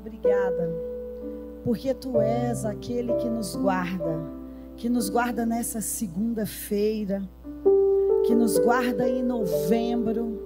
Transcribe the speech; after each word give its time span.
obrigada, 0.00 0.68
porque 1.62 1.92
tu 1.92 2.20
és 2.20 2.64
aquele 2.64 3.12
que 3.14 3.28
nos 3.28 3.54
guarda, 3.54 4.18
que 4.76 4.88
nos 4.88 5.10
guarda 5.10 5.44
nessa 5.44 5.80
segunda-feira, 5.80 7.22
que 8.26 8.34
nos 8.34 8.58
guarda 8.58 9.06
em 9.08 9.22
novembro, 9.22 10.42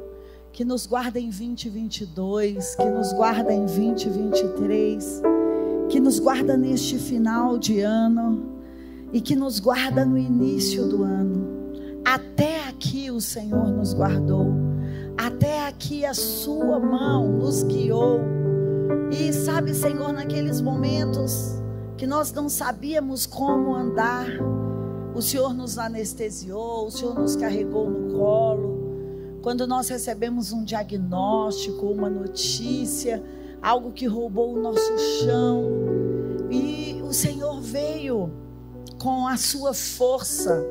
que 0.53 0.64
nos 0.64 0.87
guarda 0.87 1.21
em 1.21 1.30
2022, 1.30 2.75
que 2.75 2.85
nos 2.85 3.12
guarda 3.12 3.53
em 3.53 3.64
2023, 3.64 5.22
que 5.88 6.00
nos 6.00 6.18
guarda 6.18 6.56
neste 6.56 6.98
final 6.98 7.58
de 7.58 7.80
ano 7.80 8.42
e 9.12 9.21
que 9.21 9.36
nos 9.36 9.60
guarda 9.60 10.04
no 10.04 10.18
início 10.18 10.88
do 10.88 11.04
ano. 11.04 11.46
Até 12.04 12.68
aqui 12.68 13.10
o 13.10 13.21
Senhor 13.21 13.68
nos 13.68 13.94
guardou, 13.94 14.52
até 15.16 15.68
aqui 15.68 16.05
a 16.05 16.12
Sua 16.12 16.80
mão 16.80 17.28
nos 17.28 17.62
guiou. 17.62 18.44
E 19.10 19.32
sabe, 19.32 19.74
Senhor, 19.74 20.12
naqueles 20.12 20.60
momentos 20.60 21.54
que 21.96 22.06
nós 22.06 22.32
não 22.32 22.48
sabíamos 22.48 23.26
como 23.26 23.74
andar, 23.74 24.26
o 25.14 25.22
Senhor 25.22 25.54
nos 25.54 25.78
anestesiou, 25.78 26.86
o 26.86 26.90
Senhor 26.90 27.18
nos 27.18 27.36
carregou 27.36 27.88
no 27.88 28.14
colo. 28.14 29.38
Quando 29.42 29.66
nós 29.66 29.88
recebemos 29.88 30.52
um 30.52 30.64
diagnóstico, 30.64 31.86
uma 31.86 32.10
notícia, 32.10 33.22
algo 33.62 33.92
que 33.92 34.06
roubou 34.06 34.54
o 34.54 34.60
nosso 34.60 34.98
chão, 34.98 35.70
e 36.50 37.00
o 37.02 37.12
Senhor 37.12 37.60
veio 37.60 38.32
com 38.98 39.28
a 39.28 39.36
sua 39.36 39.74
força 39.74 40.64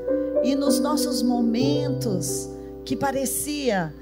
e 0.43 0.55
nos 0.55 0.79
nossos 0.79 1.21
momentos 1.21 2.49
que 2.83 2.95
parecia 2.95 3.93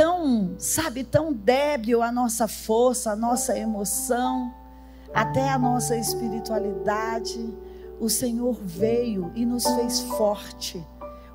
tão, 0.00 0.54
sabe, 0.56 1.04
tão 1.04 1.30
débil 1.30 2.02
a 2.02 2.10
nossa 2.10 2.48
força, 2.48 3.10
a 3.10 3.16
nossa 3.16 3.58
emoção, 3.58 4.50
até 5.12 5.50
a 5.50 5.58
nossa 5.58 5.94
espiritualidade, 5.94 7.52
o 8.00 8.08
Senhor 8.08 8.54
veio 8.54 9.30
e 9.34 9.44
nos 9.44 9.62
fez 9.62 10.00
forte. 10.00 10.82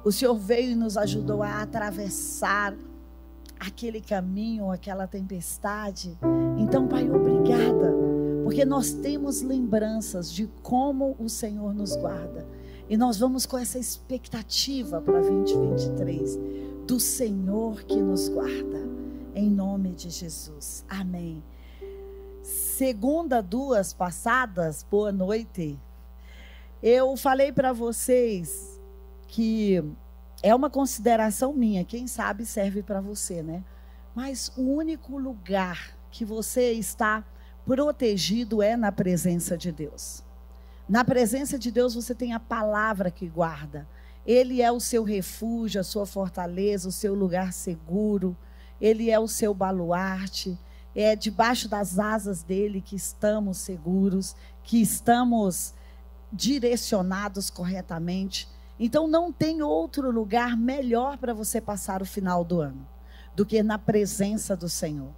O 0.03 0.11
Senhor 0.11 0.33
veio 0.33 0.71
e 0.71 0.75
nos 0.75 0.97
ajudou 0.97 1.43
a 1.43 1.61
atravessar 1.61 2.73
aquele 3.59 4.01
caminho, 4.01 4.71
aquela 4.71 5.05
tempestade. 5.05 6.17
Então, 6.57 6.87
Pai, 6.87 7.07
obrigada 7.07 7.93
porque 8.43 8.65
nós 8.65 8.93
temos 8.93 9.43
lembranças 9.43 10.31
de 10.31 10.47
como 10.63 11.15
o 11.19 11.29
Senhor 11.29 11.71
nos 11.71 11.95
guarda. 11.95 12.47
E 12.89 12.97
nós 12.97 13.19
vamos 13.19 13.45
com 13.45 13.59
essa 13.59 13.77
expectativa 13.77 14.99
para 15.01 15.21
2023 15.21 16.64
do 16.85 16.99
Senhor 16.99 17.83
que 17.83 17.99
nos 17.99 18.29
guarda. 18.29 18.87
Em 19.33 19.49
nome 19.49 19.91
de 19.93 20.11
Jesus. 20.11 20.85
Amém. 20.87 21.43
Segunda, 22.43 23.41
duas 23.41 23.91
passadas, 23.91 24.85
boa 24.89 25.11
noite. 25.11 25.79
Eu 26.83 27.17
falei 27.17 27.51
para 27.51 27.73
vocês 27.73 28.79
que 29.27 29.83
é 30.43 30.53
uma 30.53 30.69
consideração 30.69 31.53
minha, 31.53 31.83
quem 31.83 32.05
sabe 32.05 32.45
serve 32.45 32.83
para 32.83 33.01
você, 33.01 33.41
né? 33.41 33.63
Mas 34.13 34.51
o 34.55 34.61
único 34.61 35.17
lugar 35.17 35.97
que 36.11 36.23
você 36.23 36.71
está 36.73 37.25
protegido 37.65 38.61
é 38.61 38.77
na 38.77 38.91
presença 38.91 39.57
de 39.57 39.71
Deus. 39.71 40.23
Na 40.87 41.03
presença 41.03 41.57
de 41.57 41.71
Deus 41.71 41.95
você 41.95 42.13
tem 42.13 42.33
a 42.33 42.39
palavra 42.39 43.09
que 43.09 43.27
guarda. 43.27 43.87
Ele 44.25 44.61
é 44.61 44.71
o 44.71 44.79
seu 44.79 45.03
refúgio, 45.03 45.79
a 45.79 45.83
sua 45.83 46.05
fortaleza, 46.05 46.89
o 46.89 46.91
seu 46.91 47.13
lugar 47.13 47.53
seguro. 47.53 48.35
Ele 48.79 49.09
é 49.09 49.19
o 49.19 49.27
seu 49.27 49.53
baluarte. 49.53 50.57
É 50.95 51.15
debaixo 51.15 51.67
das 51.67 51.99
asas 51.99 52.41
dele 52.41 52.81
que 52.81 52.95
estamos 52.95 53.57
seguros, 53.57 54.35
que 54.63 54.81
estamos 54.81 55.73
direcionados 56.31 57.49
corretamente. 57.49 58.47
Então 58.79 59.07
não 59.07 59.31
tem 59.31 59.61
outro 59.61 60.09
lugar 60.09 60.57
melhor 60.57 61.17
para 61.17 61.33
você 61.33 61.61
passar 61.61 62.01
o 62.01 62.05
final 62.05 62.43
do 62.43 62.61
ano 62.61 62.87
do 63.35 63.45
que 63.45 63.61
na 63.61 63.77
presença 63.77 64.55
do 64.55 64.69
Senhor 64.69 65.13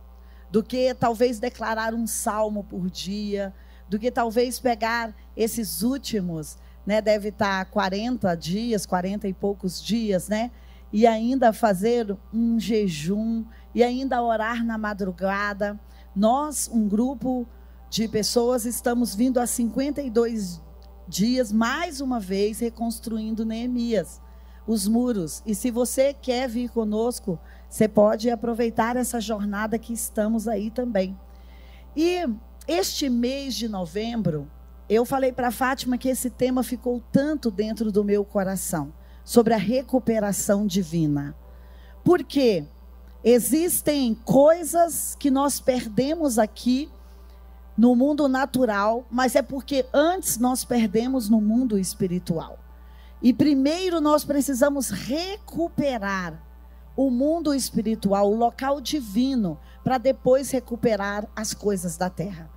do 0.50 0.64
que 0.64 0.94
talvez 0.94 1.40
declarar 1.40 1.94
um 1.94 2.08
salmo 2.08 2.64
por 2.64 2.90
dia, 2.90 3.54
do 3.90 4.00
que 4.00 4.12
talvez 4.12 4.60
pegar 4.60 5.14
esses 5.36 5.81
últimos, 5.81 6.58
né, 6.88 7.02
deve 7.02 7.30
estar 7.30 7.66
40 7.66 8.34
dias, 8.36 8.86
40 8.86 9.28
e 9.28 9.34
poucos 9.34 9.84
dias, 9.84 10.30
né? 10.30 10.50
E 10.92 11.06
ainda 11.06 11.52
fazer 11.52 12.16
um 12.34 12.58
jejum 12.58 13.44
e 13.75 13.84
ainda 13.84 14.24
orar 14.24 14.64
na 14.64 14.78
madrugada. 14.78 15.78
Nós, 16.16 16.70
um 16.72 16.88
grupo 16.88 17.46
de 17.90 18.08
pessoas, 18.08 18.66
estamos 18.66 19.14
vindo 19.14 19.38
há 19.38 19.46
52 19.46 20.62
dias, 21.06 21.52
mais 21.52 22.00
uma 22.00 22.22
vez, 22.22 22.59
reconstruindo 22.59 23.46
Neemias, 23.46 24.22
os 24.66 24.88
muros. 24.88 25.44
E 25.46 25.54
se 25.54 25.69
você 25.69 26.14
quer 26.14 26.48
vir 26.48 26.69
conosco, 26.69 27.38
você 27.69 27.90
pode 27.90 28.30
aproveitar 28.30 28.96
essa 28.96 29.19
jornada 29.19 29.78
que 29.78 29.92
estamos 29.92 30.48
aí 30.48 30.72
também. 30.72 31.19
E 31.98 32.25
este 32.66 33.09
mês 33.09 33.56
de 33.56 33.68
novembro, 33.68 34.50
eu 34.90 35.03
falei 35.03 35.31
para 35.31 35.52
Fátima 35.52 35.98
que 35.98 36.09
esse 36.09 36.30
tema 36.30 36.64
ficou 36.64 37.02
tanto 37.12 37.52
dentro 37.52 37.92
do 37.92 38.03
meu 38.03 38.24
coração 38.24 38.94
sobre 39.24 39.53
a 39.53 39.58
recuperação 39.58 40.66
divina. 40.66 41.36
Porque 42.03 42.66
existem 43.24 44.16
coisas 44.16 45.16
que 45.20 45.30
nós 45.30 45.59
perdemos 45.59 46.40
aqui 46.40 46.90
no 47.78 47.96
mundo 47.96 48.28
natural, 48.28 49.06
mas 49.12 49.36
é 49.36 49.42
porque 49.42 49.86
antes 49.94 50.38
nós 50.38 50.64
perdemos 50.64 51.30
no 51.30 51.42
mundo 51.42 51.78
espiritual. 51.78 52.58
E 53.22 53.34
primeiro 53.34 54.00
nós 54.00 54.24
precisamos 54.24 54.90
recuperar 54.90 56.42
o 56.96 57.12
mundo 57.12 57.54
espiritual, 57.54 58.31
o 58.31 58.36
local 58.36 58.80
divino, 58.80 59.59
para 59.84 59.98
depois 59.98 60.50
recuperar 60.50 61.28
as 61.36 61.54
coisas 61.54 61.98
da 61.98 62.09
terra. 62.09 62.50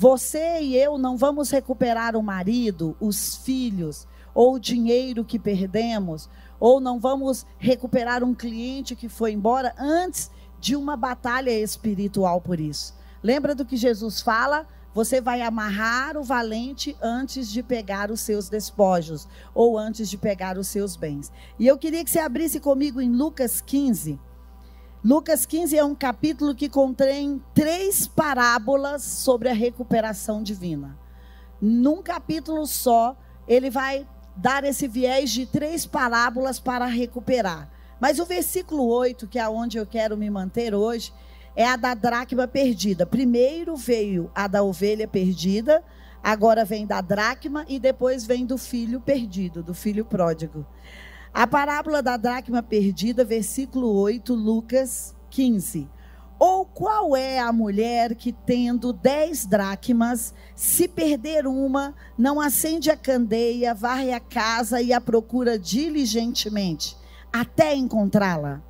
Você 0.00 0.62
e 0.62 0.74
eu 0.74 0.96
não 0.96 1.14
vamos 1.14 1.50
recuperar 1.50 2.16
o 2.16 2.22
marido, 2.22 2.96
os 2.98 3.36
filhos, 3.36 4.08
ou 4.34 4.54
o 4.54 4.58
dinheiro 4.58 5.26
que 5.26 5.38
perdemos, 5.38 6.26
ou 6.58 6.80
não 6.80 6.98
vamos 6.98 7.44
recuperar 7.58 8.24
um 8.24 8.34
cliente 8.34 8.96
que 8.96 9.10
foi 9.10 9.32
embora 9.32 9.74
antes 9.78 10.30
de 10.58 10.74
uma 10.74 10.96
batalha 10.96 11.50
espiritual 11.50 12.40
por 12.40 12.58
isso. 12.58 12.94
Lembra 13.22 13.54
do 13.54 13.66
que 13.66 13.76
Jesus 13.76 14.22
fala? 14.22 14.66
Você 14.94 15.20
vai 15.20 15.42
amarrar 15.42 16.16
o 16.16 16.24
valente 16.24 16.96
antes 17.02 17.52
de 17.52 17.62
pegar 17.62 18.10
os 18.10 18.22
seus 18.22 18.48
despojos 18.48 19.28
ou 19.54 19.76
antes 19.76 20.08
de 20.08 20.16
pegar 20.16 20.56
os 20.56 20.68
seus 20.68 20.96
bens. 20.96 21.30
E 21.58 21.66
eu 21.66 21.76
queria 21.76 22.02
que 22.02 22.10
você 22.10 22.20
abrisse 22.20 22.58
comigo 22.58 23.02
em 23.02 23.12
Lucas 23.12 23.60
15. 23.60 24.18
Lucas 25.02 25.46
15 25.46 25.78
é 25.78 25.82
um 25.82 25.94
capítulo 25.94 26.54
que 26.54 26.68
contém 26.68 27.42
três 27.54 28.06
parábolas 28.06 29.02
sobre 29.02 29.48
a 29.48 29.54
recuperação 29.54 30.42
divina. 30.42 30.98
Num 31.58 32.02
capítulo 32.02 32.66
só, 32.66 33.16
ele 33.48 33.70
vai 33.70 34.06
dar 34.36 34.62
esse 34.62 34.86
viés 34.86 35.30
de 35.30 35.46
três 35.46 35.86
parábolas 35.86 36.60
para 36.60 36.84
recuperar. 36.84 37.70
Mas 37.98 38.18
o 38.18 38.26
versículo 38.26 38.86
8, 38.88 39.26
que 39.26 39.38
é 39.38 39.48
onde 39.48 39.78
eu 39.78 39.86
quero 39.86 40.18
me 40.18 40.28
manter 40.28 40.74
hoje, 40.74 41.14
é 41.56 41.66
a 41.66 41.76
da 41.76 41.94
dracma 41.94 42.46
perdida. 42.46 43.06
Primeiro 43.06 43.76
veio 43.76 44.30
a 44.34 44.46
da 44.46 44.62
ovelha 44.62 45.08
perdida, 45.08 45.82
agora 46.22 46.62
vem 46.62 46.86
da 46.86 47.00
dracma 47.00 47.64
e 47.66 47.78
depois 47.78 48.26
vem 48.26 48.44
do 48.44 48.58
filho 48.58 49.00
perdido, 49.00 49.62
do 49.62 49.72
filho 49.72 50.04
pródigo. 50.04 50.66
A 51.32 51.46
parábola 51.46 52.02
da 52.02 52.16
dracma 52.16 52.60
perdida, 52.60 53.24
versículo 53.24 53.88
8, 53.94 54.34
Lucas 54.34 55.14
15. 55.30 55.88
Ou 56.40 56.64
qual 56.64 57.16
é 57.16 57.38
a 57.38 57.52
mulher 57.52 58.16
que, 58.16 58.32
tendo 58.32 58.92
dez 58.92 59.46
dracmas, 59.46 60.34
se 60.56 60.88
perder 60.88 61.46
uma, 61.46 61.94
não 62.18 62.40
acende 62.40 62.90
a 62.90 62.96
candeia, 62.96 63.72
varre 63.72 64.12
a 64.12 64.18
casa 64.18 64.82
e 64.82 64.92
a 64.92 65.00
procura 65.00 65.56
diligentemente, 65.56 66.96
até 67.32 67.76
encontrá-la? 67.76 68.60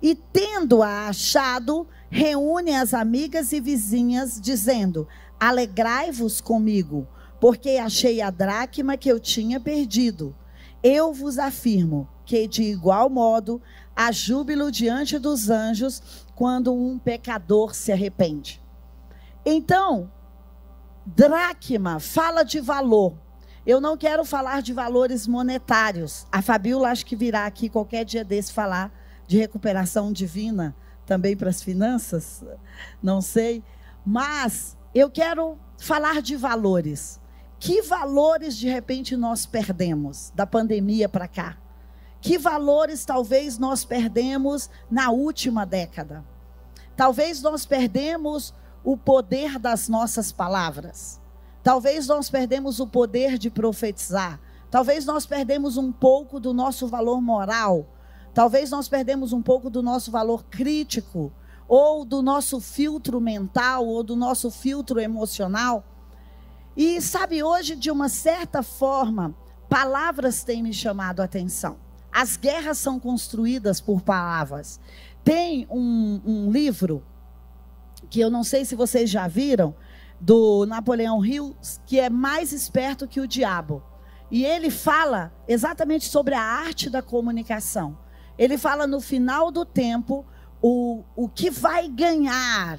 E 0.00 0.14
tendo-a 0.14 1.08
achado, 1.08 1.86
reúne 2.08 2.74
as 2.74 2.94
amigas 2.94 3.52
e 3.52 3.60
vizinhas, 3.60 4.40
dizendo: 4.40 5.06
Alegrai-vos 5.38 6.40
comigo, 6.40 7.06
porque 7.38 7.70
achei 7.72 8.22
a 8.22 8.30
dracma 8.30 8.96
que 8.96 9.10
eu 9.10 9.20
tinha 9.20 9.60
perdido. 9.60 10.34
Eu 10.82 11.12
vos 11.12 11.38
afirmo 11.38 12.08
que, 12.24 12.46
de 12.46 12.62
igual 12.62 13.08
modo, 13.08 13.60
há 13.94 14.10
júbilo 14.12 14.70
diante 14.70 15.18
dos 15.18 15.48
anjos 15.48 16.26
quando 16.34 16.74
um 16.74 16.98
pecador 16.98 17.74
se 17.74 17.92
arrepende. 17.92 18.62
Então, 19.44 20.10
dracma 21.04 22.00
fala 22.00 22.42
de 22.42 22.60
valor. 22.60 23.14
Eu 23.64 23.80
não 23.80 23.96
quero 23.96 24.24
falar 24.24 24.62
de 24.62 24.72
valores 24.72 25.26
monetários. 25.26 26.26
A 26.30 26.42
Fabiola 26.42 26.90
acho 26.90 27.06
que 27.06 27.16
virá 27.16 27.46
aqui 27.46 27.68
qualquer 27.68 28.04
dia 28.04 28.24
desse 28.24 28.52
falar 28.52 28.92
de 29.26 29.38
recuperação 29.38 30.12
divina 30.12 30.74
também 31.04 31.36
para 31.36 31.50
as 31.50 31.62
finanças, 31.62 32.44
não 33.02 33.20
sei. 33.20 33.62
Mas 34.04 34.76
eu 34.94 35.10
quero 35.10 35.58
falar 35.78 36.20
de 36.20 36.36
valores. 36.36 37.20
Que 37.58 37.82
valores 37.82 38.56
de 38.56 38.68
repente 38.68 39.16
nós 39.16 39.46
perdemos 39.46 40.30
da 40.34 40.46
pandemia 40.46 41.08
para 41.08 41.26
cá? 41.26 41.56
Que 42.20 42.38
valores 42.38 43.04
talvez 43.04 43.58
nós 43.58 43.84
perdemos 43.84 44.68
na 44.90 45.10
última 45.10 45.64
década? 45.64 46.24
Talvez 46.96 47.40
nós 47.42 47.64
perdemos 47.64 48.54
o 48.82 48.96
poder 48.96 49.58
das 49.58 49.88
nossas 49.88 50.32
palavras. 50.32 51.20
Talvez 51.62 52.06
nós 52.06 52.30
perdemos 52.30 52.78
o 52.78 52.86
poder 52.86 53.38
de 53.38 53.50
profetizar. 53.50 54.40
Talvez 54.70 55.04
nós 55.04 55.26
perdemos 55.26 55.76
um 55.76 55.90
pouco 55.90 56.38
do 56.38 56.52
nosso 56.52 56.86
valor 56.86 57.20
moral. 57.20 57.86
Talvez 58.32 58.70
nós 58.70 58.88
perdemos 58.88 59.32
um 59.32 59.42
pouco 59.42 59.70
do 59.70 59.82
nosso 59.82 60.10
valor 60.10 60.44
crítico 60.44 61.32
ou 61.66 62.04
do 62.04 62.22
nosso 62.22 62.60
filtro 62.60 63.20
mental 63.20 63.86
ou 63.86 64.02
do 64.02 64.14
nosso 64.14 64.50
filtro 64.50 65.00
emocional. 65.00 65.84
E 66.76 67.00
sabe, 67.00 67.42
hoje, 67.42 67.74
de 67.74 67.90
uma 67.90 68.08
certa 68.08 68.62
forma, 68.62 69.34
palavras 69.68 70.44
têm 70.44 70.62
me 70.62 70.72
chamado 70.72 71.20
a 71.20 71.24
atenção. 71.24 71.78
As 72.12 72.36
guerras 72.36 72.78
são 72.78 73.00
construídas 73.00 73.80
por 73.80 74.02
palavras. 74.02 74.78
Tem 75.24 75.66
um, 75.70 76.20
um 76.24 76.50
livro, 76.52 77.02
que 78.10 78.20
eu 78.20 78.30
não 78.30 78.44
sei 78.44 78.64
se 78.64 78.74
vocês 78.74 79.08
já 79.08 79.26
viram, 79.26 79.74
do 80.20 80.64
Napoleão 80.66 81.24
Hill, 81.24 81.56
que 81.86 81.98
é 81.98 82.08
mais 82.08 82.52
esperto 82.52 83.08
que 83.08 83.20
o 83.20 83.26
diabo. 83.26 83.82
E 84.30 84.44
ele 84.44 84.70
fala 84.70 85.32
exatamente 85.46 86.06
sobre 86.06 86.34
a 86.34 86.42
arte 86.42 86.90
da 86.90 87.02
comunicação. 87.02 87.96
Ele 88.38 88.58
fala 88.58 88.86
no 88.86 89.00
final 89.00 89.50
do 89.50 89.64
tempo 89.64 90.26
o, 90.60 91.04
o 91.14 91.28
que 91.28 91.50
vai 91.50 91.88
ganhar. 91.88 92.78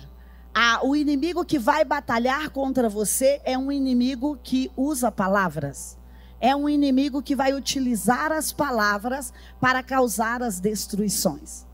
O 0.84 0.96
inimigo 0.96 1.46
que 1.46 1.60
vai 1.60 1.86
batalhar 1.86 2.50
contra 2.50 2.90
você 2.90 3.40
é 3.44 3.58
um 3.58 3.72
inimigo 3.72 4.40
que 4.42 4.72
usa 4.76 5.12
palavras. 5.12 5.98
É 6.40 6.56
um 6.56 6.68
inimigo 6.68 7.22
que 7.22 7.36
vai 7.36 7.54
utilizar 7.54 8.32
as 8.32 8.52
palavras 8.52 9.34
para 9.60 9.84
causar 9.84 10.42
as 10.42 10.60
destruições. 10.60 11.66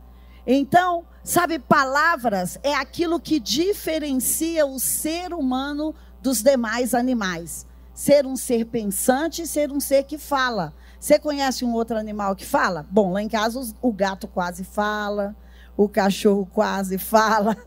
Então, 0.46 1.06
sabe, 1.24 1.60
palavras 1.60 2.60
é 2.64 2.74
aquilo 2.74 3.20
que 3.20 3.40
diferencia 3.40 4.66
o 4.66 4.80
ser 4.80 5.34
humano 5.34 5.96
dos 6.22 6.42
demais 6.42 6.94
animais. 6.94 7.66
Ser 7.94 8.26
um 8.26 8.36
ser 8.36 8.66
pensante, 8.66 9.48
ser 9.48 9.72
um 9.72 9.80
ser 9.80 10.04
que 10.04 10.18
fala. 10.18 10.74
Você 11.00 11.20
conhece 11.20 11.64
um 11.64 11.74
outro 11.74 11.98
animal 11.98 12.36
que 12.36 12.46
fala? 12.46 12.86
Bom, 12.90 13.14
lá 13.14 13.22
em 13.22 13.30
casa 13.30 13.74
o 13.82 13.94
gato 13.94 14.28
quase 14.28 14.64
fala, 14.64 15.36
o 15.76 15.90
cachorro 15.90 16.48
quase 16.54 16.98
fala. 16.98 17.58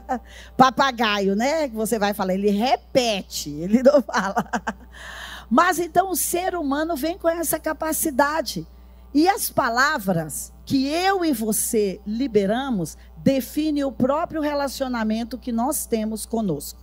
Papagaio, 0.56 1.34
né? 1.34 1.68
Que 1.68 1.74
você 1.74 1.98
vai 1.98 2.14
falar, 2.14 2.34
ele 2.34 2.50
repete, 2.50 3.50
ele 3.50 3.82
não 3.82 4.02
fala. 4.02 4.50
Mas 5.50 5.78
então 5.78 6.10
o 6.10 6.16
ser 6.16 6.54
humano 6.54 6.96
vem 6.96 7.18
com 7.18 7.28
essa 7.28 7.58
capacidade. 7.58 8.66
E 9.14 9.28
as 9.28 9.50
palavras 9.50 10.52
que 10.64 10.86
eu 10.88 11.24
e 11.24 11.32
você 11.32 12.00
liberamos 12.06 12.98
define 13.16 13.84
o 13.84 13.92
próprio 13.92 14.40
relacionamento 14.40 15.38
que 15.38 15.52
nós 15.52 15.86
temos 15.86 16.26
conosco. 16.26 16.80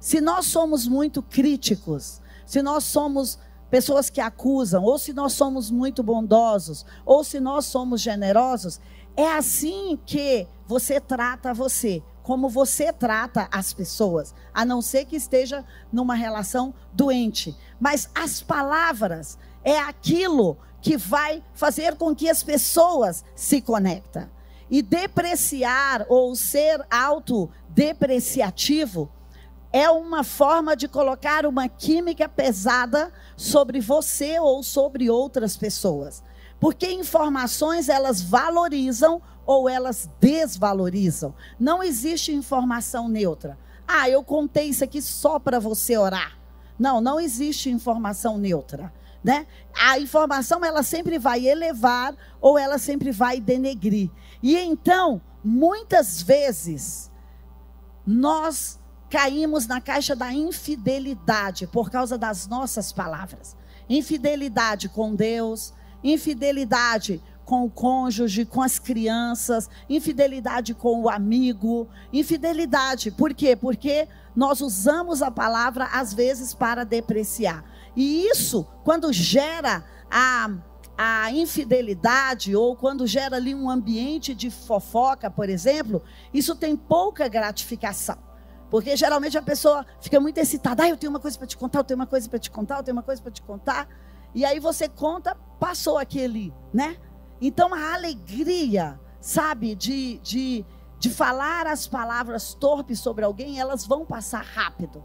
Se 0.00 0.20
nós 0.20 0.46
somos 0.46 0.88
muito 0.88 1.22
críticos, 1.22 2.20
se 2.46 2.62
nós 2.62 2.84
somos 2.84 3.38
pessoas 3.70 4.10
que 4.10 4.20
acusam, 4.20 4.82
ou 4.82 4.98
se 4.98 5.12
nós 5.12 5.32
somos 5.34 5.70
muito 5.70 6.02
bondosos, 6.02 6.84
ou 7.04 7.22
se 7.22 7.38
nós 7.38 7.66
somos 7.66 8.00
generosos, 8.00 8.80
é 9.16 9.32
assim 9.32 9.98
que 10.06 10.46
você 10.66 11.00
trata 11.00 11.52
você, 11.52 12.02
como 12.22 12.48
você 12.48 12.92
trata 12.92 13.48
as 13.50 13.72
pessoas, 13.72 14.32
a 14.54 14.64
não 14.64 14.80
ser 14.80 15.04
que 15.04 15.16
esteja 15.16 15.64
numa 15.92 16.14
relação 16.14 16.72
doente. 16.92 17.56
Mas 17.78 18.08
as 18.14 18.40
palavras 18.40 19.36
é 19.64 19.78
aquilo 19.78 20.56
que 20.80 20.96
vai 20.96 21.42
fazer 21.52 21.96
com 21.96 22.14
que 22.14 22.28
as 22.28 22.42
pessoas 22.42 23.24
se 23.34 23.60
conectem. 23.60 24.28
E 24.70 24.82
depreciar 24.82 26.06
ou 26.08 26.36
ser 26.36 26.86
autodepreciativo 26.88 29.10
é 29.72 29.88
uma 29.90 30.24
forma 30.24 30.76
de 30.76 30.88
colocar 30.88 31.46
uma 31.46 31.68
química 31.68 32.28
pesada 32.28 33.12
sobre 33.36 33.80
você 33.80 34.38
ou 34.38 34.62
sobre 34.62 35.10
outras 35.10 35.56
pessoas. 35.56 36.22
Porque 36.60 36.86
informações 36.92 37.88
elas 37.88 38.20
valorizam 38.20 39.20
ou 39.46 39.68
elas 39.68 40.08
desvalorizam. 40.20 41.34
Não 41.58 41.82
existe 41.82 42.32
informação 42.32 43.08
neutra. 43.08 43.58
Ah, 43.88 44.08
eu 44.08 44.22
contei 44.22 44.68
isso 44.68 44.84
aqui 44.84 45.02
só 45.02 45.38
para 45.38 45.58
você 45.58 45.96
orar. 45.96 46.38
Não, 46.78 47.00
não 47.00 47.18
existe 47.18 47.70
informação 47.70 48.38
neutra 48.38 48.92
né? 49.22 49.46
A 49.74 49.98
informação 49.98 50.64
ela 50.64 50.82
sempre 50.82 51.18
vai 51.18 51.46
elevar 51.46 52.14
ou 52.40 52.58
ela 52.58 52.78
sempre 52.78 53.12
vai 53.12 53.40
denegrir. 53.40 54.10
E 54.42 54.56
então, 54.56 55.20
muitas 55.44 56.22
vezes 56.22 57.10
nós 58.06 58.78
caímos 59.10 59.66
na 59.66 59.80
caixa 59.80 60.16
da 60.16 60.32
infidelidade 60.32 61.66
por 61.66 61.90
causa 61.90 62.16
das 62.16 62.46
nossas 62.46 62.92
palavras. 62.92 63.56
Infidelidade 63.88 64.88
com 64.88 65.14
Deus, 65.14 65.74
infidelidade 66.02 67.22
com 67.44 67.64
o 67.64 67.70
cônjuge, 67.70 68.44
com 68.44 68.62
as 68.62 68.78
crianças, 68.78 69.68
infidelidade 69.88 70.72
com 70.72 71.02
o 71.02 71.08
amigo, 71.08 71.88
infidelidade. 72.12 73.10
Por 73.10 73.34
quê? 73.34 73.56
Porque 73.56 74.06
nós 74.36 74.60
usamos 74.60 75.20
a 75.20 75.30
palavra 75.32 75.88
às 75.92 76.14
vezes 76.14 76.54
para 76.54 76.84
depreciar. 76.84 77.64
E 77.96 78.24
isso, 78.28 78.64
quando 78.84 79.12
gera 79.12 79.84
a, 80.08 80.48
a 80.96 81.32
infidelidade 81.32 82.54
ou 82.54 82.76
quando 82.76 83.06
gera 83.06 83.36
ali 83.36 83.52
um 83.52 83.68
ambiente 83.68 84.32
de 84.32 84.48
fofoca, 84.48 85.28
por 85.28 85.48
exemplo, 85.48 86.02
isso 86.32 86.54
tem 86.54 86.76
pouca 86.76 87.26
gratificação. 87.26 88.18
Porque 88.70 88.96
geralmente 88.96 89.36
a 89.36 89.42
pessoa 89.42 89.84
fica 90.00 90.20
muito 90.20 90.38
excitada. 90.38 90.84
Ah, 90.84 90.88
eu 90.88 90.96
tenho 90.96 91.10
uma 91.10 91.18
coisa 91.18 91.36
para 91.36 91.48
te 91.48 91.56
contar, 91.56 91.80
eu 91.80 91.84
tenho 91.84 91.98
uma 91.98 92.06
coisa 92.06 92.28
para 92.28 92.38
te 92.38 92.50
contar, 92.50 92.76
eu 92.76 92.82
tenho 92.84 92.96
uma 92.96 93.02
coisa 93.02 93.20
para 93.20 93.32
te 93.32 93.42
contar. 93.42 93.88
E 94.34 94.44
aí 94.44 94.60
você 94.60 94.88
conta, 94.88 95.34
passou 95.58 95.98
aquele, 95.98 96.52
né? 96.72 96.96
Então 97.40 97.74
a 97.74 97.94
alegria, 97.94 99.00
sabe, 99.20 99.74
de, 99.74 100.18
de, 100.18 100.64
de 100.98 101.10
falar 101.10 101.66
as 101.66 101.86
palavras 101.86 102.54
torpes 102.54 103.00
sobre 103.00 103.24
alguém, 103.24 103.58
elas 103.58 103.86
vão 103.86 104.04
passar 104.04 104.42
rápido. 104.42 105.02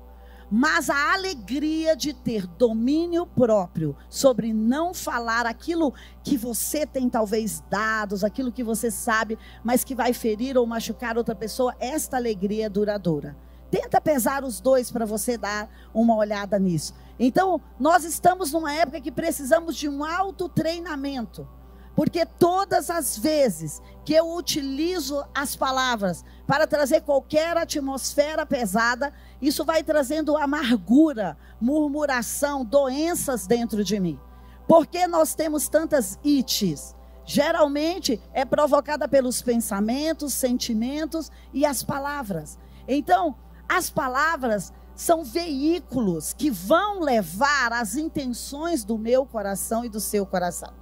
Mas 0.52 0.92
a 0.92 1.14
alegria 1.14 1.96
de 1.96 2.14
ter 2.14 2.46
domínio 2.46 3.26
próprio 3.26 3.96
sobre 4.08 4.54
não 4.54 4.94
falar 4.94 5.46
aquilo 5.48 5.94
que 6.24 6.38
você 6.38 6.86
tem 6.86 7.10
talvez 7.10 7.64
dados, 7.70 8.24
aquilo 8.24 8.52
que 8.52 8.64
você 8.64 8.92
sabe, 8.92 9.40
mas 9.64 9.84
que 9.84 9.96
vai 9.96 10.14
ferir 10.14 10.56
ou 10.56 10.68
machucar 10.68 11.18
outra 11.18 11.34
pessoa, 11.34 11.76
esta 11.80 12.18
alegria 12.18 12.68
é 12.68 12.70
duradoura. 12.70 13.36
Tenta 13.72 14.00
pesar 14.00 14.44
os 14.44 14.60
dois 14.60 14.92
para 14.92 15.06
você 15.06 15.38
dar 15.38 15.70
uma 15.94 16.16
olhada 16.16 16.58
nisso. 16.60 16.94
Então, 17.20 17.62
nós 17.80 18.04
estamos 18.04 18.52
numa 18.52 18.74
época 18.74 19.02
que 19.02 19.12
precisamos 19.12 19.76
de 19.76 19.90
um 19.90 20.04
alto 20.04 20.48
treinamento 20.50 21.48
porque 21.96 22.26
todas 22.26 22.90
as 22.90 23.18
vezes 23.18 23.82
que 24.04 24.14
eu 24.14 24.36
utilizo 24.36 25.24
as 25.34 25.56
palavras 25.56 26.26
para 26.46 26.68
trazer 26.68 27.02
qualquer 27.02 27.58
atmosfera 27.58 28.46
pesada, 28.46 29.14
isso 29.42 29.64
vai 29.64 29.82
trazendo 29.82 30.36
amargura, 30.36 31.38
murmuração, 31.60 32.66
doenças 32.66 33.48
dentro 33.48 33.84
de 33.84 34.00
mim. 34.00 34.20
Por 34.68 34.86
que 34.86 35.08
nós 35.08 35.34
temos 35.34 35.70
tantas 35.70 36.20
ites? 36.24 36.94
Geralmente 37.24 38.22
é 38.34 38.44
provocada 38.44 39.08
pelos 39.08 39.42
pensamentos, 39.42 40.34
sentimentos 40.34 41.32
e 41.54 41.66
as 41.66 41.82
palavras. 41.82 42.60
Então, 42.88 43.36
as 43.68 43.90
palavras 43.90 44.74
são 44.96 45.24
veículos 45.24 46.34
que 46.34 46.50
vão 46.50 47.02
levar 47.02 47.74
as 47.74 47.96
intenções 47.96 48.84
do 48.84 48.98
meu 48.98 49.26
coração 49.26 49.84
e 49.84 49.90
do 49.90 50.00
seu 50.00 50.26
coração. 50.26 50.74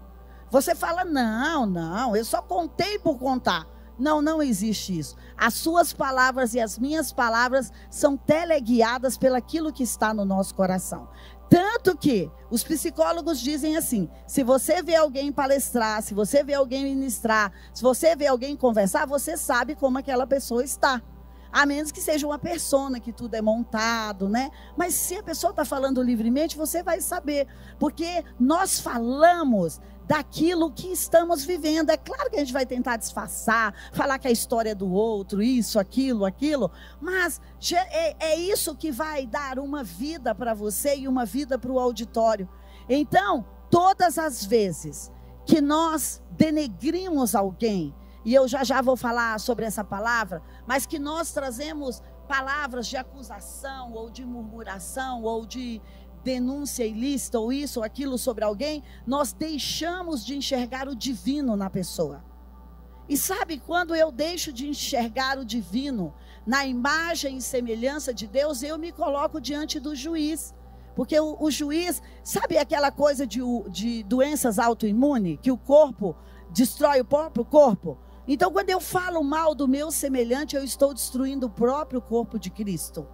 Você 0.50 0.75
fala: 0.75 1.04
não, 1.04 1.66
não, 1.66 2.16
eu 2.16 2.24
só 2.24 2.42
contei 2.42 3.00
por 3.00 3.18
contar. 3.18 3.68
Não, 3.98 4.22
não 4.22 4.42
existe 4.42 4.98
isso. 4.98 5.16
As 5.38 5.54
suas 5.54 5.94
palavras 5.94 6.54
e 6.54 6.60
as 6.60 6.80
minhas 6.80 7.12
palavras 7.12 7.72
são 7.90 8.18
teleguiadas 8.18 9.18
pelaquilo 9.18 9.72
que 9.72 9.84
está 9.84 10.13
no 10.13 10.25
nosso 10.25 10.56
coração. 10.56 11.08
Tanto 11.50 11.96
que 11.96 12.32
os 12.50 12.63
psicólogos 12.63 13.40
dizem 13.40 13.78
assim: 13.78 14.10
se 14.25 14.44
você 14.44 14.82
vê 14.82 14.96
alguém 14.96 15.32
palestrar, 15.32 16.02
se 16.02 16.13
você 16.13 16.44
vê 16.44 16.56
alguém 16.56 16.84
ministrar, 16.84 17.52
se 17.74 17.82
você 17.82 18.16
vê 18.16 18.28
alguém 18.28 18.56
conversar, 18.56 19.06
você 19.06 19.38
sabe 19.38 19.75
como 19.75 19.98
aquela 20.00 20.25
pessoa 20.25 20.63
está. 20.63 21.02
A 21.53 21.67
menos 21.67 21.91
que 21.91 22.01
seja 22.01 22.25
uma 22.25 22.39
persona, 22.39 23.00
que 23.00 23.13
tudo 23.13 23.36
é 23.36 23.41
montado, 23.41 24.27
né? 24.27 24.50
Mas 24.75 24.95
se 24.95 25.15
a 25.15 25.22
pessoa 25.22 25.51
está 25.51 25.63
falando 25.63 26.01
livremente, 26.01 26.57
você 26.57 26.81
vai 26.81 27.00
saber. 27.00 27.48
Porque 27.77 28.25
nós 28.39 28.79
falamos 28.79 29.79
daquilo 30.07 30.72
que 30.72 30.88
estamos 30.88 31.45
vivendo. 31.45 31.89
É 31.89 31.98
claro 31.98 32.29
que 32.29 32.38
a 32.38 32.39
gente 32.39 32.53
vai 32.53 32.65
tentar 32.65 32.98
disfarçar, 32.98 33.74
falar 33.93 34.19
que 34.19 34.27
a 34.27 34.31
história 34.31 34.72
é 34.72 34.75
do 34.75 34.91
outro, 34.91 35.41
isso, 35.41 35.79
aquilo, 35.79 36.25
aquilo, 36.25 36.72
mas 37.00 37.39
é, 37.72 38.15
é 38.31 38.36
isso 38.36 38.75
que 38.75 38.91
vai 38.91 39.25
dar 39.25 39.60
uma 39.60 39.83
vida 39.83 40.36
para 40.36 40.53
você 40.53 40.98
e 40.98 41.07
uma 41.07 41.25
vida 41.25 41.57
para 41.57 41.72
o 41.72 41.79
auditório. 41.79 42.50
Então, 42.89 43.45
todas 43.69 44.17
as 44.17 44.43
vezes 44.43 45.12
que 45.45 45.62
nós 45.62 46.22
denegrimos 46.31 47.36
alguém, 47.36 47.93
e 48.25 48.34
eu 48.34 48.48
já 48.48 48.63
já 48.63 48.82
vou 48.82 48.96
falar 48.96 49.39
sobre 49.39 49.65
essa 49.65 49.84
palavra, 49.84 50.42
mas 50.65 50.86
que 50.86 50.98
nós 51.00 51.32
trazemos 51.32 52.01
palavras 52.27 52.88
de 52.88 52.98
acusação 52.98 53.94
ou 53.94 54.10
de 54.10 54.25
murmuração 54.25 55.24
ou 55.24 55.46
de 55.46 55.82
denúncia 56.24 56.86
ilícita 56.86 57.38
ou 57.38 57.51
isso 57.51 57.80
ou 57.80 57.86
aquilo 57.86 58.18
sobre 58.18 58.44
alguém, 58.44 58.82
nós 59.06 59.34
deixamos 59.34 60.25
de 60.25 60.36
enxergar 60.36 60.88
o 60.88 60.96
divino 60.96 61.56
na 61.56 61.70
pessoa. 61.70 62.24
E 63.08 63.18
sabe 63.18 63.60
quando 63.60 63.94
eu 63.94 64.12
deixo 64.12 64.53
de 64.53 64.68
enxergar 64.68 65.38
o 65.38 65.44
divino 65.44 66.13
na 66.46 66.65
imagem 66.65 67.38
e 67.38 67.42
semelhança 67.42 68.13
de 68.13 68.25
Deus, 68.27 68.63
eu 68.63 68.77
me 68.77 68.92
coloco 68.92 69.42
diante 69.42 69.80
do 69.80 69.94
juiz. 69.94 70.56
Porque 70.96 71.20
o, 71.20 71.36
o 71.39 71.51
juiz, 71.51 72.01
sabe 72.24 72.58
aquela 72.58 72.92
coisa 72.92 73.25
de, 73.27 73.42
de 73.70 74.03
doenças 74.03 74.60
autoimunes, 74.60 75.39
que 75.42 75.51
o 75.51 75.58
corpo 75.58 76.15
destrói 76.51 77.01
o 77.01 77.06
próprio 77.06 77.44
corpo? 77.44 77.98
Então, 78.27 78.51
quando 78.51 78.70
eu 78.70 78.80
falo 78.80 79.24
mal 79.24 79.53
do 79.53 79.68
meu 79.68 79.92
semelhante, 79.92 80.56
eu 80.56 80.63
estou 80.63 80.94
destruindo 80.94 81.48
o 81.48 81.50
próprio 81.50 82.01
corpo 82.01 82.39
de 82.39 82.50
Cristo. 82.50 83.08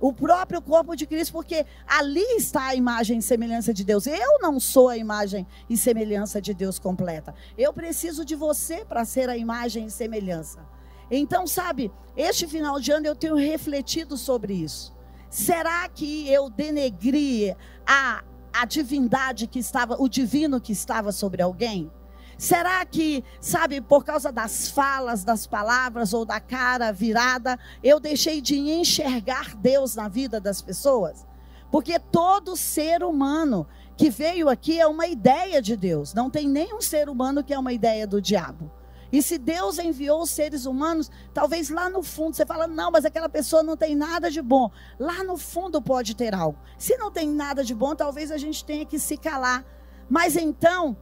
O 0.00 0.12
próprio 0.12 0.60
corpo 0.60 0.94
de 0.94 1.06
Cristo, 1.06 1.32
porque 1.32 1.64
ali 1.86 2.24
está 2.36 2.66
a 2.66 2.74
imagem 2.74 3.18
e 3.18 3.22
semelhança 3.22 3.72
de 3.72 3.84
Deus. 3.84 4.06
Eu 4.06 4.38
não 4.40 4.60
sou 4.60 4.90
a 4.90 4.98
imagem 4.98 5.46
e 5.68 5.78
semelhança 5.78 6.42
de 6.42 6.52
Deus 6.52 6.78
completa. 6.78 7.34
Eu 7.56 7.72
preciso 7.72 8.22
de 8.22 8.34
você 8.34 8.84
para 8.84 9.04
ser 9.06 9.30
a 9.30 9.36
imagem 9.36 9.86
e 9.86 9.90
semelhança. 9.90 10.66
Então, 11.10 11.46
sabe, 11.46 11.90
este 12.14 12.46
final 12.46 12.78
de 12.78 12.92
ano 12.92 13.06
eu 13.06 13.16
tenho 13.16 13.36
refletido 13.36 14.16
sobre 14.18 14.52
isso. 14.52 14.94
Será 15.30 15.88
que 15.88 16.28
eu 16.28 16.50
denegri 16.50 17.56
a, 17.86 18.22
a 18.52 18.64
divindade 18.66 19.46
que 19.46 19.58
estava, 19.58 19.96
o 19.98 20.08
divino 20.08 20.60
que 20.60 20.72
estava 20.72 21.12
sobre 21.12 21.40
alguém? 21.40 21.90
Será 22.36 22.84
que, 22.84 23.24
sabe, 23.40 23.80
por 23.80 24.04
causa 24.04 24.32
das 24.32 24.68
falas, 24.68 25.24
das 25.24 25.46
palavras 25.46 26.12
ou 26.12 26.24
da 26.24 26.40
cara 26.40 26.92
virada, 26.92 27.58
eu 27.82 28.00
deixei 28.00 28.40
de 28.40 28.58
enxergar 28.58 29.56
Deus 29.56 29.94
na 29.94 30.08
vida 30.08 30.40
das 30.40 30.60
pessoas? 30.60 31.26
Porque 31.70 31.98
todo 31.98 32.56
ser 32.56 33.02
humano 33.02 33.66
que 33.96 34.10
veio 34.10 34.48
aqui 34.48 34.80
é 34.80 34.86
uma 34.86 35.06
ideia 35.06 35.60
de 35.60 35.76
Deus. 35.76 36.14
Não 36.14 36.30
tem 36.30 36.48
nenhum 36.48 36.80
ser 36.80 37.08
humano 37.08 37.42
que 37.42 37.54
é 37.54 37.58
uma 37.58 37.72
ideia 37.72 38.06
do 38.06 38.20
diabo. 38.20 38.70
E 39.12 39.22
se 39.22 39.38
Deus 39.38 39.78
enviou 39.78 40.22
os 40.22 40.30
seres 40.30 40.66
humanos, 40.66 41.08
talvez 41.32 41.70
lá 41.70 41.88
no 41.88 42.02
fundo 42.02 42.34
você 42.34 42.44
fala, 42.44 42.66
não, 42.66 42.90
mas 42.90 43.04
aquela 43.04 43.28
pessoa 43.28 43.62
não 43.62 43.76
tem 43.76 43.94
nada 43.94 44.28
de 44.28 44.42
bom. 44.42 44.70
Lá 44.98 45.22
no 45.22 45.36
fundo 45.36 45.80
pode 45.80 46.16
ter 46.16 46.34
algo. 46.34 46.58
Se 46.76 46.96
não 46.96 47.12
tem 47.12 47.28
nada 47.28 47.62
de 47.62 47.74
bom, 47.74 47.94
talvez 47.94 48.32
a 48.32 48.36
gente 48.36 48.64
tenha 48.64 48.84
que 48.84 48.98
se 48.98 49.16
calar. 49.16 49.64
Mas 50.08 50.36
então, 50.36 50.96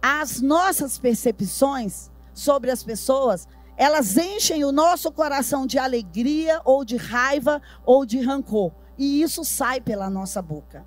as 0.00 0.40
nossas 0.40 0.98
percepções 0.98 2.10
sobre 2.32 2.70
as 2.70 2.82
pessoas, 2.82 3.48
elas 3.76 4.16
enchem 4.16 4.64
o 4.64 4.72
nosso 4.72 5.10
coração 5.10 5.66
de 5.66 5.78
alegria 5.78 6.60
ou 6.64 6.84
de 6.84 6.96
raiva 6.96 7.60
ou 7.84 8.04
de 8.04 8.20
rancor. 8.20 8.72
E 8.96 9.22
isso 9.22 9.44
sai 9.44 9.80
pela 9.80 10.10
nossa 10.10 10.42
boca. 10.42 10.86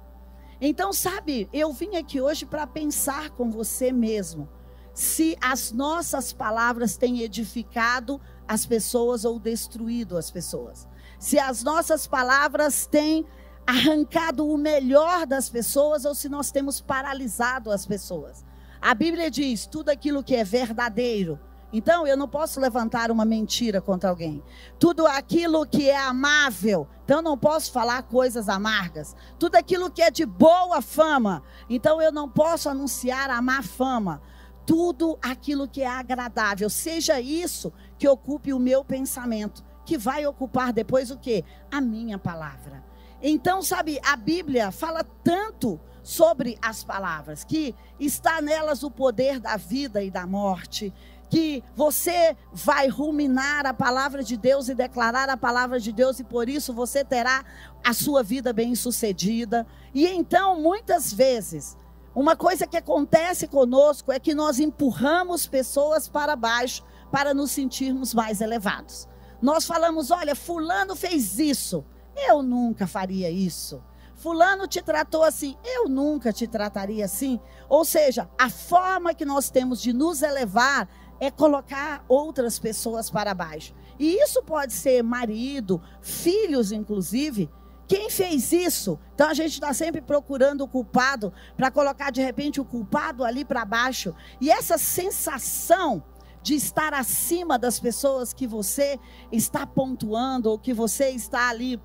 Então, 0.60 0.94
sabe, 0.94 1.50
eu 1.52 1.72
vim 1.74 1.96
aqui 1.96 2.22
hoje 2.22 2.46
para 2.46 2.68
pensar 2.68 3.32
com 3.32 3.50
você 3.50 3.92
mesmo 3.92 4.48
se 4.94 5.38
as 5.42 5.72
nossas 5.72 6.34
palavras 6.34 6.98
têm 6.98 7.22
edificado 7.22 8.20
as 8.48 8.66
pessoas 8.66 9.24
ou 9.24 9.40
destruído 9.40 10.18
as 10.18 10.30
pessoas. 10.30 10.88
Se 11.18 11.40
as 11.40 11.64
nossas 11.64 12.06
palavras 12.06 12.86
têm 12.86 13.26
arrancado 13.66 14.48
o 14.48 14.58
melhor 14.58 15.26
das 15.26 15.50
pessoas 15.50 16.04
ou 16.04 16.14
se 16.14 16.28
nós 16.28 16.52
temos 16.52 16.82
paralisado 16.82 17.72
as 17.72 17.86
pessoas. 17.86 18.44
A 18.82 18.96
Bíblia 18.96 19.30
diz: 19.30 19.68
tudo 19.68 19.90
aquilo 19.90 20.24
que 20.24 20.36
é 20.36 20.44
verdadeiro. 20.44 21.40
Então, 21.74 22.06
eu 22.06 22.18
não 22.18 22.28
posso 22.28 22.60
levantar 22.60 23.12
uma 23.12 23.24
mentira 23.24 23.80
contra 23.80 24.10
alguém. 24.10 24.44
Tudo 24.78 25.08
aquilo 25.08 25.66
que 25.66 25.90
é 25.90 25.98
amável. 25.98 26.86
Então, 27.06 27.20
eu 27.20 27.24
não 27.24 27.38
posso 27.38 27.72
falar 27.72 28.04
coisas 28.04 28.50
amargas. 28.50 29.16
Tudo 29.40 29.56
aquilo 29.56 29.90
que 29.90 30.02
é 30.02 30.12
de 30.12 30.26
boa 30.26 30.82
fama. 30.82 31.42
Então, 31.70 32.02
eu 32.02 32.12
não 32.12 32.28
posso 32.28 32.68
anunciar 32.68 33.30
a 33.30 33.42
má 33.42 33.64
fama. 33.64 34.22
Tudo 34.66 35.18
aquilo 35.22 35.66
que 35.66 35.82
é 35.82 35.88
agradável. 35.88 36.70
Seja 36.70 37.22
isso 37.22 37.72
que 37.98 38.08
ocupe 38.08 38.52
o 38.52 38.60
meu 38.60 38.84
pensamento. 38.84 39.64
Que 39.86 39.98
vai 39.98 40.26
ocupar 40.26 40.74
depois 40.74 41.10
o 41.10 41.18
que? 41.18 41.46
A 41.72 41.80
minha 41.80 42.20
palavra. 42.20 42.84
Então, 43.22 43.62
sabe, 43.62 43.98
a 44.04 44.18
Bíblia 44.18 44.72
fala 44.72 45.06
tanto 45.24 45.80
sobre 46.04 46.58
as 46.62 46.84
palavras, 46.84 47.44
que 47.44 47.76
está 48.00 48.42
nelas 48.42 48.84
o 48.84 48.92
poder 48.92 49.40
da 49.40 49.58
vida 49.58 50.04
e 50.04 50.10
da 50.10 50.26
morte, 50.26 50.94
que 51.30 51.64
você 51.76 52.36
vai 52.52 52.90
ruminar 52.90 53.66
a 53.66 53.74
palavra 53.74 54.22
de 54.22 54.36
Deus 54.36 54.68
e 54.68 54.76
declarar 54.76 55.30
a 55.30 55.38
palavra 55.38 55.80
de 55.80 55.92
Deus 55.94 56.20
e 56.20 56.24
por 56.26 56.50
isso 56.50 56.74
você 56.74 57.06
terá 57.06 57.46
a 57.84 57.94
sua 57.94 58.22
vida 58.22 58.52
bem-sucedida. 58.52 59.66
E 59.94 60.06
então, 60.08 60.60
muitas 60.60 61.14
vezes, 61.14 61.78
uma 62.14 62.36
coisa 62.36 62.68
que 62.68 62.76
acontece 62.76 63.48
conosco 63.48 64.12
é 64.12 64.20
que 64.20 64.36
nós 64.36 64.60
empurramos 64.60 65.48
pessoas 65.48 66.10
para 66.10 66.36
baixo 66.36 66.84
para 67.10 67.34
nos 67.34 67.52
sentirmos 67.52 68.14
mais 68.14 68.42
elevados. 68.42 69.08
Nós 69.42 69.66
falamos: 69.66 70.12
olha, 70.12 70.36
Fulano 70.36 70.96
fez 70.98 71.40
isso, 71.40 71.86
eu 72.16 72.44
nunca 72.44 72.86
faria 72.86 73.30
isso. 73.30 73.82
Fulano 74.22 74.68
te 74.68 74.84
tratou 74.84 75.24
assim, 75.24 75.58
eu 75.66 75.90
nunca 75.90 76.32
te 76.32 76.46
trataria 76.46 77.06
assim. 77.06 77.40
Ou 77.68 77.84
seja, 77.84 78.30
a 78.40 78.52
forma 78.52 79.16
que 79.16 79.26
nós 79.26 79.50
temos 79.50 79.82
de 79.82 79.92
nos 79.92 80.22
elevar 80.22 80.88
é 81.20 81.32
colocar 81.32 82.06
outras 82.08 82.60
pessoas 82.60 83.10
para 83.10 83.34
baixo. 83.34 83.74
E 83.98 84.16
isso 84.22 84.44
pode 84.44 84.74
ser 84.74 85.02
marido, 85.02 85.82
filhos, 86.02 86.72
inclusive. 86.72 87.50
Quem 87.88 88.12
fez 88.12 88.52
isso? 88.52 89.00
Então 89.16 89.28
a 89.28 89.34
gente 89.34 89.54
está 89.54 89.74
sempre 89.74 90.02
procurando 90.02 90.62
o 90.62 90.68
culpado 90.68 91.34
para 91.58 91.72
colocar 91.72 92.12
de 92.12 92.22
repente 92.22 92.62
o 92.62 92.66
culpado 92.66 93.24
ali 93.24 93.44
para 93.44 93.66
baixo. 93.66 94.14
E 94.40 94.52
essa 94.52 94.78
sensação 94.78 96.04
de 96.44 96.54
estar 96.54 96.94
acima 96.94 97.58
das 97.58 97.80
pessoas 97.80 98.34
que 98.34 98.46
você 98.46 99.00
está 99.32 99.66
pontuando 99.66 100.52
ou 100.52 100.60
que 100.60 100.74
você 100.74 101.10
está 101.10 101.50
ali 101.50 101.82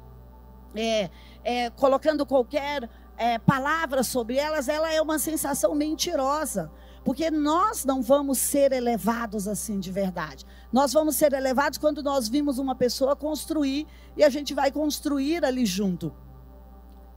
é, 0.77 1.11
é, 1.47 1.71
colocando 1.71 2.27
qualquer 2.27 2.91
é, 3.17 3.39
palavra 3.39 4.03
sobre 4.03 4.37
elas, 4.37 4.69
ela 4.69 4.93
é 4.93 5.01
uma 5.01 5.17
sensação 5.17 5.77
mentirosa. 5.77 6.73
Porque 7.05 7.31
nós 7.31 7.85
não 7.85 8.03
vamos 8.03 8.37
ser 8.37 8.73
elevados 8.73 9.47
assim 9.47 9.79
de 9.79 9.93
verdade. 9.93 10.45
Nós 10.73 10.93
vamos 10.93 11.15
ser 11.15 11.33
elevados 11.33 11.79
quando 11.79 12.03
nós 12.03 12.29
vimos 12.29 12.59
uma 12.59 12.75
pessoa 12.75 13.15
construir 13.15 13.87
e 14.17 14.25
a 14.25 14.29
gente 14.29 14.53
vai 14.53 14.73
construir 14.73 15.45
ali 15.45 15.65
junto. 15.65 16.13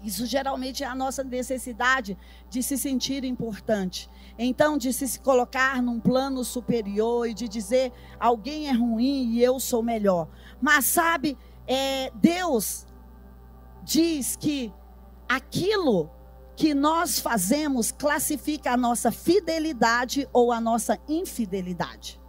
Isso 0.04 0.28
geralmente 0.28 0.84
é 0.84 0.88
a 0.88 0.94
nossa 0.94 1.24
necessidade 1.24 2.16
de 2.52 2.62
se 2.62 2.78
sentir 2.78 3.24
importante. 3.24 4.08
Então, 4.38 4.78
de 4.78 4.94
se 4.94 5.20
colocar 5.20 5.82
num 5.82 6.00
plano 6.00 6.44
superior 6.44 7.28
e 7.28 7.34
de 7.34 7.48
dizer 7.48 7.92
alguém 8.20 8.70
é 8.70 8.74
ruim 8.74 9.32
e 9.32 9.44
eu 9.44 9.60
sou 9.60 9.82
melhor. 9.82 10.28
Mas 10.62 10.86
sabe, 10.86 11.36
é, 11.68 12.12
Deus 12.14 12.86
diz 13.90 14.36
que 14.36 14.72
aquilo 15.28 16.12
que 16.56 16.76
nós 16.76 17.20
fazemos 17.20 17.92
classifica 17.92 18.74
a 18.74 18.78
nossa 18.78 19.12
fidelidade 19.12 20.30
ou 20.32 20.52
a 20.52 20.62
nossa 20.62 21.00
infidelidade. 21.08 22.22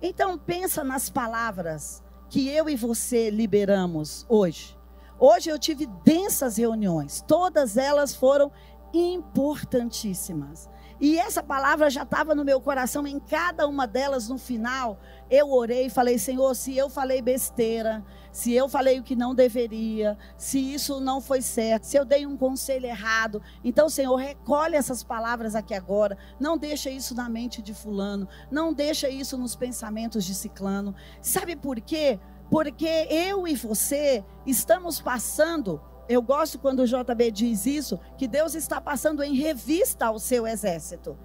Então 0.00 0.38
pensa 0.38 0.84
nas 0.84 1.10
palavras 1.10 2.02
que 2.28 2.48
eu 2.48 2.68
e 2.68 2.76
você 2.76 3.28
liberamos 3.28 4.24
hoje. 4.28 4.78
Hoje 5.18 5.50
eu 5.50 5.58
tive 5.58 5.86
densas 6.04 6.56
reuniões, 6.56 7.24
todas 7.26 7.76
elas 7.76 8.14
foram 8.14 8.52
importantíssimas. 8.94 10.70
E 11.00 11.18
essa 11.18 11.42
palavra 11.42 11.90
já 11.90 12.04
estava 12.04 12.32
no 12.32 12.44
meu 12.44 12.60
coração, 12.60 13.04
em 13.08 13.18
cada 13.18 13.66
uma 13.66 13.88
delas, 13.88 14.28
no 14.28 14.38
final, 14.38 15.00
eu 15.28 15.50
orei 15.50 15.86
e 15.86 15.90
falei: 15.90 16.16
Senhor, 16.16 16.54
se 16.54 16.76
eu 16.76 16.88
falei 16.88 17.20
besteira, 17.20 18.04
se 18.32 18.52
eu 18.52 18.68
falei 18.68 18.98
o 18.98 19.02
que 19.02 19.14
não 19.14 19.34
deveria, 19.34 20.16
se 20.36 20.58
isso 20.58 21.00
não 21.00 21.20
foi 21.20 21.42
certo, 21.42 21.84
se 21.84 21.96
eu 21.96 22.04
dei 22.04 22.26
um 22.26 22.36
conselho 22.36 22.86
errado. 22.86 23.42
Então, 23.62 23.88
Senhor, 23.88 24.16
recolhe 24.16 24.74
essas 24.74 25.04
palavras 25.04 25.54
aqui 25.54 25.74
agora. 25.74 26.16
Não 26.40 26.56
deixa 26.56 26.90
isso 26.90 27.14
na 27.14 27.28
mente 27.28 27.60
de 27.60 27.74
fulano, 27.74 28.26
não 28.50 28.72
deixa 28.72 29.08
isso 29.08 29.36
nos 29.36 29.54
pensamentos 29.54 30.24
de 30.24 30.34
ciclano. 30.34 30.94
Sabe 31.20 31.54
por 31.54 31.80
quê? 31.80 32.18
Porque 32.50 33.06
eu 33.10 33.46
e 33.46 33.54
você 33.54 34.24
estamos 34.46 35.00
passando 35.00 35.80
eu 36.08 36.20
gosto 36.20 36.58
quando 36.58 36.80
o 36.80 36.86
JB 36.86 37.30
diz 37.30 37.64
isso, 37.64 37.98
que 38.18 38.26
Deus 38.26 38.54
está 38.54 38.80
passando 38.80 39.22
em 39.22 39.34
revista 39.34 40.06
ao 40.06 40.18
seu 40.18 40.46
exército. 40.46 41.16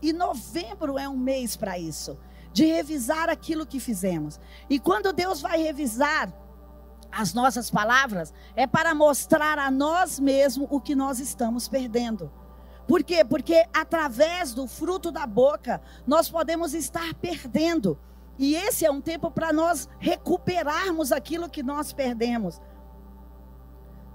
E 0.00 0.12
novembro 0.12 0.98
é 0.98 1.08
um 1.08 1.16
mês 1.16 1.56
para 1.56 1.78
isso, 1.78 2.16
de 2.56 2.64
revisar 2.64 3.28
aquilo 3.28 3.66
que 3.66 3.78
fizemos. 3.78 4.40
E 4.70 4.78
quando 4.78 5.12
Deus 5.12 5.42
vai 5.42 5.62
revisar 5.62 6.32
as 7.12 7.34
nossas 7.34 7.70
palavras, 7.70 8.32
é 8.54 8.66
para 8.66 8.94
mostrar 8.94 9.58
a 9.58 9.70
nós 9.70 10.18
mesmos 10.18 10.66
o 10.70 10.80
que 10.80 10.94
nós 10.94 11.20
estamos 11.20 11.68
perdendo. 11.68 12.32
Por 12.88 13.04
quê? 13.04 13.22
Porque 13.22 13.66
através 13.74 14.54
do 14.54 14.66
fruto 14.66 15.10
da 15.12 15.26
boca, 15.26 15.82
nós 16.06 16.30
podemos 16.30 16.72
estar 16.72 17.12
perdendo. 17.16 17.98
E 18.38 18.54
esse 18.54 18.86
é 18.86 18.90
um 18.90 19.02
tempo 19.02 19.30
para 19.30 19.52
nós 19.52 19.86
recuperarmos 19.98 21.12
aquilo 21.12 21.50
que 21.50 21.62
nós 21.62 21.92
perdemos. 21.92 22.58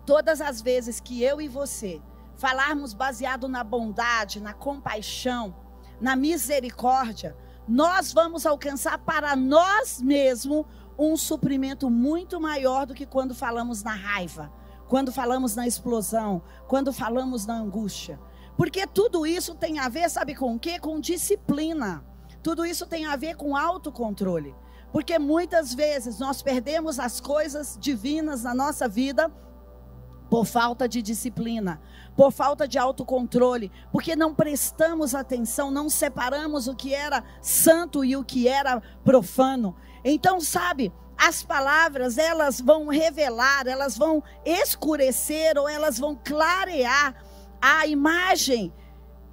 Todas 0.04 0.42
as 0.42 0.64
vezes 0.64 1.00
que 1.00 1.22
eu 1.22 1.40
e 1.40 1.48
você 1.48 2.02
falarmos 2.38 2.96
baseado 2.96 3.48
na 3.48 3.64
bondade, 3.64 4.42
na 4.42 4.52
compaixão, 4.52 5.56
na 6.00 6.16
misericórdia, 6.16 7.38
nós 7.68 8.12
vamos 8.12 8.46
alcançar 8.46 8.98
para 8.98 9.36
nós 9.36 10.02
mesmos 10.02 10.66
um 10.98 11.16
suprimento 11.16 11.90
muito 11.90 12.40
maior 12.40 12.86
do 12.86 12.94
que 12.94 13.06
quando 13.06 13.34
falamos 13.34 13.84
na 13.84 13.94
raiva, 13.94 14.52
quando 14.88 15.12
falamos 15.12 15.56
na 15.56 15.66
explosão, 15.66 16.42
quando 16.68 16.92
falamos 16.92 17.46
na 17.46 17.56
angústia. 17.56 18.20
Porque 18.58 18.86
tudo 18.86 19.26
isso 19.26 19.56
tem 19.56 19.80
a 19.80 19.90
ver, 19.90 20.10
sabe 20.10 20.36
com 20.36 20.56
o 20.56 20.60
quê? 20.60 20.80
Com 20.80 21.00
disciplina. 21.00 22.06
Tudo 22.44 22.66
isso 22.66 22.86
tem 22.86 23.06
a 23.06 23.16
ver 23.16 23.36
com 23.36 23.56
autocontrole. 23.56 24.56
Porque 24.92 25.18
muitas 25.18 25.74
vezes 25.74 26.20
nós 26.20 26.42
perdemos 26.42 27.00
as 27.00 27.22
coisas 27.22 27.78
divinas 27.80 28.44
na 28.44 28.54
nossa 28.54 28.88
vida 28.88 29.32
por 30.32 30.46
falta 30.46 30.88
de 30.88 31.02
disciplina, 31.02 31.82
por 32.16 32.32
falta 32.32 32.66
de 32.66 32.80
autocontrole, 32.80 33.70
porque 33.92 34.16
não 34.16 34.34
prestamos 34.34 35.14
atenção, 35.14 35.70
não 35.70 35.90
separamos 35.90 36.70
o 36.70 36.74
que 36.74 36.94
era 36.94 37.22
santo 37.42 38.06
e 38.06 38.16
o 38.16 38.24
que 38.24 38.48
era 38.48 38.82
profano. 39.04 39.76
Então, 40.06 40.40
sabe, 40.40 40.94
as 41.18 41.44
palavras, 41.44 42.18
elas 42.18 42.62
vão 42.62 42.88
revelar, 42.88 43.68
elas 43.68 43.98
vão 43.98 44.24
escurecer 44.46 45.58
ou 45.58 45.68
elas 45.68 46.00
vão 46.00 46.16
clarear 46.16 47.14
a 47.62 47.86
imagem 47.86 48.74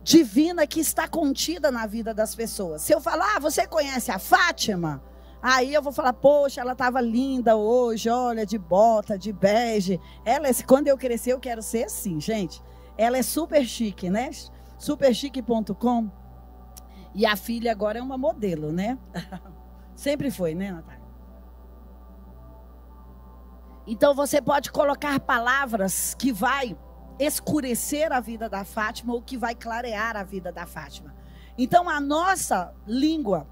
divina 0.03 0.67
que 0.67 0.81
está 0.81 1.07
contida 1.07 1.71
na 1.71 1.87
vida 1.87 2.13
das 2.13 2.35
pessoas. 2.35 2.83
Se 2.83 2.93
eu 2.93 3.01
falar, 3.01 3.37
ah, 3.37 3.39
você 3.39 3.69
conhece 3.69 4.11
a 4.11 4.19
Fátima? 4.19 5.01
Aí 5.41 5.73
eu 5.73 5.81
vou 5.81 5.93
falar, 5.93 6.13
poxa, 6.13 6.61
ela 6.61 6.73
estava 6.73 7.01
linda 7.01 7.57
hoje, 7.57 8.11
olha, 8.11 8.45
de 8.45 8.59
bota, 8.59 9.17
de 9.17 9.33
bege. 9.33 10.01
Ela, 10.25 10.49
quando 10.67 10.89
eu 10.89 10.99
crescer, 10.99 11.33
eu 11.33 11.41
quero 11.41 11.63
ser 11.63 11.85
assim, 11.85 12.21
gente. 12.21 12.63
Ela 12.97 13.19
é 13.19 13.23
super 13.23 13.65
chique, 13.65 14.11
né? 14.11 14.31
Superchique.com. 14.77 16.11
E 17.15 17.25
a 17.25 17.37
filha 17.37 17.71
agora 17.71 17.99
é 17.99 18.03
uma 18.03 18.19
modelo, 18.19 18.73
né? 18.73 18.99
Sempre 19.95 20.31
foi, 20.31 20.55
né, 20.55 20.73
Natália? 20.73 21.09
Então 23.87 24.15
você 24.15 24.43
pode 24.43 24.71
colocar 24.71 25.19
palavras 25.21 26.15
que 26.15 26.33
vai 26.33 26.77
escurecer 27.19 28.13
a 28.13 28.21
vida 28.21 28.49
da 28.49 28.65
Fátima 28.65 29.15
ou 29.15 29.23
que 29.23 29.37
vai 29.37 29.55
clarear 29.55 30.17
a 30.17 30.23
vida 30.23 30.53
da 30.53 30.67
Fátima. 30.67 31.15
Então 31.57 31.89
a 31.89 32.01
nossa 32.01 32.75
língua 32.87 33.49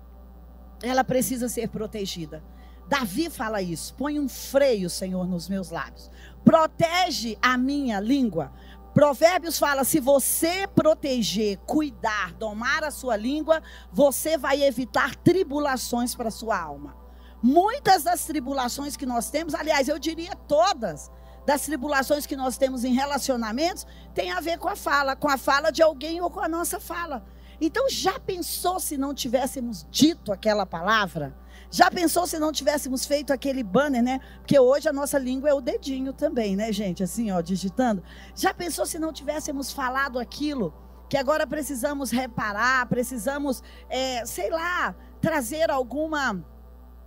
ela 0.83 1.05
precisa 1.05 1.49
ser 1.49 1.69
protegida. 1.69 2.43
Davi 2.89 3.29
fala 3.29 3.61
isso. 3.61 3.95
Põe 3.95 4.21
um 4.21 4.29
freio, 4.29 4.89
Senhor, 4.89 5.27
nos 5.27 5.49
meus 5.49 5.71
lábios. 5.71 6.11
Protege 6.45 7.37
a 7.43 7.59
minha 7.59 7.99
língua. 7.99 8.53
Provérbios 8.95 9.59
fala: 9.59 9.85
se 9.85 10.01
você 10.01 10.67
proteger, 10.69 11.59
cuidar, 11.67 12.33
domar 12.35 12.85
a 12.85 12.91
sua 12.91 13.17
língua, 13.17 13.63
você 13.93 14.39
vai 14.39 14.63
evitar 14.63 15.17
tribulações 15.17 16.15
para 16.15 16.29
a 16.29 16.31
sua 16.31 16.59
alma. 16.59 16.97
Muitas 17.43 18.05
das 18.05 18.25
tribulações 18.25 18.97
que 18.97 19.05
nós 19.05 19.31
temos, 19.31 19.55
aliás, 19.55 19.89
eu 19.89 19.99
diria 19.99 20.35
todas, 20.49 21.11
das 21.45 21.63
tribulações 21.63 22.27
que 22.27 22.37
nós 22.37 22.57
temos 22.57 22.85
em 22.85 22.95
relacionamentos, 22.95 23.87
tem 24.15 24.33
a 24.33 24.41
ver 24.41 24.59
com 24.59 24.69
a 24.69 24.75
fala, 24.75 25.15
com 25.15 25.29
a 25.29 25.37
fala 25.37 25.71
de 25.71 25.83
alguém 25.83 26.21
ou 26.21 26.31
com 26.31 26.41
a 26.41 26.49
nossa 26.49 26.81
fala. 26.81 27.25
Então, 27.61 27.89
já 27.89 28.19
pensou 28.19 28.79
se 28.79 28.97
não 28.97 29.15
tivéssemos 29.15 29.87
dito 29.91 30.33
aquela 30.33 30.67
palavra? 30.67 31.37
Já 31.71 31.91
pensou 31.91 32.27
se 32.27 32.39
não 32.39 32.53
tivéssemos 32.53 33.05
feito 33.05 33.33
aquele 33.33 33.63
banner, 33.63 34.03
né? 34.03 34.21
Porque 34.39 34.59
hoje 34.59 34.89
a 34.89 34.93
nossa 34.93 35.19
língua 35.19 35.49
é 35.49 35.55
o 35.55 35.61
dedinho 35.61 36.13
também, 36.13 36.57
né, 36.57 36.73
gente? 36.73 37.03
Assim, 37.03 37.31
ó, 37.31 37.41
digitando. 37.41 38.03
Já 38.35 38.55
pensou 38.55 38.87
se 38.87 38.99
não 38.99 39.13
tivéssemos 39.13 39.73
falado 39.73 40.19
aquilo? 40.19 40.73
Que 41.09 41.17
agora 41.17 41.47
precisamos 41.47 42.11
reparar, 42.11 42.87
precisamos, 42.87 43.63
é, 43.89 44.25
sei 44.27 44.51
lá, 44.51 44.95
trazer 45.21 45.71
alguma 45.71 46.45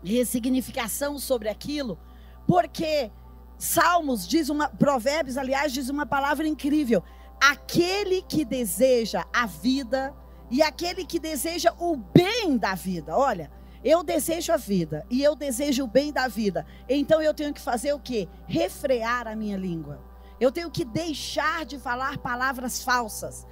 ressignificação 0.03 1.19
sobre 1.19 1.49
aquilo? 1.49 1.99
Porque 2.47 3.11
Salmos 3.57 4.27
diz 4.27 4.49
uma, 4.49 4.69
Provérbios, 4.69 5.37
aliás, 5.37 5.73
diz 5.73 5.89
uma 5.89 6.05
palavra 6.05 6.47
incrível. 6.47 7.03
Aquele 7.41 8.21
que 8.21 8.45
deseja 8.45 9.25
a 9.33 9.45
vida 9.45 10.13
e 10.49 10.61
aquele 10.61 11.05
que 11.05 11.19
deseja 11.19 11.73
o 11.79 11.95
bem 11.95 12.57
da 12.57 12.75
vida. 12.75 13.15
Olha, 13.15 13.51
eu 13.83 14.03
desejo 14.03 14.51
a 14.51 14.57
vida 14.57 15.05
e 15.09 15.23
eu 15.23 15.35
desejo 15.35 15.83
o 15.83 15.87
bem 15.87 16.11
da 16.11 16.27
vida. 16.27 16.65
Então 16.87 17.21
eu 17.21 17.33
tenho 17.33 17.53
que 17.53 17.61
fazer 17.61 17.93
o 17.93 17.99
quê? 17.99 18.27
Refrear 18.47 19.27
a 19.27 19.35
minha 19.35 19.57
língua. 19.57 20.01
Eu 20.39 20.51
tenho 20.51 20.71
que 20.71 20.85
deixar 20.85 21.65
de 21.65 21.77
falar 21.77 22.17
palavras 22.17 22.83
falsas. 22.83 23.45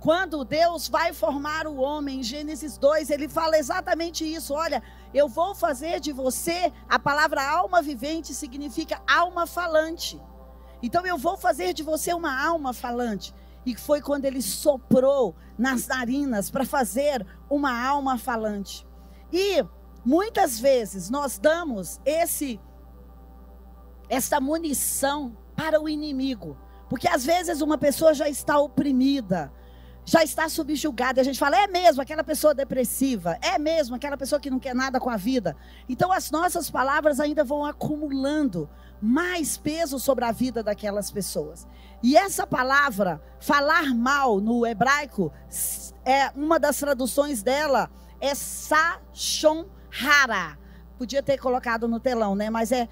Quando 0.00 0.44
Deus 0.44 0.88
vai 0.88 1.12
formar 1.12 1.64
o 1.68 1.76
homem, 1.76 2.18
em 2.18 2.22
Gênesis 2.24 2.76
2, 2.76 3.08
ele 3.10 3.28
fala 3.28 3.56
exatamente 3.56 4.24
isso. 4.24 4.52
Olha, 4.52 4.82
eu 5.14 5.28
vou 5.28 5.54
fazer 5.54 6.00
de 6.00 6.10
você, 6.10 6.72
a 6.88 6.98
palavra 6.98 7.40
alma 7.48 7.80
vivente 7.80 8.34
significa 8.34 9.00
alma 9.06 9.46
falante. 9.46 10.20
Então 10.82 11.06
eu 11.06 11.16
vou 11.16 11.36
fazer 11.36 11.72
de 11.72 11.84
você 11.84 12.12
uma 12.12 12.44
alma 12.44 12.72
falante. 12.72 13.32
E 13.64 13.76
foi 13.76 14.00
quando 14.00 14.24
ele 14.24 14.42
soprou 14.42 15.36
nas 15.56 15.86
narinas 15.86 16.50
para 16.50 16.64
fazer 16.64 17.24
uma 17.48 17.80
alma 17.86 18.18
falante. 18.18 18.86
E 19.32 19.64
muitas 20.04 20.58
vezes 20.58 21.08
nós 21.08 21.38
damos 21.38 22.00
esse 22.04 22.60
essa 24.08 24.38
munição 24.40 25.34
para 25.56 25.80
o 25.80 25.88
inimigo, 25.88 26.58
porque 26.88 27.08
às 27.08 27.24
vezes 27.24 27.62
uma 27.62 27.78
pessoa 27.78 28.12
já 28.12 28.28
está 28.28 28.58
oprimida, 28.58 29.50
já 30.04 30.22
está 30.22 30.48
subjugada. 30.48 31.20
A 31.20 31.24
gente 31.24 31.38
fala, 31.38 31.56
é 31.56 31.66
mesmo 31.66 32.02
aquela 32.02 32.22
pessoa 32.22 32.54
depressiva, 32.54 33.38
é 33.40 33.58
mesmo 33.58 33.96
aquela 33.96 34.16
pessoa 34.16 34.40
que 34.40 34.50
não 34.50 34.58
quer 34.58 34.74
nada 34.74 35.00
com 35.00 35.08
a 35.08 35.16
vida. 35.16 35.56
Então 35.88 36.12
as 36.12 36.30
nossas 36.30 36.70
palavras 36.70 37.20
ainda 37.20 37.42
vão 37.42 37.64
acumulando 37.64 38.68
mais 39.02 39.56
peso 39.56 39.98
sobre 39.98 40.24
a 40.24 40.30
vida 40.30 40.62
daquelas 40.62 41.10
pessoas. 41.10 41.66
E 42.02 42.16
essa 42.16 42.46
palavra, 42.46 43.20
falar 43.40 43.94
mal 43.94 44.40
no 44.40 44.64
hebraico, 44.64 45.32
é 46.04 46.30
uma 46.36 46.58
das 46.58 46.78
traduções 46.78 47.42
dela 47.42 47.90
é 48.20 48.34
sashon 48.34 49.66
hara. 49.90 50.56
Podia 50.96 51.22
ter 51.22 51.38
colocado 51.38 51.88
no 51.88 51.98
telão, 51.98 52.36
né? 52.36 52.48
Mas 52.48 52.70
é 52.70 52.88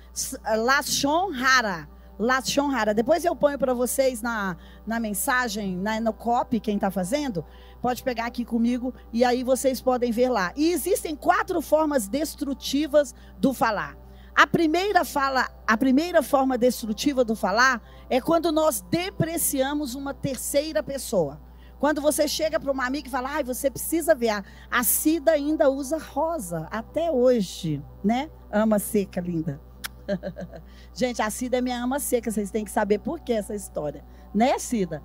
lashon 0.57 1.33
hara 1.33 1.89
Lashon 2.21 2.71
Hara. 2.71 2.93
Depois 2.93 3.25
eu 3.25 3.35
ponho 3.35 3.59
para 3.59 3.73
vocês 3.73 4.21
na, 4.21 4.55
na 4.87 5.01
mensagem, 5.01 5.75
na, 5.75 5.99
no 5.99 6.13
copy, 6.13 6.61
quem 6.61 6.75
está 6.75 6.91
fazendo, 6.91 7.43
pode 7.81 8.03
pegar 8.03 8.27
aqui 8.27 8.45
comigo 8.45 8.93
e 9.11 9.25
aí 9.25 9.43
vocês 9.43 9.81
podem 9.81 10.13
ver 10.13 10.29
lá. 10.29 10.53
E 10.55 10.71
existem 10.71 11.17
quatro 11.17 11.63
formas 11.63 12.07
destrutivas 12.07 13.15
do 13.39 13.55
falar. 13.55 13.97
A 14.35 14.47
primeira 14.47 15.05
fala, 15.05 15.49
a 15.67 15.77
primeira 15.77 16.23
forma 16.23 16.57
destrutiva 16.57 17.25
do 17.25 17.35
falar 17.35 17.83
é 18.09 18.21
quando 18.21 18.51
nós 18.53 18.81
depreciamos 18.91 19.95
uma 19.95 20.15
terceira 20.15 20.83
pessoa. 20.83 21.41
Quando 21.79 22.03
você 22.03 22.29
chega 22.29 22.61
para 22.61 22.71
uma 22.71 22.87
amiga 22.87 23.09
e 23.09 23.11
fala, 23.11 23.31
ai, 23.31 23.43
você 23.43 23.71
precisa 23.71 24.15
ver, 24.15 24.43
a, 24.71 24.85
Cida 24.85 25.33
ainda 25.33 25.71
usa 25.71 25.97
rosa 25.97 26.69
até 26.71 27.11
hoje, 27.11 27.83
né? 28.05 28.31
Ama 28.53 28.79
seca, 28.79 29.19
linda. 29.21 29.59
Gente, 30.93 31.23
a 31.23 31.31
Cida 31.31 31.57
é 31.57 31.61
minha 31.63 31.83
ama 31.83 31.99
seca, 31.99 32.31
vocês 32.31 32.51
têm 32.51 32.67
que 32.67 32.71
saber 32.71 32.99
por 32.99 33.21
que 33.21 33.33
essa 33.33 33.55
história, 33.55 34.05
né, 34.35 34.59
Cida? 34.59 35.03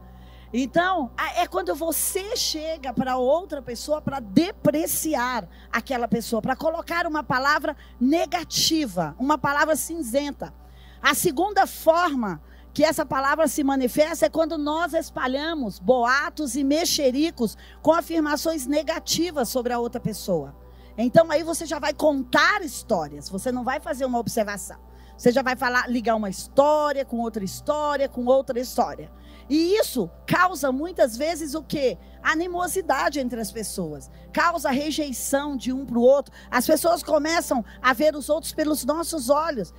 Então, 0.58 1.12
é 1.36 1.46
quando 1.46 1.76
você 1.76 2.34
chega 2.38 2.94
para 2.94 3.18
outra 3.18 3.62
pessoa 3.62 4.02
para 4.02 4.22
depreciar 4.22 5.50
aquela 5.70 6.08
pessoa, 6.08 6.42
para 6.42 6.56
colocar 6.56 7.06
uma 7.06 7.22
palavra 7.22 7.76
negativa, 8.00 9.14
uma 9.20 9.38
palavra 9.38 9.76
cinzenta. 9.76 10.54
A 11.02 11.14
segunda 11.14 11.68
forma 11.68 12.42
que 12.74 12.86
essa 12.86 13.06
palavra 13.06 13.50
se 13.50 13.66
manifesta 13.66 14.28
é 14.28 14.30
quando 14.30 14.58
nós 14.58 14.94
espalhamos 14.94 15.78
boatos 15.78 16.56
e 16.56 16.64
mexericos 16.64 17.58
com 17.82 17.92
afirmações 17.92 18.66
negativas 18.66 19.50
sobre 19.50 19.74
a 19.74 19.80
outra 19.80 20.00
pessoa. 20.00 20.56
Então 20.98 21.30
aí 21.32 21.44
você 21.44 21.66
já 21.66 21.80
vai 21.80 21.94
contar 21.94 22.62
histórias, 22.62 23.28
você 23.28 23.52
não 23.52 23.66
vai 23.66 23.82
fazer 23.82 24.06
uma 24.06 24.20
observação. 24.20 24.78
Você 25.18 25.32
já 25.32 25.42
vai 25.42 25.56
falar, 25.56 25.90
ligar 25.90 26.16
uma 26.16 26.30
história 26.30 27.04
com 27.06 27.20
outra 27.20 27.44
história, 27.44 28.08
com 28.08 28.26
outra 28.26 28.60
história. 28.60 29.12
E 29.50 29.76
isso 29.78 30.10
causa 30.26 30.72
muitas 30.72 31.16
vezes 31.16 31.54
o 31.54 31.64
quê? 31.64 31.98
Animosidade 32.24 33.20
entre 33.20 33.40
as 33.40 33.52
pessoas. 33.52 34.10
Causa 34.34 34.72
rejeição 34.72 35.56
de 35.56 35.72
um 35.72 35.86
para 35.86 35.98
o 35.98 36.02
outro. 36.02 36.34
As 36.50 36.66
pessoas 36.66 37.04
começam 37.04 37.64
a 37.82 37.94
ver 37.94 38.16
os 38.16 38.30
outros 38.30 38.54
pelos 38.54 38.84
nossos 38.84 39.30
olhos. 39.30 39.74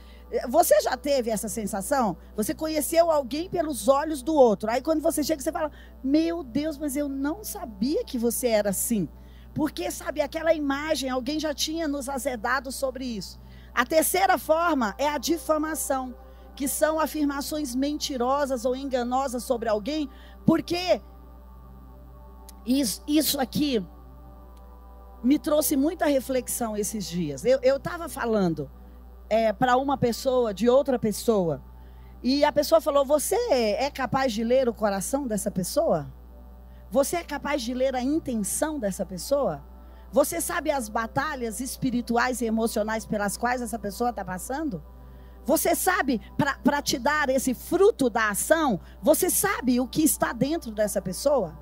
Você 0.48 0.80
já 0.80 0.96
teve 0.96 1.30
essa 1.30 1.48
sensação? 1.48 2.16
Você 2.36 2.54
conheceu 2.54 3.10
alguém 3.10 3.48
pelos 3.48 3.88
olhos 3.88 4.22
do 4.22 4.34
outro. 4.34 4.70
Aí 4.70 4.82
quando 4.82 5.00
você 5.00 5.22
chega, 5.22 5.42
você 5.42 5.52
fala: 5.52 5.70
Meu 6.02 6.42
Deus, 6.42 6.78
mas 6.78 6.96
eu 6.96 7.08
não 7.08 7.42
sabia 7.42 8.04
que 8.04 8.18
você 8.18 8.48
era 8.48 8.70
assim. 8.70 9.08
Porque, 9.54 9.90
sabe, 9.90 10.20
aquela 10.20 10.52
imagem, 10.52 11.08
alguém 11.08 11.40
já 11.40 11.54
tinha 11.54 11.88
nos 11.88 12.08
azedado 12.08 12.70
sobre 12.70 13.04
isso. 13.06 13.40
A 13.74 13.86
terceira 13.86 14.36
forma 14.36 14.94
é 14.98 15.08
a 15.08 15.18
difamação, 15.18 16.14
que 16.56 16.66
são 16.66 16.98
afirmações 16.98 17.74
mentirosas 17.74 18.64
ou 18.64 18.74
enganosas 18.74 19.44
sobre 19.44 19.68
alguém, 19.68 20.08
porque 20.44 21.00
isso, 22.66 23.38
aqui 23.38 23.84
me 25.22 25.38
trouxe 25.38 25.76
muita 25.76 26.06
reflexão 26.06 26.76
esses 26.76 27.06
dias. 27.06 27.44
Eu 27.44 27.76
estava 27.76 28.08
falando 28.08 28.70
é, 29.28 29.52
para 29.52 29.76
uma 29.76 29.96
pessoa 29.96 30.52
de 30.52 30.68
outra 30.68 30.98
pessoa. 30.98 31.62
E 32.22 32.44
a 32.44 32.50
pessoa 32.50 32.80
falou: 32.80 33.04
Você 33.04 33.36
é 33.52 33.90
capaz 33.90 34.32
de 34.32 34.42
ler 34.42 34.68
o 34.68 34.74
coração 34.74 35.26
dessa 35.26 35.50
pessoa? 35.50 36.12
Você 36.90 37.16
é 37.16 37.24
capaz 37.24 37.62
de 37.62 37.74
ler 37.74 37.94
a 37.94 38.02
intenção 38.02 38.78
dessa 38.78 39.04
pessoa? 39.04 39.62
Você 40.10 40.40
sabe 40.40 40.70
as 40.70 40.88
batalhas 40.88 41.60
espirituais 41.60 42.40
e 42.40 42.46
emocionais 42.46 43.04
pelas 43.04 43.36
quais 43.36 43.60
essa 43.60 43.78
pessoa 43.78 44.10
está 44.10 44.24
passando? 44.24 44.82
Você 45.46 45.76
sabe, 45.76 46.20
para 46.36 46.82
te 46.82 46.98
dar 46.98 47.28
esse 47.28 47.54
fruto 47.54 48.10
da 48.10 48.30
ação, 48.30 48.80
você 49.00 49.30
sabe 49.30 49.78
o 49.78 49.86
que 49.86 50.02
está 50.02 50.32
dentro 50.32 50.72
dessa 50.72 51.00
pessoa? 51.00 51.56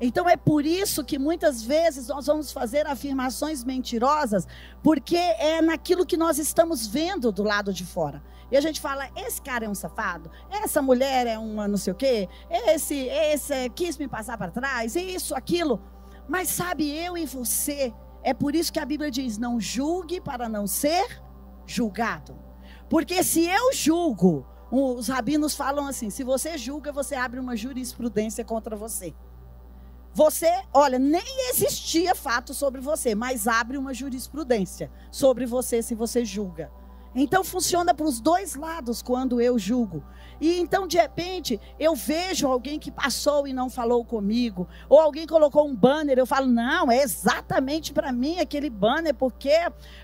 Então 0.00 0.28
é 0.28 0.36
por 0.36 0.64
isso 0.64 1.04
que 1.04 1.18
muitas 1.18 1.62
vezes 1.62 2.06
nós 2.06 2.26
vamos 2.26 2.52
fazer 2.52 2.86
afirmações 2.86 3.64
mentirosas, 3.64 4.46
porque 4.82 5.16
é 5.16 5.60
naquilo 5.60 6.06
que 6.06 6.16
nós 6.16 6.38
estamos 6.38 6.86
vendo 6.86 7.32
do 7.32 7.42
lado 7.42 7.72
de 7.72 7.84
fora. 7.84 8.22
E 8.52 8.56
a 8.56 8.60
gente 8.60 8.80
fala: 8.80 9.10
esse 9.14 9.42
cara 9.42 9.66
é 9.66 9.68
um 9.68 9.74
safado, 9.74 10.30
essa 10.48 10.80
mulher 10.80 11.26
é 11.26 11.36
uma 11.36 11.68
não 11.68 11.76
sei 11.76 11.92
o 11.92 11.96
quê, 11.96 12.28
esse, 12.48 12.94
esse 12.96 13.68
quis 13.70 13.98
me 13.98 14.08
passar 14.08 14.38
para 14.38 14.50
trás, 14.50 14.94
isso, 14.96 15.34
aquilo. 15.34 15.82
Mas 16.26 16.48
sabe, 16.48 16.88
eu 16.88 17.18
e 17.18 17.26
você, 17.26 17.92
é 18.22 18.32
por 18.32 18.54
isso 18.54 18.72
que 18.72 18.78
a 18.78 18.86
Bíblia 18.86 19.10
diz: 19.10 19.36
não 19.36 19.60
julgue 19.60 20.20
para 20.20 20.48
não 20.48 20.66
ser 20.68 21.20
julgado. 21.66 22.49
Porque 22.90 23.22
se 23.22 23.46
eu 23.46 23.72
julgo, 23.72 24.44
os 24.70 25.06
rabinos 25.06 25.54
falam 25.54 25.86
assim: 25.86 26.10
se 26.10 26.24
você 26.24 26.58
julga, 26.58 26.92
você 26.92 27.14
abre 27.14 27.38
uma 27.38 27.56
jurisprudência 27.56 28.44
contra 28.44 28.74
você. 28.74 29.14
Você, 30.12 30.50
olha, 30.74 30.98
nem 30.98 31.50
existia 31.50 32.16
fato 32.16 32.52
sobre 32.52 32.80
você, 32.80 33.14
mas 33.14 33.46
abre 33.46 33.78
uma 33.78 33.94
jurisprudência 33.94 34.90
sobre 35.08 35.46
você 35.46 35.80
se 35.82 35.94
você 35.94 36.24
julga. 36.24 36.68
Então 37.14 37.44
funciona 37.44 37.94
para 37.94 38.06
os 38.06 38.20
dois 38.20 38.56
lados 38.56 39.02
quando 39.02 39.40
eu 39.40 39.56
julgo. 39.56 40.02
E 40.40 40.58
então, 40.58 40.86
de 40.86 40.96
repente, 40.96 41.60
eu 41.78 41.94
vejo 41.94 42.48
alguém 42.48 42.78
que 42.78 42.90
passou 42.90 43.46
e 43.46 43.52
não 43.52 43.68
falou 43.68 44.04
comigo, 44.04 44.66
ou 44.88 44.98
alguém 44.98 45.26
colocou 45.26 45.66
um 45.66 45.74
banner, 45.74 46.18
eu 46.18 46.26
falo, 46.26 46.46
não, 46.46 46.90
é 46.90 47.02
exatamente 47.02 47.92
para 47.92 48.10
mim 48.10 48.38
aquele 48.38 48.70
banner, 48.70 49.14
porque 49.14 49.54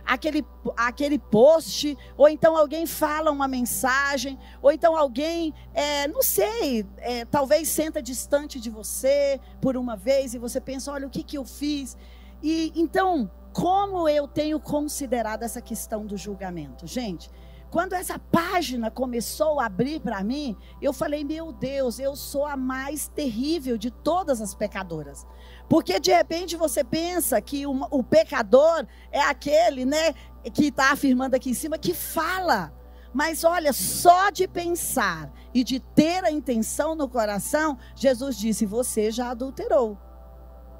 aquele, 0.05 0.44
aquele 0.77 1.18
post, 1.18 1.96
ou 2.16 2.29
então 2.29 2.57
alguém 2.57 2.85
fala 2.87 3.31
uma 3.31 3.49
mensagem, 3.49 4.38
ou 4.61 4.70
então 4.70 4.96
alguém, 4.96 5.55
é, 5.72 6.07
não 6.09 6.22
sei, 6.22 6.87
é, 6.99 7.25
talvez 7.25 7.68
senta 7.68 8.03
distante 8.03 8.61
de 8.61 8.68
você 8.68 9.40
por 9.61 9.77
uma 9.77 9.96
vez 9.96 10.35
e 10.35 10.38
você 10.38 10.61
pensa, 10.61 10.92
olha, 10.92 11.07
o 11.07 11.11
que, 11.11 11.22
que 11.22 11.38
eu 11.38 11.44
fiz? 11.44 11.96
E 12.42 12.72
então, 12.77 13.31
como 13.53 14.07
eu 14.07 14.29
tenho 14.29 14.61
considerado 14.61 15.42
essa 15.42 15.62
questão 15.62 16.05
do 16.05 16.16
julgamento? 16.16 16.87
Gente, 16.87 17.31
quando 17.71 17.95
essa 17.95 18.19
página 18.19 18.91
começou 18.91 19.61
a 19.61 19.67
abrir 19.67 20.01
para 20.01 20.23
mim, 20.23 20.57
eu 20.81 20.93
falei: 20.93 21.25
meu 21.25 21.53
Deus, 21.53 21.99
eu 21.99 22.15
sou 22.15 22.47
a 22.47 22.57
mais 22.57 23.09
terrível 23.09 23.77
de 23.77 23.91
todas 23.91 24.41
as 24.41 24.55
pecadoras. 24.55 25.27
Porque 25.69 25.99
de 25.99 26.13
repente 26.13 26.57
você 26.57 26.85
pensa 26.85 27.41
que 27.41 27.67
o, 27.67 27.73
o 27.91 28.03
pecador 28.03 28.87
é 29.11 29.21
aquele, 29.21 29.85
né, 29.85 30.15
que 30.55 30.67
está 30.67 30.93
afirmando 30.93 31.35
aqui 31.35 31.51
em 31.51 31.55
cima, 31.55 31.77
que 31.79 31.93
fala. 31.93 32.73
Mas 33.13 33.45
olha, 33.45 33.73
só 33.73 34.31
de 34.31 34.47
pensar 34.47 35.33
e 35.55 35.65
de 35.65 35.81
ter 35.81 36.23
a 36.23 36.31
intenção 36.31 36.95
no 36.95 37.09
coração, 37.09 37.79
Jesus 37.95 38.39
disse: 38.39 38.65
você 38.65 39.11
já 39.11 39.31
adulterou. 39.31 39.99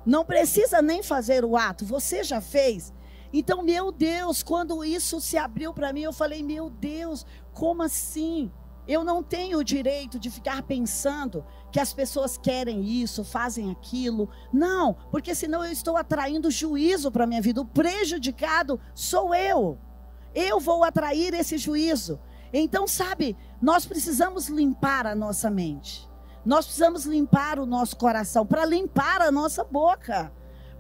Não 0.05 0.25
precisa 0.25 0.81
nem 0.81 1.03
fazer 1.03 1.45
o 1.45 1.57
ato, 1.57 1.85
você 1.85 2.23
já 2.23 2.41
fez. 2.41 2.95
Então, 3.33 3.63
meu 3.63 3.91
Deus, 3.91 4.43
quando 4.43 4.85
isso 4.85 5.21
se 5.21 5.37
abriu 5.37 5.73
para 5.73 5.93
mim, 5.93 6.03
eu 6.03 6.13
falei: 6.13 6.43
meu 6.43 6.71
Deus, 6.71 7.27
como 7.53 7.83
assim? 7.83 8.51
Eu 8.89 9.03
não 9.03 9.21
tenho 9.23 9.59
o 9.59 9.65
direito 9.65 10.19
de 10.19 10.31
ficar 10.31 10.63
pensando 10.63 11.45
que 11.73 11.81
as 11.81 11.93
pessoas 11.93 12.39
querem 12.39 12.85
isso, 12.85 13.25
fazem 13.25 13.71
aquilo. 13.71 14.29
Não, 14.53 14.95
porque 15.11 15.35
senão 15.35 15.65
eu 15.65 15.73
estou 15.73 15.97
atraindo 15.97 16.51
juízo 16.51 17.11
para 17.11 17.25
a 17.25 17.27
minha 17.27 17.43
vida. 17.43 17.61
O 17.61 17.67
prejudicado 17.67 18.79
sou 18.95 19.35
eu. 19.35 19.77
Eu 20.33 20.61
vou 20.61 20.85
atrair 20.85 21.35
esse 21.35 21.59
juízo. 21.59 22.21
Então, 22.53 22.87
sabe, 22.87 23.37
nós 23.61 23.85
precisamos 23.85 24.49
limpar 24.49 25.05
a 25.05 25.17
nossa 25.17 25.51
mente. 25.51 26.09
Nós 26.45 26.65
precisamos 26.65 27.05
limpar 27.05 27.59
o 27.59 27.67
nosso 27.67 27.97
coração 27.97 28.47
para 28.47 28.65
limpar 28.65 29.21
a 29.21 29.33
nossa 29.33 29.65
boca. 29.65 30.33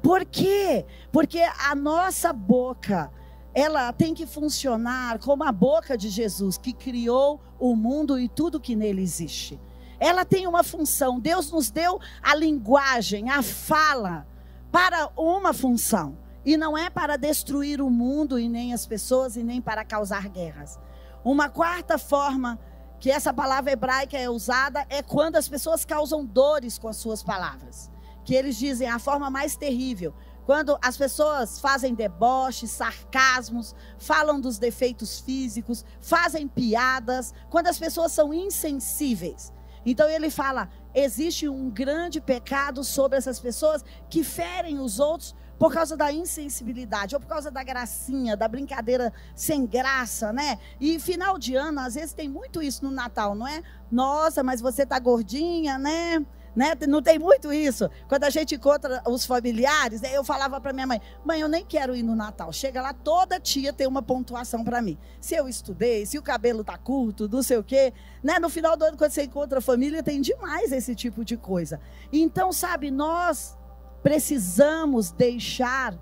Por 0.07 0.25
quê? 0.25 0.87
Porque 1.11 1.41
a 1.41 1.75
nossa 1.75 2.33
boca, 2.33 3.11
ela 3.53 3.93
tem 3.93 4.15
que 4.15 4.25
funcionar 4.25 5.19
como 5.19 5.43
a 5.43 5.51
boca 5.51 5.99
de 5.99 6.09
Jesus, 6.09 6.57
que 6.57 6.73
criou 6.73 7.41
o 7.59 7.75
mundo 7.75 8.17
e 8.17 8.29
tudo 8.29 8.61
que 8.61 8.77
nele 8.77 9.03
existe. 9.03 9.61
Ela 9.99 10.25
tem 10.25 10.47
uma 10.47 10.63
função. 10.63 11.19
Deus 11.19 11.51
nos 11.51 11.73
deu 11.73 11.99
a 12.23 12.37
linguagem, 12.37 13.31
a 13.31 13.43
fala, 13.43 14.29
para 14.71 15.11
uma 15.17 15.53
função. 15.53 16.17
E 16.45 16.57
não 16.57 16.79
é 16.79 16.89
para 16.89 17.17
destruir 17.17 17.83
o 17.83 17.91
mundo 17.91 18.39
e 18.39 18.49
nem 18.49 18.73
as 18.73 18.87
pessoas 18.87 19.37
e 19.37 19.43
nem 19.43 19.61
para 19.61 19.85
causar 19.85 20.29
guerras. 20.29 20.79
Uma 21.25 21.49
quarta 21.49 21.99
forma 21.99 22.61
que 23.01 23.11
essa 23.11 23.35
palavra 23.35 23.73
hebraica 23.73 24.17
é 24.17 24.31
usada 24.31 24.87
é 24.89 25.03
quando 25.03 25.35
as 25.35 25.49
pessoas 25.49 25.85
causam 25.85 26.25
dores 26.25 26.79
com 26.79 26.87
as 26.87 26.97
suas 26.97 27.25
palavras. 27.25 27.91
Que 28.27 28.35
eles 28.35 28.57
dizem 28.57 28.89
a 28.89 28.99
forma 28.99 29.31
mais 29.31 29.57
terrível. 29.57 30.13
Quando 30.45 30.79
as 30.83 30.97
pessoas 30.97 31.59
fazem 31.59 31.95
deboches, 31.95 32.71
sarcasmos, 32.71 33.75
falam 33.99 34.39
dos 34.41 34.59
defeitos 34.59 35.19
físicos, 35.19 35.85
fazem 36.01 36.47
piadas, 36.47 37.33
quando 37.49 37.69
as 37.69 37.79
pessoas 37.79 38.13
são 38.13 38.35
insensíveis. 38.35 39.53
Então 39.85 40.09
ele 40.09 40.29
fala: 40.29 40.69
existe 40.95 41.49
um 41.49 41.71
grande 41.71 42.21
pecado 42.21 42.85
sobre 42.85 43.17
essas 43.17 43.41
pessoas 43.41 43.85
que 44.11 44.23
ferem 44.23 44.79
os 44.79 45.01
outros 45.01 45.35
por 45.59 45.73
causa 45.73 45.97
da 45.97 46.13
insensibilidade, 46.13 47.15
ou 47.15 47.21
por 47.21 47.29
causa 47.29 47.51
da 47.51 47.63
gracinha, 47.63 48.37
da 48.37 48.47
brincadeira 48.47 49.13
sem 49.35 49.65
graça, 49.65 50.33
né? 50.33 50.59
E 50.79 50.99
final 51.01 51.39
de 51.39 51.55
ano, 51.55 51.81
às 51.81 51.95
vezes 51.95 52.13
tem 52.13 52.29
muito 52.29 52.61
isso 52.63 52.85
no 52.85 52.91
Natal, 52.91 53.35
não 53.35 53.49
é? 53.49 53.63
Nossa, 53.91 54.43
mas 54.43 54.61
você 54.61 54.85
tá 54.85 54.99
gordinha, 54.99 55.79
né? 55.79 56.25
Né? 56.57 56.73
Não 56.89 57.03
tem 57.03 57.19
muito 57.19 57.53
isso. 57.53 57.91
Quando 58.09 58.25
a 58.25 58.31
gente 58.31 58.55
encontra 58.55 59.03
os 59.07 59.27
familiares, 59.27 60.03
eu 60.03 60.25
falava 60.25 60.59
para 60.59 60.73
minha 60.73 60.87
mãe: 60.87 61.03
mãe, 61.23 61.39
eu 61.39 61.49
nem 61.49 61.63
quero 61.63 61.95
ir 61.95 62.03
no 62.03 62.17
Natal. 62.17 62.51
Chega 62.51 62.81
lá, 62.81 62.95
toda 62.95 63.39
tia 63.39 63.75
tem 63.75 63.87
uma 63.87 64.01
pontuação 64.01 64.65
para 64.65 64.81
mim. 64.81 64.97
Se 65.21 65.35
eu 65.35 65.47
estudei, 65.47 66.07
se 66.07 66.17
o 66.17 66.23
cabelo 66.23 66.65
tá 66.65 66.79
curto, 66.79 67.29
não 67.29 67.43
sei 67.43 67.59
o 67.59 67.63
quê. 67.63 67.93
Né? 68.23 68.39
No 68.39 68.49
final 68.49 68.75
do 68.75 68.87
ano, 68.87 68.97
quando 68.97 69.11
você 69.11 69.25
encontra 69.25 69.59
a 69.59 69.63
família, 69.63 70.03
tem 70.03 70.19
demais 70.23 70.73
esse 70.73 70.95
tipo 70.95 71.23
de 71.27 71.37
coisa. 71.37 71.79
Então, 72.11 72.51
sabe, 72.51 72.91
nós 72.91 73.55
precisamos 74.03 75.11
deixar 75.11 75.95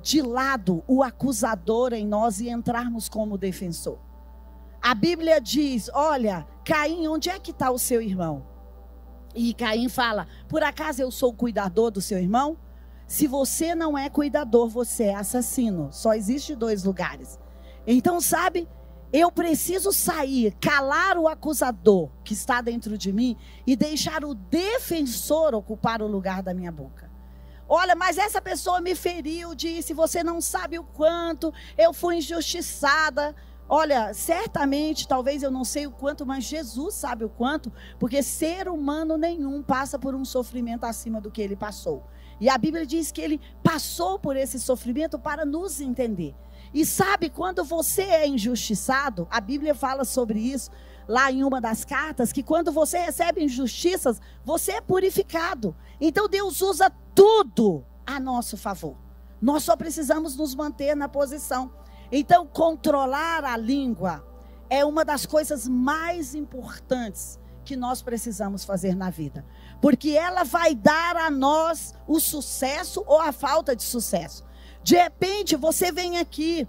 de 0.00 0.22
lado 0.22 0.82
o 0.86 1.02
acusador 1.02 1.92
em 1.92 2.06
nós 2.06 2.40
e 2.40 2.48
entrarmos 2.48 3.06
como 3.06 3.36
defensor. 3.36 3.98
A 4.80 4.94
Bíblia 4.94 5.38
diz: 5.42 5.90
olha, 5.92 6.46
Caim, 6.64 7.06
onde 7.06 7.28
é 7.28 7.38
que 7.38 7.50
está 7.50 7.70
o 7.70 7.78
seu 7.78 8.00
irmão? 8.00 8.46
E 9.38 9.54
Caim 9.54 9.88
fala: 9.88 10.26
por 10.48 10.64
acaso 10.64 11.00
eu 11.00 11.12
sou 11.12 11.30
o 11.30 11.36
cuidador 11.36 11.92
do 11.92 12.00
seu 12.00 12.18
irmão? 12.18 12.58
Se 13.06 13.28
você 13.28 13.72
não 13.72 13.96
é 13.96 14.10
cuidador, 14.10 14.68
você 14.68 15.04
é 15.04 15.14
assassino. 15.14 15.90
Só 15.92 16.12
existe 16.12 16.56
dois 16.56 16.82
lugares. 16.82 17.38
Então, 17.86 18.20
sabe, 18.20 18.68
eu 19.12 19.30
preciso 19.30 19.92
sair, 19.92 20.52
calar 20.60 21.16
o 21.16 21.28
acusador 21.28 22.10
que 22.24 22.34
está 22.34 22.60
dentro 22.60 22.98
de 22.98 23.12
mim 23.12 23.36
e 23.64 23.76
deixar 23.76 24.24
o 24.24 24.34
defensor 24.34 25.54
ocupar 25.54 26.02
o 26.02 26.08
lugar 26.08 26.42
da 26.42 26.52
minha 26.52 26.72
boca. 26.72 27.08
Olha, 27.68 27.94
mas 27.94 28.18
essa 28.18 28.42
pessoa 28.42 28.80
me 28.80 28.96
feriu, 28.96 29.54
disse: 29.54 29.94
Você 29.94 30.24
não 30.24 30.40
sabe 30.40 30.80
o 30.80 30.84
quanto 30.84 31.54
eu 31.78 31.92
fui 31.94 32.16
injustiçada. 32.16 33.36
Olha, 33.68 34.14
certamente, 34.14 35.06
talvez 35.06 35.42
eu 35.42 35.50
não 35.50 35.62
sei 35.62 35.86
o 35.86 35.90
quanto, 35.90 36.24
mas 36.24 36.44
Jesus 36.44 36.94
sabe 36.94 37.24
o 37.24 37.28
quanto, 37.28 37.70
porque 37.98 38.22
ser 38.22 38.66
humano 38.66 39.18
nenhum 39.18 39.62
passa 39.62 39.98
por 39.98 40.14
um 40.14 40.24
sofrimento 40.24 40.84
acima 40.84 41.20
do 41.20 41.30
que 41.30 41.42
ele 41.42 41.54
passou. 41.54 42.06
E 42.40 42.48
a 42.48 42.56
Bíblia 42.56 42.86
diz 42.86 43.12
que 43.12 43.20
ele 43.20 43.40
passou 43.62 44.18
por 44.18 44.36
esse 44.36 44.58
sofrimento 44.58 45.18
para 45.18 45.44
nos 45.44 45.80
entender. 45.80 46.34
E 46.72 46.86
sabe, 46.86 47.28
quando 47.28 47.62
você 47.62 48.02
é 48.02 48.26
injustiçado, 48.26 49.28
a 49.30 49.40
Bíblia 49.40 49.74
fala 49.74 50.04
sobre 50.04 50.38
isso 50.38 50.70
lá 51.06 51.30
em 51.32 51.42
uma 51.42 51.60
das 51.60 51.84
cartas, 51.84 52.32
que 52.32 52.42
quando 52.42 52.70
você 52.70 52.98
recebe 52.98 53.42
injustiças, 53.42 54.20
você 54.44 54.72
é 54.72 54.80
purificado. 54.80 55.74
Então 56.00 56.28
Deus 56.28 56.60
usa 56.60 56.90
tudo 57.14 57.84
a 58.06 58.20
nosso 58.20 58.56
favor. 58.56 58.96
Nós 59.40 59.62
só 59.62 59.76
precisamos 59.76 60.36
nos 60.36 60.54
manter 60.54 60.94
na 60.94 61.08
posição. 61.08 61.72
Então, 62.10 62.46
controlar 62.46 63.44
a 63.44 63.56
língua 63.56 64.24
é 64.70 64.84
uma 64.84 65.04
das 65.04 65.26
coisas 65.26 65.68
mais 65.68 66.34
importantes 66.34 67.38
que 67.64 67.76
nós 67.76 68.00
precisamos 68.00 68.64
fazer 68.64 68.94
na 68.96 69.10
vida, 69.10 69.44
porque 69.80 70.10
ela 70.10 70.42
vai 70.42 70.74
dar 70.74 71.16
a 71.16 71.30
nós 71.30 71.94
o 72.06 72.18
sucesso 72.18 73.04
ou 73.06 73.20
a 73.20 73.30
falta 73.30 73.76
de 73.76 73.82
sucesso. 73.82 74.42
De 74.82 74.96
repente, 74.96 75.54
você 75.54 75.92
vem 75.92 76.18
aqui 76.18 76.66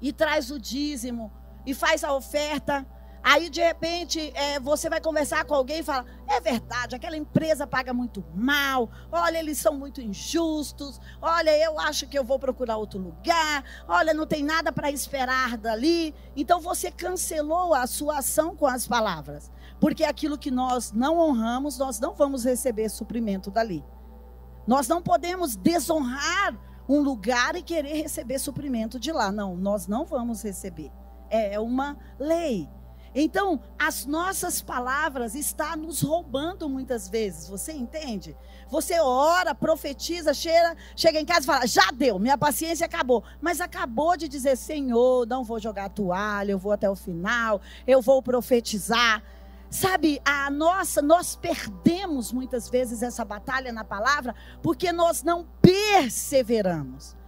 e 0.00 0.12
traz 0.12 0.50
o 0.50 0.58
dízimo 0.58 1.32
e 1.64 1.72
faz 1.72 2.02
a 2.02 2.12
oferta 2.12 2.84
Aí, 3.22 3.50
de 3.50 3.60
repente, 3.60 4.32
é, 4.34 4.58
você 4.58 4.88
vai 4.88 5.00
conversar 5.00 5.44
com 5.44 5.54
alguém 5.54 5.80
e 5.80 5.82
fala: 5.82 6.06
é 6.26 6.40
verdade, 6.40 6.96
aquela 6.96 7.16
empresa 7.16 7.66
paga 7.66 7.92
muito 7.92 8.24
mal. 8.34 8.90
Olha, 9.12 9.38
eles 9.38 9.58
são 9.58 9.74
muito 9.74 10.00
injustos. 10.00 11.00
Olha, 11.20 11.56
eu 11.58 11.78
acho 11.78 12.06
que 12.08 12.18
eu 12.18 12.24
vou 12.24 12.38
procurar 12.38 12.78
outro 12.78 12.98
lugar. 12.98 13.64
Olha, 13.86 14.14
não 14.14 14.26
tem 14.26 14.42
nada 14.42 14.72
para 14.72 14.90
esperar 14.90 15.58
dali. 15.58 16.14
Então, 16.34 16.60
você 16.60 16.90
cancelou 16.90 17.74
a 17.74 17.86
sua 17.86 18.18
ação 18.18 18.56
com 18.56 18.66
as 18.66 18.88
palavras. 18.88 19.50
Porque 19.78 20.04
aquilo 20.04 20.38
que 20.38 20.50
nós 20.50 20.92
não 20.92 21.18
honramos, 21.18 21.78
nós 21.78 22.00
não 22.00 22.14
vamos 22.14 22.44
receber 22.44 22.88
suprimento 22.88 23.50
dali. 23.50 23.84
Nós 24.66 24.88
não 24.88 25.02
podemos 25.02 25.56
desonrar 25.56 26.56
um 26.88 27.00
lugar 27.00 27.54
e 27.56 27.62
querer 27.62 28.02
receber 28.02 28.38
suprimento 28.38 28.98
de 28.98 29.12
lá. 29.12 29.30
Não, 29.30 29.56
nós 29.56 29.86
não 29.86 30.04
vamos 30.04 30.42
receber. 30.42 30.90
É 31.28 31.58
uma 31.60 31.96
lei. 32.18 32.68
Então, 33.14 33.60
as 33.78 34.06
nossas 34.06 34.62
palavras 34.62 35.34
estão 35.34 35.76
nos 35.76 36.00
roubando 36.00 36.68
muitas 36.68 37.08
vezes, 37.08 37.48
você 37.48 37.72
entende? 37.72 38.36
Você 38.68 39.00
ora, 39.00 39.52
profetiza, 39.52 40.32
chega, 40.32 40.76
chega 40.94 41.20
em 41.20 41.24
casa 41.24 41.40
e 41.40 41.46
fala: 41.46 41.66
já 41.66 41.90
deu, 41.92 42.18
minha 42.18 42.38
paciência 42.38 42.86
acabou. 42.86 43.24
Mas 43.40 43.60
acabou 43.60 44.16
de 44.16 44.28
dizer: 44.28 44.56
Senhor, 44.56 45.26
não 45.26 45.42
vou 45.42 45.58
jogar 45.58 45.90
toalha, 45.90 46.52
eu 46.52 46.58
vou 46.58 46.70
até 46.70 46.88
o 46.88 46.94
final, 46.94 47.60
eu 47.86 48.00
vou 48.00 48.22
profetizar. 48.22 49.22
Sabe, 49.68 50.20
a 50.24 50.50
nossa, 50.50 51.00
nós 51.00 51.36
perdemos 51.36 52.32
muitas 52.32 52.68
vezes 52.68 53.02
essa 53.02 53.24
batalha 53.24 53.72
na 53.72 53.84
palavra 53.84 54.34
porque 54.60 54.92
nós 54.92 55.22
não 55.22 55.46
perseveramos. 55.62 57.19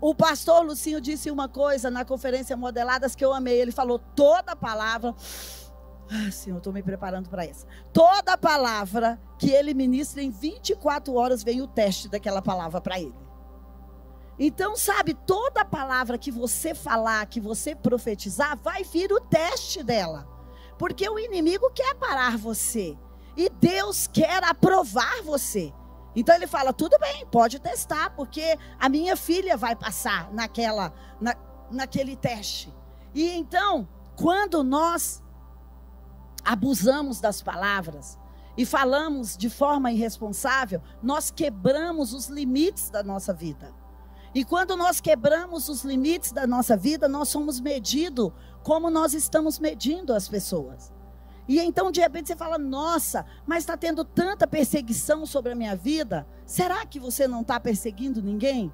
O 0.00 0.14
pastor 0.14 0.64
Lucinho 0.64 1.00
disse 1.00 1.30
uma 1.30 1.48
coisa 1.48 1.90
na 1.90 2.04
conferência 2.04 2.56
Modeladas 2.56 3.14
que 3.14 3.24
eu 3.24 3.32
amei. 3.32 3.60
Ele 3.60 3.72
falou 3.72 3.98
toda 3.98 4.54
palavra. 4.54 5.14
Ah, 6.10 6.30
Senhor, 6.30 6.58
estou 6.58 6.72
me 6.72 6.82
preparando 6.82 7.28
para 7.28 7.44
essa. 7.44 7.66
Toda 7.92 8.38
palavra 8.38 9.20
que 9.38 9.50
ele 9.50 9.74
ministra 9.74 10.22
em 10.22 10.30
24 10.30 11.12
horas 11.14 11.42
vem 11.42 11.60
o 11.60 11.66
teste 11.66 12.08
daquela 12.08 12.40
palavra 12.40 12.80
para 12.80 12.98
ele. 12.98 13.14
Então, 14.38 14.76
sabe, 14.76 15.14
toda 15.14 15.64
palavra 15.64 16.16
que 16.16 16.30
você 16.30 16.74
falar, 16.74 17.26
que 17.26 17.40
você 17.40 17.74
profetizar, 17.74 18.56
vai 18.56 18.84
vir 18.84 19.12
o 19.12 19.20
teste 19.20 19.82
dela. 19.82 20.28
Porque 20.78 21.08
o 21.08 21.18
inimigo 21.18 21.70
quer 21.74 21.96
parar 21.96 22.38
você. 22.38 22.96
E 23.36 23.50
Deus 23.50 24.06
quer 24.06 24.44
aprovar 24.44 25.22
você. 25.24 25.72
Então 26.18 26.34
ele 26.34 26.48
fala: 26.48 26.72
tudo 26.72 26.98
bem, 26.98 27.24
pode 27.26 27.60
testar, 27.60 28.10
porque 28.10 28.58
a 28.76 28.88
minha 28.88 29.16
filha 29.16 29.56
vai 29.56 29.76
passar 29.76 30.32
naquela, 30.32 30.92
na, 31.20 31.32
naquele 31.70 32.16
teste. 32.16 32.74
E 33.14 33.30
então, 33.30 33.88
quando 34.16 34.64
nós 34.64 35.22
abusamos 36.44 37.20
das 37.20 37.40
palavras 37.40 38.18
e 38.56 38.66
falamos 38.66 39.36
de 39.36 39.48
forma 39.48 39.92
irresponsável, 39.92 40.82
nós 41.00 41.30
quebramos 41.30 42.12
os 42.12 42.26
limites 42.26 42.90
da 42.90 43.04
nossa 43.04 43.32
vida. 43.32 43.72
E 44.34 44.44
quando 44.44 44.76
nós 44.76 45.00
quebramos 45.00 45.68
os 45.68 45.84
limites 45.84 46.32
da 46.32 46.48
nossa 46.48 46.76
vida, 46.76 47.08
nós 47.08 47.28
somos 47.28 47.60
medidos 47.60 48.32
como 48.64 48.90
nós 48.90 49.14
estamos 49.14 49.60
medindo 49.60 50.12
as 50.12 50.28
pessoas. 50.28 50.92
E 51.48 51.58
então, 51.58 51.90
de 51.90 52.00
repente, 52.00 52.28
você 52.28 52.36
fala: 52.36 52.58
Nossa, 52.58 53.24
mas 53.46 53.60
está 53.60 53.76
tendo 53.76 54.04
tanta 54.04 54.46
perseguição 54.46 55.24
sobre 55.24 55.52
a 55.52 55.56
minha 55.56 55.74
vida. 55.74 56.26
Será 56.44 56.84
que 56.84 57.00
você 57.00 57.26
não 57.26 57.40
está 57.40 57.58
perseguindo 57.58 58.22
ninguém? 58.22 58.70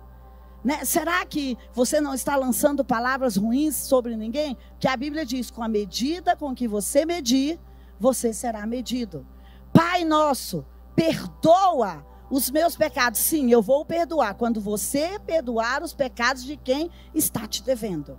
Né? 0.64 0.84
Será 0.84 1.24
que 1.24 1.56
você 1.72 2.00
não 2.00 2.12
está 2.12 2.34
lançando 2.34 2.84
palavras 2.84 3.36
ruins 3.36 3.76
sobre 3.76 4.16
ninguém? 4.16 4.56
Que 4.80 4.88
a 4.88 4.96
Bíblia 4.96 5.24
diz: 5.24 5.50
com 5.50 5.62
a 5.62 5.68
medida 5.68 6.34
com 6.34 6.52
que 6.52 6.66
você 6.66 7.06
medir, 7.06 7.60
você 8.00 8.32
será 8.32 8.66
medido. 8.66 9.24
Pai 9.72 10.04
nosso, 10.04 10.66
perdoa 10.96 12.04
os 12.30 12.50
meus 12.50 12.74
pecados. 12.76 13.20
Sim, 13.20 13.50
eu 13.50 13.62
vou 13.62 13.84
perdoar 13.84 14.34
quando 14.34 14.60
você 14.60 15.18
perdoar 15.20 15.82
os 15.82 15.94
pecados 15.94 16.42
de 16.42 16.56
quem 16.56 16.90
está 17.14 17.46
te 17.46 17.62
devendo. 17.62 18.18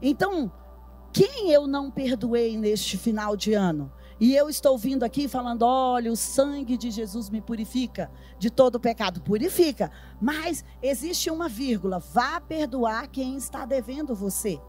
Então, 0.00 0.52
quem 1.16 1.50
eu 1.50 1.66
não 1.66 1.90
perdoei 1.90 2.58
neste 2.58 2.98
final 2.98 3.34
de 3.38 3.54
ano? 3.54 3.90
E 4.20 4.36
eu 4.36 4.50
estou 4.50 4.76
vindo 4.76 5.02
aqui 5.02 5.26
falando: 5.26 5.62
olha, 5.62 6.12
o 6.12 6.16
sangue 6.16 6.76
de 6.76 6.90
Jesus 6.90 7.30
me 7.30 7.40
purifica 7.40 8.10
de 8.38 8.50
todo 8.50 8.78
pecado. 8.78 9.22
Purifica. 9.22 9.90
Mas 10.20 10.62
existe 10.82 11.30
uma 11.30 11.48
vírgula: 11.48 12.00
vá 12.00 12.38
perdoar 12.38 13.08
quem 13.08 13.34
está 13.34 13.64
devendo 13.64 14.14
você. 14.14 14.60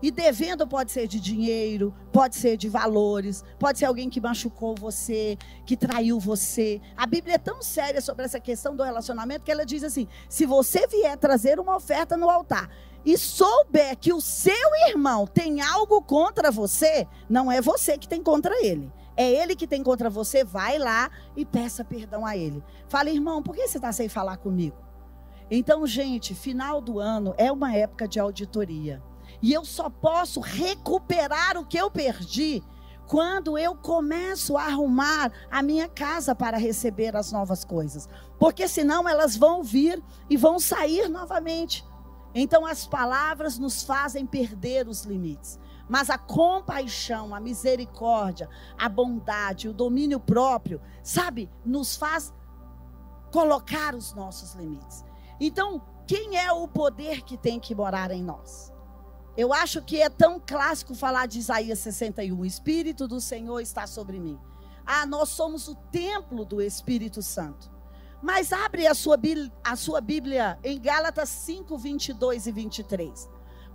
E 0.00 0.12
devendo 0.12 0.66
pode 0.66 0.92
ser 0.92 1.08
de 1.08 1.18
dinheiro, 1.18 1.92
pode 2.12 2.36
ser 2.36 2.56
de 2.56 2.68
valores, 2.68 3.44
pode 3.58 3.80
ser 3.80 3.86
alguém 3.86 4.10
que 4.10 4.20
machucou 4.20 4.76
você, 4.76 5.36
que 5.66 5.76
traiu 5.76 6.20
você. 6.20 6.80
A 6.96 7.06
Bíblia 7.06 7.34
é 7.34 7.38
tão 7.38 7.62
séria 7.62 8.00
sobre 8.00 8.24
essa 8.24 8.38
questão 8.38 8.76
do 8.76 8.84
relacionamento 8.84 9.44
que 9.44 9.50
ela 9.50 9.66
diz 9.66 9.82
assim: 9.82 10.06
se 10.28 10.46
você 10.46 10.86
vier 10.86 11.16
trazer 11.16 11.58
uma 11.58 11.74
oferta 11.74 12.16
no 12.16 12.30
altar 12.30 12.70
e 13.04 13.18
souber 13.18 13.96
que 13.96 14.12
o 14.12 14.20
seu 14.20 14.54
irmão 14.88 15.26
tem 15.26 15.60
algo 15.60 16.02
contra 16.02 16.50
você, 16.50 17.06
não 17.28 17.50
é 17.50 17.60
você 17.60 17.98
que 17.98 18.08
tem 18.08 18.22
contra 18.22 18.54
ele. 18.64 18.92
É 19.16 19.30
ele 19.30 19.54
que 19.54 19.66
tem 19.66 19.82
contra 19.82 20.08
você, 20.08 20.42
vai 20.42 20.78
lá 20.78 21.10
e 21.36 21.44
peça 21.44 21.84
perdão 21.84 22.24
a 22.24 22.36
ele. 22.36 22.62
Fala, 22.88 23.10
irmão, 23.10 23.42
por 23.42 23.54
que 23.54 23.66
você 23.66 23.78
está 23.78 23.92
sem 23.92 24.08
falar 24.08 24.38
comigo? 24.38 24.76
Então, 25.50 25.86
gente, 25.86 26.34
final 26.34 26.80
do 26.80 26.98
ano 26.98 27.34
é 27.36 27.52
uma 27.52 27.74
época 27.74 28.08
de 28.08 28.18
auditoria. 28.18 29.02
E 29.42 29.52
eu 29.52 29.64
só 29.64 29.90
posso 29.90 30.40
recuperar 30.40 31.58
o 31.58 31.66
que 31.66 31.76
eu 31.76 31.90
perdi 31.90 32.62
quando 33.06 33.58
eu 33.58 33.74
começo 33.74 34.56
a 34.56 34.64
arrumar 34.64 35.30
a 35.50 35.62
minha 35.62 35.88
casa 35.88 36.34
para 36.34 36.56
receber 36.56 37.14
as 37.14 37.30
novas 37.30 37.64
coisas. 37.64 38.08
Porque 38.38 38.66
senão 38.66 39.06
elas 39.06 39.36
vão 39.36 39.62
vir 39.62 40.02
e 40.30 40.36
vão 40.36 40.58
sair 40.58 41.08
novamente. 41.08 41.84
Então 42.34 42.64
as 42.64 42.86
palavras 42.86 43.58
nos 43.58 43.82
fazem 43.82 44.26
perder 44.26 44.88
os 44.88 45.04
limites. 45.04 45.58
Mas 45.88 46.08
a 46.08 46.16
compaixão, 46.16 47.34
a 47.34 47.40
misericórdia, 47.40 48.48
a 48.78 48.88
bondade, 48.88 49.68
o 49.68 49.74
domínio 49.74 50.18
próprio, 50.18 50.80
sabe, 51.02 51.50
nos 51.64 51.96
faz 51.96 52.32
colocar 53.30 53.94
os 53.94 54.14
nossos 54.14 54.54
limites. 54.54 55.04
Então, 55.40 55.82
quem 56.06 56.36
é 56.36 56.52
o 56.52 56.68
poder 56.68 57.22
que 57.22 57.36
tem 57.36 57.58
que 57.58 57.74
morar 57.74 58.10
em 58.10 58.22
nós? 58.22 58.72
Eu 59.36 59.52
acho 59.52 59.80
que 59.82 60.00
é 60.00 60.10
tão 60.10 60.38
clássico 60.38 60.94
falar 60.94 61.26
de 61.26 61.38
Isaías 61.38 61.78
61: 61.78 62.38
O 62.38 62.44
Espírito 62.44 63.08
do 63.08 63.20
Senhor 63.20 63.60
está 63.60 63.86
sobre 63.86 64.20
mim. 64.20 64.38
Ah, 64.84 65.06
nós 65.06 65.30
somos 65.30 65.68
o 65.68 65.74
templo 65.74 66.44
do 66.44 66.60
Espírito 66.60 67.22
Santo. 67.22 67.71
Mas 68.22 68.52
abre 68.52 68.86
a 68.86 68.94
sua, 68.94 69.18
a 69.64 69.74
sua 69.74 70.00
Bíblia 70.00 70.56
em 70.62 70.80
Gálatas 70.80 71.28
5, 71.28 71.76
22 71.76 72.46
e 72.46 72.52
23. 72.52 73.28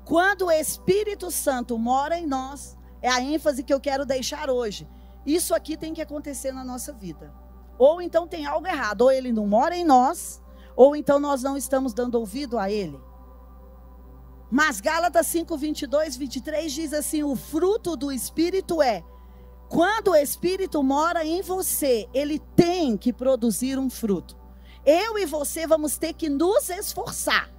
Quando 0.06 0.46
o 0.46 0.52
Espírito 0.52 1.30
Santo 1.30 1.78
mora 1.78 2.18
em 2.18 2.26
nós, 2.26 2.78
é 3.02 3.10
a 3.10 3.22
ênfase 3.22 3.62
que 3.62 3.74
eu 3.74 3.80
quero 3.80 4.06
deixar 4.06 4.50
hoje. 4.50 4.88
Isso 5.26 5.54
aqui 5.54 5.76
tem 5.76 5.94
que 5.94 6.02
acontecer 6.02 6.54
na 6.54 6.64
nossa 6.64 6.94
vida. 6.94 7.34
Ou 7.78 8.02
então 8.02 8.26
tem 8.26 8.46
algo 8.46 8.66
errado, 8.66 9.02
ou 9.02 9.12
ele 9.12 9.34
não 9.34 9.46
mora 9.46 9.76
em 9.76 9.84
nós, 9.84 10.42
ou 10.78 10.96
então 10.96 11.20
nós 11.20 11.44
não 11.44 11.58
estamos 11.58 11.94
dando 11.94 12.16
ouvido 12.16 12.58
a 12.58 12.72
ele. 12.72 12.98
Mas 14.50 14.80
Gálatas 14.80 15.28
5, 15.28 15.58
22, 15.58 16.16
23 16.16 16.72
diz 16.72 16.94
assim: 16.94 17.22
o 17.22 17.36
fruto 17.36 17.98
do 17.98 18.12
Espírito 18.12 18.82
é 18.82 19.04
quando 19.70 20.12
o 20.12 20.16
Espírito 20.16 20.82
mora 20.82 21.26
em 21.26 21.42
você, 21.42 22.08
ele 22.14 22.40
tem 22.56 22.96
que 22.96 23.12
produzir 23.12 23.78
um 23.78 23.90
fruto. 23.90 24.38
Eu 24.86 25.18
e 25.18 25.26
você 25.26 25.68
vamos 25.68 25.98
ter 25.98 26.14
que 26.14 26.30
nos 26.30 26.70
esforçar 26.70 27.50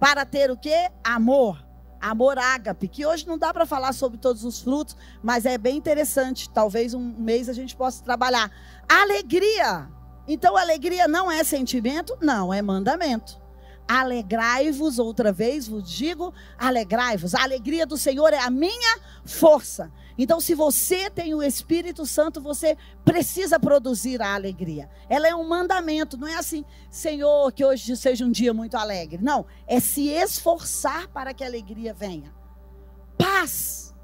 para 0.00 0.26
ter 0.26 0.50
o 0.50 0.56
que? 0.56 0.90
Amor, 1.04 1.64
amor 2.00 2.38
ágape, 2.38 2.88
que 2.88 3.06
hoje 3.06 3.26
não 3.26 3.38
dá 3.38 3.52
para 3.52 3.64
falar 3.64 3.92
sobre 3.92 4.18
todos 4.18 4.44
os 4.44 4.60
frutos, 4.60 4.96
mas 5.22 5.46
é 5.46 5.56
bem 5.56 5.76
interessante. 5.76 6.50
Talvez 6.50 6.92
um 6.92 7.00
mês 7.00 7.48
a 7.48 7.52
gente 7.52 7.76
possa 7.76 8.02
trabalhar. 8.02 8.50
Alegria. 8.88 9.88
Então, 10.26 10.56
alegria 10.56 11.06
não 11.06 11.30
é 11.30 11.44
sentimento? 11.44 12.16
Não, 12.20 12.52
é 12.52 12.60
mandamento. 12.60 13.43
Alegrai-vos, 13.86 14.98
outra 14.98 15.30
vez 15.30 15.68
vos 15.68 15.88
digo, 15.88 16.32
alegrai-vos. 16.58 17.34
A 17.34 17.42
alegria 17.42 17.86
do 17.86 17.98
Senhor 17.98 18.32
é 18.32 18.38
a 18.38 18.50
minha 18.50 18.98
força. 19.24 19.92
Então, 20.16 20.40
se 20.40 20.54
você 20.54 21.10
tem 21.10 21.34
o 21.34 21.42
Espírito 21.42 22.06
Santo, 22.06 22.40
você 22.40 22.78
precisa 23.04 23.60
produzir 23.60 24.22
a 24.22 24.34
alegria. 24.34 24.88
Ela 25.08 25.28
é 25.28 25.34
um 25.34 25.46
mandamento, 25.46 26.16
não 26.16 26.28
é 26.28 26.36
assim, 26.36 26.64
Senhor, 26.88 27.52
que 27.52 27.64
hoje 27.64 27.94
seja 27.96 28.24
um 28.24 28.30
dia 28.30 28.54
muito 28.54 28.76
alegre. 28.76 29.22
Não, 29.22 29.44
é 29.66 29.78
se 29.80 30.08
esforçar 30.08 31.08
para 31.08 31.34
que 31.34 31.44
a 31.44 31.46
alegria 31.46 31.92
venha. 31.92 32.34
Paz. 33.18 33.94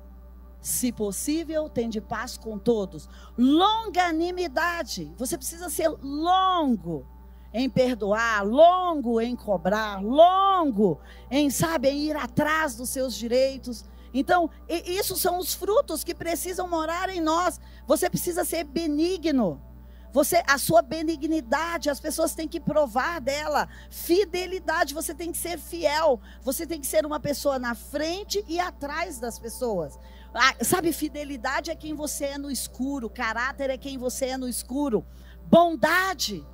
Se 0.61 0.93
possível, 0.93 1.71
tem 1.71 1.89
de 1.89 2.03
paz 2.03 2.37
com 2.37 2.59
todos. 2.59 3.09
Longanimidade. 3.39 5.11
Você 5.17 5.39
precisa 5.39 5.71
ser 5.71 5.89
longo 6.03 7.07
em 7.53 7.69
perdoar, 7.69 8.45
longo 8.45 9.21
em 9.21 9.35
cobrar, 9.35 10.01
longo 10.03 11.01
em, 11.31 11.51
sabe, 11.51 11.91
ir 11.91 12.17
atrás 12.17 12.77
dos 12.77 12.89
seus 12.91 13.15
direitos. 13.15 13.85
Então, 14.13 14.51
isso 14.69 15.17
são 15.17 15.39
os 15.39 15.55
frutos 15.55 16.03
que 16.03 16.15
precisam 16.15 16.69
morar 16.69 17.09
em 17.09 17.21
nós. 17.21 17.61
Você 17.87 18.09
precisa 18.09 18.45
ser 18.45 18.65
benigno. 18.65 19.61
Você, 20.13 20.43
a 20.49 20.59
sua 20.59 20.83
benignidade, 20.83 21.89
as 21.89 22.01
pessoas 22.01 22.35
têm 22.35 22.49
que 22.49 22.59
provar 22.59 23.21
dela. 23.21 23.69
Fidelidade, 23.91 24.93
você 24.93 25.15
tem 25.15 25.31
que 25.31 25.39
ser 25.39 25.57
fiel. 25.59 26.21
Você 26.43 26.67
tem 26.67 26.81
que 26.81 26.87
ser 26.87 27.07
uma 27.07 27.21
pessoa 27.21 27.59
na 27.59 27.77
frente 27.77 28.45
e 28.49 28.59
atrás 28.59 29.21
das 29.21 29.39
pessoas. 29.39 29.97
Ah, 30.35 30.55
sabe, 30.65 30.93
fidelidade 30.93 31.71
é 31.71 31.77
quem 31.77 31.95
você 31.95 32.27
é 32.27 32.39
no 32.39 32.51
escuro, 32.51 33.09
caráter 33.09 33.71
é 33.71 33.79
quem 33.79 33.99
você 33.99 34.27
é 34.27 34.37
no 34.37 34.49
escuro. 34.49 35.05
Bondade. 35.47 36.45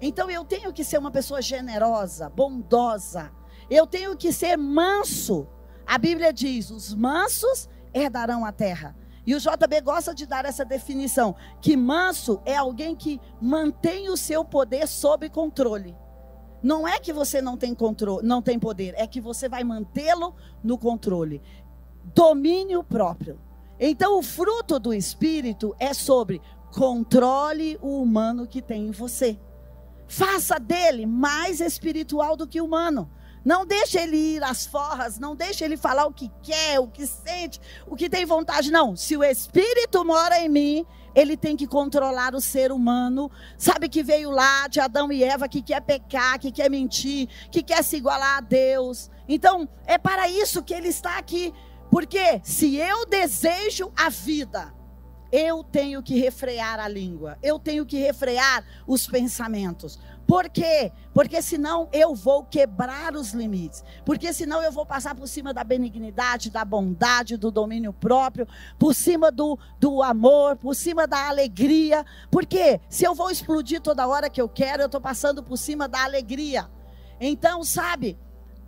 Então 0.00 0.30
eu 0.30 0.44
tenho 0.44 0.72
que 0.72 0.84
ser 0.84 0.98
uma 0.98 1.10
pessoa 1.10 1.42
generosa, 1.42 2.28
bondosa. 2.28 3.32
Eu 3.68 3.86
tenho 3.86 4.16
que 4.16 4.32
ser 4.32 4.56
manso. 4.56 5.46
A 5.86 5.98
Bíblia 5.98 6.32
diz: 6.32 6.70
os 6.70 6.94
mansos 6.94 7.68
herdarão 7.92 8.44
a 8.44 8.52
terra. 8.52 8.96
E 9.26 9.34
o 9.34 9.40
JB 9.40 9.82
gosta 9.82 10.14
de 10.14 10.24
dar 10.24 10.44
essa 10.44 10.64
definição: 10.64 11.34
que 11.60 11.76
manso 11.76 12.40
é 12.44 12.56
alguém 12.56 12.94
que 12.94 13.20
mantém 13.40 14.08
o 14.08 14.16
seu 14.16 14.44
poder 14.44 14.86
sob 14.86 15.28
controle. 15.28 15.96
Não 16.62 16.88
é 16.88 16.98
que 16.98 17.12
você 17.12 17.40
não 17.40 17.56
tem 17.56 17.74
controle, 17.74 18.26
não 18.26 18.42
tem 18.42 18.58
poder, 18.58 18.94
é 18.96 19.06
que 19.06 19.20
você 19.20 19.48
vai 19.48 19.62
mantê-lo 19.62 20.34
no 20.62 20.76
controle. 20.76 21.42
Domínio 22.14 22.82
próprio. 22.82 23.40
Então, 23.78 24.18
o 24.18 24.22
fruto 24.22 24.78
do 24.78 24.92
espírito 24.92 25.74
é 25.78 25.94
sobre 25.94 26.40
controle 26.72 27.78
o 27.80 28.02
humano 28.02 28.46
que 28.46 28.60
tem 28.60 28.88
em 28.88 28.90
você. 28.90 29.38
Faça 30.08 30.58
dele 30.58 31.04
mais 31.06 31.60
espiritual 31.60 32.36
do 32.36 32.46
que 32.46 32.60
humano. 32.60 33.10
Não 33.44 33.64
deixe 33.64 33.98
ele 33.98 34.16
ir 34.16 34.42
às 34.42 34.66
forras, 34.66 35.18
não 35.18 35.36
deixe 35.36 35.64
ele 35.64 35.76
falar 35.76 36.06
o 36.06 36.12
que 36.12 36.30
quer, 36.42 36.80
o 36.80 36.88
que 36.88 37.06
sente, 37.06 37.60
o 37.86 37.94
que 37.94 38.08
tem 38.08 38.26
vontade. 38.26 38.70
Não, 38.70 38.96
se 38.96 39.16
o 39.16 39.22
Espírito 39.22 40.04
mora 40.04 40.40
em 40.40 40.48
mim, 40.48 40.86
ele 41.14 41.36
tem 41.36 41.56
que 41.56 41.66
controlar 41.66 42.34
o 42.34 42.40
ser 42.40 42.72
humano. 42.72 43.30
Sabe 43.56 43.88
que 43.88 44.02
veio 44.02 44.30
lá 44.30 44.66
de 44.68 44.80
Adão 44.80 45.10
e 45.12 45.22
Eva 45.22 45.48
que 45.48 45.62
quer 45.62 45.80
pecar, 45.80 46.38
que 46.38 46.50
quer 46.50 46.70
mentir, 46.70 47.28
que 47.50 47.62
quer 47.62 47.82
se 47.82 47.96
igualar 47.96 48.38
a 48.38 48.40
Deus. 48.40 49.10
Então, 49.28 49.68
é 49.86 49.98
para 49.98 50.28
isso 50.28 50.62
que 50.62 50.74
ele 50.74 50.88
está 50.88 51.18
aqui. 51.18 51.52
Porque 51.90 52.40
se 52.42 52.76
eu 52.76 53.06
desejo 53.06 53.90
a 53.96 54.10
vida, 54.10 54.74
eu 55.30 55.62
tenho 55.62 56.02
que 56.02 56.18
refrear 56.18 56.80
a 56.80 56.88
língua, 56.88 57.38
eu 57.42 57.58
tenho 57.58 57.84
que 57.84 57.98
refrear 57.98 58.64
os 58.86 59.06
pensamentos. 59.06 59.98
Por 60.26 60.48
quê? 60.50 60.92
Porque 61.14 61.40
senão 61.40 61.88
eu 61.90 62.14
vou 62.14 62.44
quebrar 62.44 63.14
os 63.16 63.32
limites. 63.32 63.82
Porque 64.04 64.30
senão 64.30 64.62
eu 64.62 64.70
vou 64.70 64.84
passar 64.84 65.14
por 65.14 65.26
cima 65.26 65.54
da 65.54 65.64
benignidade, 65.64 66.50
da 66.50 66.66
bondade, 66.66 67.38
do 67.38 67.50
domínio 67.50 67.94
próprio, 67.94 68.46
por 68.78 68.94
cima 68.94 69.32
do, 69.32 69.58
do 69.80 70.02
amor, 70.02 70.56
por 70.56 70.74
cima 70.74 71.06
da 71.06 71.28
alegria. 71.28 72.04
Porque 72.30 72.78
se 72.90 73.04
eu 73.04 73.14
vou 73.14 73.30
explodir 73.30 73.80
toda 73.80 74.06
hora 74.06 74.28
que 74.28 74.40
eu 74.40 74.50
quero, 74.50 74.82
eu 74.82 74.86
estou 74.86 75.00
passando 75.00 75.42
por 75.42 75.56
cima 75.56 75.88
da 75.88 76.04
alegria. 76.04 76.68
Então, 77.18 77.64
sabe, 77.64 78.18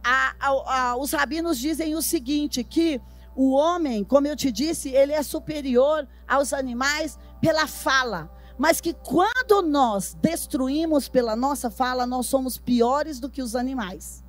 a, 0.03 0.35
a, 0.41 0.49
a, 0.49 0.97
os 0.97 1.13
rabinos 1.13 1.59
dizem 1.59 1.95
o 1.95 2.01
seguinte: 2.01 2.65
que 2.65 3.03
o 3.35 3.53
homem, 3.53 4.05
como 4.05 4.27
eu 4.27 4.37
te 4.37 4.51
disse, 4.53 4.91
ele 4.91 5.13
é 5.13 5.23
superior 5.23 6.07
aos 6.27 6.53
animais 6.53 7.19
pela 7.41 7.67
fala 7.67 8.31
mas 8.61 8.79
que 8.79 8.93
quando 8.93 9.63
nós 9.63 10.13
destruímos 10.21 11.09
pela 11.09 11.35
nossa 11.35 11.71
fala, 11.71 12.07
nós 12.07 12.27
somos 12.27 12.59
piores 12.59 13.19
do 13.19 13.31
que 13.31 13.41
os 13.41 13.57
animais. 13.57 14.23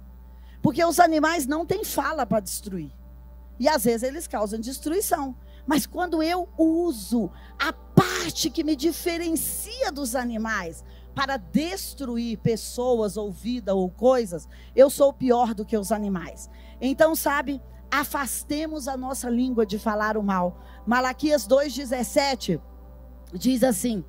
Porque 0.61 0.81
os 0.85 1.01
animais 1.01 1.45
não 1.45 1.65
têm 1.65 1.83
fala 1.83 2.25
para 2.25 2.39
destruir. 2.39 2.93
E 3.59 3.67
às 3.67 3.83
vezes 3.83 4.03
eles 4.03 4.27
causam 4.27 4.57
destruição. 4.57 5.35
Mas 5.67 5.85
quando 5.85 6.23
eu 6.23 6.47
uso 6.57 7.29
a 7.59 7.73
parte 7.73 8.49
que 8.49 8.63
me 8.63 8.73
diferencia 8.73 9.91
dos 9.91 10.15
animais 10.15 10.81
para 11.13 11.35
destruir 11.35 12.37
pessoas 12.37 13.17
ou 13.17 13.29
vida 13.33 13.75
ou 13.75 13.89
coisas, 13.89 14.47
eu 14.73 14.89
sou 14.89 15.11
pior 15.11 15.53
do 15.53 15.65
que 15.65 15.77
os 15.77 15.91
animais. 15.91 16.49
Então, 16.79 17.15
sabe, 17.15 17.61
afastemos 17.91 18.87
a 18.87 18.95
nossa 18.95 19.29
língua 19.29 19.65
de 19.65 19.77
falar 19.77 20.15
o 20.17 20.23
mal. 20.23 20.57
Malaquias 20.87 21.45
2,17 21.47 22.59
diz 23.33 23.63
assim: 23.63 24.03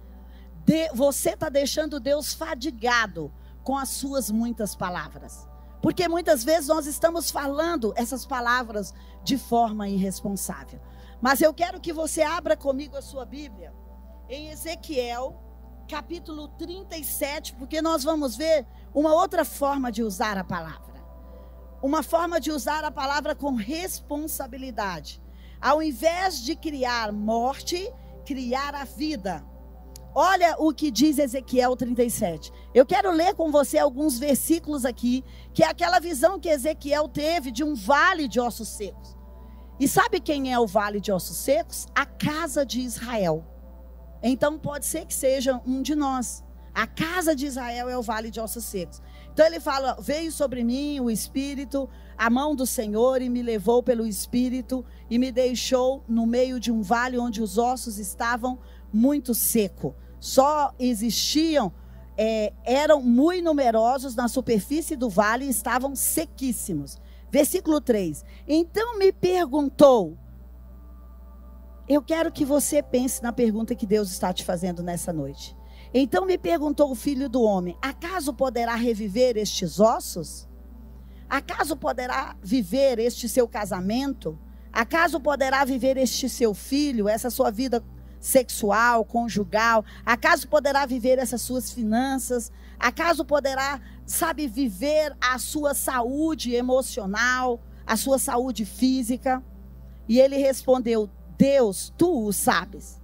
de, 0.64 0.88
você 0.94 1.30
está 1.30 1.48
deixando 1.48 1.98
Deus 1.98 2.32
fadigado 2.32 3.32
com 3.64 3.76
as 3.76 3.88
suas 3.90 4.30
muitas 4.30 4.74
palavras. 4.74 5.48
Porque 5.80 6.08
muitas 6.08 6.44
vezes 6.44 6.68
nós 6.68 6.86
estamos 6.86 7.30
falando 7.30 7.92
essas 7.96 8.24
palavras 8.24 8.94
de 9.24 9.36
forma 9.36 9.88
irresponsável. 9.88 10.80
Mas 11.20 11.40
eu 11.40 11.52
quero 11.52 11.80
que 11.80 11.92
você 11.92 12.22
abra 12.22 12.56
comigo 12.56 12.96
a 12.96 13.02
sua 13.02 13.24
Bíblia 13.24 13.72
em 14.28 14.48
Ezequiel, 14.50 15.40
capítulo 15.88 16.48
37, 16.48 17.54
porque 17.54 17.82
nós 17.82 18.04
vamos 18.04 18.36
ver 18.36 18.66
uma 18.94 19.12
outra 19.12 19.44
forma 19.44 19.90
de 19.90 20.02
usar 20.02 20.38
a 20.38 20.44
palavra. 20.44 20.91
Uma 21.82 22.02
forma 22.02 22.40
de 22.40 22.52
usar 22.52 22.84
a 22.84 22.92
palavra 22.92 23.34
com 23.34 23.56
responsabilidade. 23.56 25.20
Ao 25.60 25.82
invés 25.82 26.40
de 26.40 26.54
criar 26.54 27.12
morte, 27.12 27.92
criar 28.24 28.74
a 28.74 28.84
vida. 28.84 29.44
Olha 30.14 30.54
o 30.58 30.72
que 30.72 30.90
diz 30.90 31.18
Ezequiel 31.18 31.74
37. 31.74 32.52
Eu 32.72 32.86
quero 32.86 33.10
ler 33.10 33.34
com 33.34 33.50
você 33.50 33.78
alguns 33.78 34.18
versículos 34.18 34.84
aqui, 34.84 35.24
que 35.52 35.64
é 35.64 35.66
aquela 35.66 35.98
visão 35.98 36.38
que 36.38 36.48
Ezequiel 36.48 37.08
teve 37.08 37.50
de 37.50 37.64
um 37.64 37.74
vale 37.74 38.28
de 38.28 38.38
ossos 38.38 38.68
secos. 38.68 39.16
E 39.80 39.88
sabe 39.88 40.20
quem 40.20 40.52
é 40.52 40.58
o 40.60 40.66
vale 40.66 41.00
de 41.00 41.10
ossos 41.10 41.38
secos? 41.38 41.86
A 41.94 42.06
casa 42.06 42.64
de 42.64 42.80
Israel. 42.80 43.44
Então 44.22 44.56
pode 44.56 44.86
ser 44.86 45.06
que 45.06 45.14
seja 45.14 45.60
um 45.66 45.82
de 45.82 45.96
nós. 45.96 46.44
A 46.74 46.86
casa 46.86 47.34
de 47.34 47.46
Israel 47.46 47.88
é 47.88 47.98
o 47.98 48.02
vale 48.02 48.30
de 48.30 48.38
ossos 48.38 48.64
secos. 48.64 49.02
Então 49.32 49.46
ele 49.46 49.60
fala: 49.60 49.96
Veio 50.00 50.30
sobre 50.30 50.62
mim 50.62 51.00
o 51.00 51.10
Espírito, 51.10 51.88
a 52.16 52.28
mão 52.28 52.54
do 52.54 52.66
Senhor, 52.66 53.22
e 53.22 53.28
me 53.28 53.42
levou 53.42 53.82
pelo 53.82 54.06
Espírito, 54.06 54.84
e 55.10 55.18
me 55.18 55.32
deixou 55.32 56.04
no 56.06 56.26
meio 56.26 56.60
de 56.60 56.70
um 56.70 56.82
vale 56.82 57.18
onde 57.18 57.42
os 57.42 57.56
ossos 57.58 57.98
estavam 57.98 58.58
muito 58.92 59.34
seco. 59.34 59.94
Só 60.20 60.72
existiam, 60.78 61.72
é, 62.16 62.52
eram 62.64 63.00
muito 63.02 63.44
numerosos 63.44 64.14
na 64.14 64.28
superfície 64.28 64.94
do 64.94 65.08
vale 65.08 65.46
e 65.46 65.50
estavam 65.50 65.96
sequíssimos. 65.96 66.98
Versículo 67.30 67.80
3. 67.80 68.24
Então 68.46 68.98
me 68.98 69.10
perguntou. 69.12 70.18
Eu 71.88 72.00
quero 72.00 72.30
que 72.30 72.44
você 72.44 72.82
pense 72.82 73.22
na 73.22 73.32
pergunta 73.32 73.74
que 73.74 73.86
Deus 73.86 74.10
está 74.10 74.32
te 74.32 74.44
fazendo 74.44 74.82
nessa 74.82 75.12
noite. 75.12 75.56
Então 75.94 76.24
me 76.24 76.38
perguntou 76.38 76.90
o 76.90 76.94
filho 76.94 77.28
do 77.28 77.42
homem: 77.42 77.76
acaso 77.82 78.32
poderá 78.32 78.74
reviver 78.74 79.36
estes 79.36 79.78
ossos? 79.78 80.48
Acaso 81.28 81.76
poderá 81.76 82.36
viver 82.42 82.98
este 82.98 83.28
seu 83.28 83.48
casamento? 83.48 84.38
Acaso 84.72 85.20
poderá 85.20 85.64
viver 85.64 85.96
este 85.96 86.28
seu 86.28 86.54
filho, 86.54 87.08
essa 87.08 87.30
sua 87.30 87.50
vida 87.50 87.82
sexual, 88.20 89.04
conjugal? 89.04 89.84
Acaso 90.04 90.48
poderá 90.48 90.86
viver 90.86 91.18
essas 91.18 91.42
suas 91.42 91.72
finanças? 91.72 92.50
Acaso 92.78 93.24
poderá, 93.24 93.80
sabe, 94.06 94.46
viver 94.46 95.14
a 95.20 95.38
sua 95.38 95.74
saúde 95.74 96.54
emocional, 96.54 97.60
a 97.86 97.96
sua 97.96 98.18
saúde 98.18 98.64
física? 98.64 99.42
E 100.08 100.18
ele 100.18 100.36
respondeu: 100.36 101.10
Deus, 101.36 101.92
tu 101.96 102.26
o 102.26 102.32
sabes. 102.32 103.00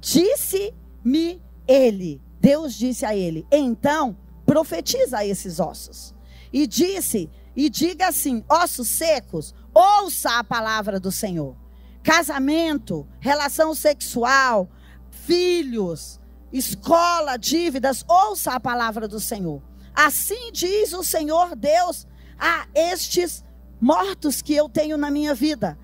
Disse-me 0.00 1.42
ele, 1.66 2.20
Deus 2.40 2.74
disse 2.74 3.04
a 3.04 3.14
ele: 3.14 3.46
Então, 3.50 4.16
profetiza 4.44 5.24
esses 5.24 5.60
ossos. 5.60 6.14
E 6.52 6.66
disse: 6.66 7.30
E 7.54 7.68
diga 7.68 8.08
assim: 8.08 8.44
ossos 8.48 8.88
secos, 8.88 9.54
Ouça 9.78 10.38
a 10.38 10.42
palavra 10.42 10.98
do 10.98 11.12
Senhor. 11.12 11.54
Casamento, 12.02 13.06
relação 13.20 13.74
sexual, 13.74 14.70
filhos, 15.10 16.18
escola, 16.50 17.36
dívidas, 17.36 18.02
ouça 18.08 18.52
a 18.52 18.60
palavra 18.60 19.06
do 19.06 19.20
Senhor. 19.20 19.62
Assim 19.94 20.50
diz 20.50 20.94
o 20.94 21.04
Senhor 21.04 21.54
Deus 21.54 22.06
a 22.38 22.66
estes 22.74 23.44
mortos 23.78 24.40
que 24.40 24.54
eu 24.54 24.66
tenho 24.66 24.96
na 24.96 25.10
minha 25.10 25.34
vida. 25.34 25.78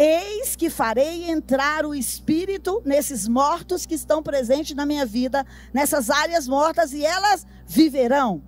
Eis 0.00 0.54
que 0.54 0.70
farei 0.70 1.28
entrar 1.28 1.84
o 1.84 1.92
espírito 1.92 2.80
nesses 2.84 3.26
mortos 3.26 3.84
que 3.84 3.96
estão 3.96 4.22
presentes 4.22 4.76
na 4.76 4.86
minha 4.86 5.04
vida, 5.04 5.44
nessas 5.74 6.08
áreas 6.08 6.46
mortas, 6.46 6.92
e 6.92 7.04
elas 7.04 7.44
viverão. 7.66 8.40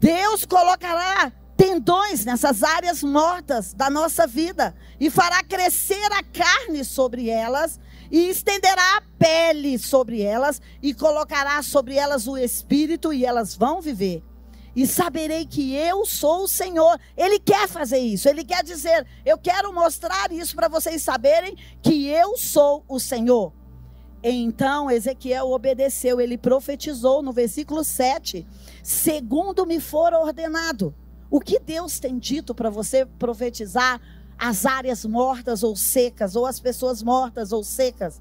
Deus 0.00 0.46
colocará 0.46 1.30
tendões 1.54 2.24
nessas 2.24 2.62
áreas 2.62 3.02
mortas 3.02 3.74
da 3.74 3.90
nossa 3.90 4.26
vida 4.26 4.74
e 4.98 5.10
fará 5.10 5.42
crescer 5.42 6.10
a 6.12 6.22
carne 6.22 6.82
sobre 6.82 7.28
elas 7.28 7.78
e 8.10 8.30
estenderá 8.30 8.96
a 8.96 9.02
pele 9.18 9.78
sobre 9.78 10.22
elas 10.22 10.62
e 10.82 10.94
colocará 10.94 11.62
sobre 11.62 11.94
elas 11.94 12.26
o 12.26 12.38
espírito 12.38 13.12
e 13.12 13.26
elas 13.26 13.54
vão 13.54 13.82
viver 13.82 14.22
e 14.74 14.86
saberei 14.86 15.46
que 15.46 15.74
eu 15.74 16.04
sou 16.04 16.44
o 16.44 16.48
Senhor. 16.48 16.98
Ele 17.16 17.38
quer 17.38 17.68
fazer 17.68 17.98
isso, 17.98 18.28
ele 18.28 18.44
quer 18.44 18.64
dizer: 18.64 19.06
eu 19.24 19.38
quero 19.38 19.72
mostrar 19.72 20.32
isso 20.32 20.54
para 20.56 20.68
vocês 20.68 21.02
saberem 21.02 21.56
que 21.82 22.08
eu 22.08 22.36
sou 22.36 22.84
o 22.88 22.98
Senhor. 22.98 23.52
Então 24.22 24.90
Ezequiel 24.90 25.50
obedeceu, 25.50 26.20
ele 26.20 26.38
profetizou 26.38 27.22
no 27.22 27.32
versículo 27.32 27.84
7, 27.84 28.46
segundo 28.82 29.66
me 29.66 29.78
for 29.78 30.14
ordenado. 30.14 30.94
O 31.30 31.40
que 31.40 31.58
Deus 31.58 31.98
tem 31.98 32.18
dito 32.18 32.54
para 32.54 32.70
você 32.70 33.04
profetizar 33.04 34.00
as 34.38 34.64
áreas 34.64 35.04
mortas 35.04 35.62
ou 35.62 35.76
secas, 35.76 36.34
ou 36.34 36.46
as 36.46 36.58
pessoas 36.58 37.02
mortas 37.02 37.52
ou 37.52 37.62
secas? 37.62 38.20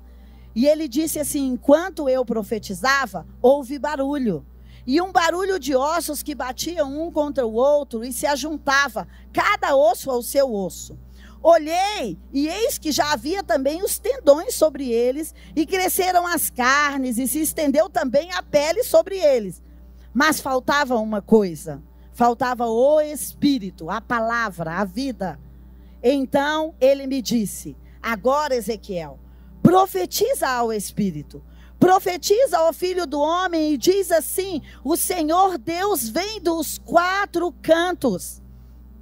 E 0.54 0.68
ele 0.68 0.88
disse 0.88 1.20
assim: 1.20 1.48
enquanto 1.48 2.10
eu 2.10 2.24
profetizava, 2.26 3.26
houve 3.42 3.80
barulho 3.80 4.46
e 4.86 5.02
um 5.02 5.12
barulho 5.12 5.60
de 5.60 5.76
ossos 5.76 6.22
que 6.22 6.36
batiam 6.36 7.02
um 7.02 7.12
contra 7.12 7.46
o 7.46 7.54
outro 7.54 8.04
e 8.04 8.12
se 8.12 8.26
ajuntava, 8.26 9.08
cada 9.32 9.76
osso 9.76 10.12
ao 10.12 10.22
seu 10.22 10.54
osso. 10.54 10.98
Olhei, 11.42 12.18
e 12.32 12.48
eis 12.48 12.78
que 12.78 12.92
já 12.92 13.12
havia 13.12 13.44
também 13.44 13.84
os 13.84 14.00
tendões 14.00 14.56
sobre 14.56 14.90
eles, 14.90 15.36
e 15.54 15.66
cresceram 15.66 16.26
as 16.26 16.50
carnes, 16.50 17.18
e 17.18 17.28
se 17.28 17.42
estendeu 17.42 17.90
também 17.90 18.32
a 18.32 18.42
pele 18.42 18.82
sobre 18.84 19.18
eles. 19.18 19.62
Mas 20.14 20.40
faltava 20.40 20.96
uma 20.96 21.22
coisa: 21.22 21.84
faltava 22.14 22.66
o 22.68 23.02
Espírito, 23.02 23.90
a 23.90 24.00
palavra, 24.00 24.76
a 24.76 24.86
vida. 24.86 25.38
Então 26.02 26.76
ele 26.80 27.08
me 27.08 27.22
disse: 27.22 27.76
Agora, 28.02 28.56
Ezequiel, 28.56 29.20
profetiza 29.62 30.48
ao 30.48 30.72
Espírito 30.72 31.44
profetiza 31.84 32.60
ao 32.60 32.72
filho 32.72 33.06
do 33.06 33.20
homem 33.20 33.74
e 33.74 33.78
diz 33.78 34.10
assim: 34.10 34.62
O 34.86 34.96
Senhor 34.96 35.58
Deus 35.58 36.08
vem 36.08 36.40
dos 36.40 36.78
quatro 36.78 37.52
cantos, 37.62 38.42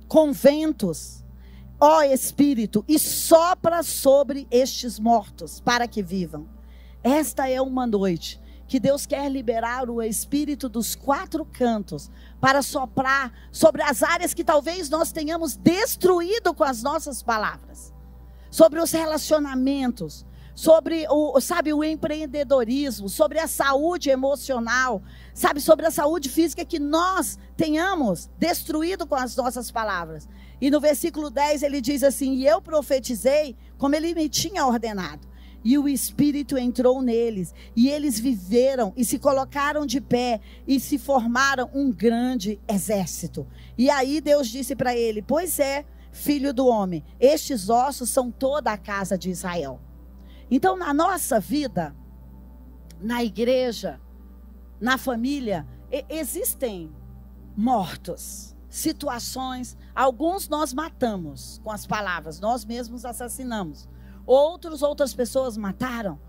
com 0.08 0.34
ventos, 0.34 1.24
ó 1.80 2.02
Espírito, 2.02 2.84
e 2.88 2.98
sopra 2.98 3.84
sobre 3.84 4.48
estes 4.50 5.00
mortos, 5.00 5.60
para 5.60 5.88
que 5.88 6.02
vivam. 6.02 6.50
Esta 7.04 7.48
é 7.48 7.62
uma 7.62 7.86
noite 7.86 8.42
que 8.68 8.80
Deus 8.80 9.06
quer 9.06 9.30
liberar 9.30 9.88
o 9.88 10.02
Espírito 10.02 10.68
dos 10.68 10.96
quatro 10.96 11.46
cantos 11.46 12.10
para 12.40 12.64
soprar 12.64 13.32
sobre 13.52 13.84
as 13.84 14.02
áreas 14.02 14.34
que 14.34 14.44
talvez 14.44 14.90
nós 14.90 15.12
tenhamos 15.12 15.56
destruído 15.56 16.52
com 16.52 16.64
as 16.64 16.82
nossas 16.82 17.22
palavras, 17.22 17.94
sobre 18.50 18.80
os 18.80 18.92
relacionamentos, 18.92 20.26
sobre 20.62 21.08
o, 21.10 21.42
sabe, 21.42 21.74
o 21.74 21.84
empreendedorismo, 21.84 23.10
sobre 23.10 23.40
a 23.40 23.48
saúde 23.48 24.12
emocional, 24.12 25.02
sabe, 25.34 25.60
sobre 25.60 25.88
a 25.88 25.92
saúde 25.92 26.30
física 26.30 26.64
que 26.64 26.78
nós 26.78 27.40
tenhamos 27.58 28.30
destruído 28.38 29.08
com 29.08 29.16
as 29.16 29.36
nossas 29.36 29.72
palavras. 29.72 30.30
E 30.62 30.70
no 30.70 30.80
versículo 30.80 31.32
10 31.32 31.64
ele 31.64 31.82
diz 31.82 32.04
assim: 32.04 32.36
E 32.36 32.46
eu 32.46 32.62
profetizei 32.62 33.56
como 33.76 33.96
ele 33.96 34.14
me 34.14 34.30
tinha 34.30 34.64
ordenado. 34.64 35.28
E 35.64 35.80
o 35.80 35.90
Espírito 35.90 36.56
entrou 36.56 37.02
neles, 37.02 37.56
e 37.76 37.90
eles 37.90 38.20
viveram 38.20 38.94
e 38.96 39.04
se 39.04 39.18
colocaram 39.18 39.84
de 39.84 40.00
pé 40.00 40.42
e 40.68 40.80
se 40.80 41.00
formaram 41.00 41.72
um 41.74 41.92
grande 41.92 42.60
exército. 42.68 43.48
E 43.76 43.90
aí 43.90 44.22
Deus 44.22 44.48
disse 44.48 44.76
para 44.76 44.96
ele: 44.96 45.24
Pois 45.24 45.58
é, 45.58 45.86
filho 46.12 46.54
do 46.54 46.68
homem, 46.68 47.04
estes 47.20 47.68
ossos 47.68 48.12
são 48.12 48.30
toda 48.30 48.72
a 48.72 48.78
casa 48.78 49.18
de 49.18 49.32
Israel. 49.32 49.82
Então, 50.52 50.76
na 50.76 50.94
nossa 50.94 51.40
vida, 51.40 51.96
na 53.00 53.24
igreja, 53.24 54.02
na 54.82 54.98
família, 54.98 55.66
existem 56.10 56.94
mortos, 57.56 58.54
situações. 58.70 59.78
Alguns 59.96 60.50
nós 60.50 60.74
matamos 60.74 61.62
com 61.64 61.72
as 61.72 61.88
palavras, 61.88 62.42
nós 62.42 62.66
mesmos 62.66 63.06
assassinamos. 63.06 63.88
Outros, 64.26 64.82
outras 64.82 65.14
pessoas 65.14 65.56
mataram. 65.56 66.20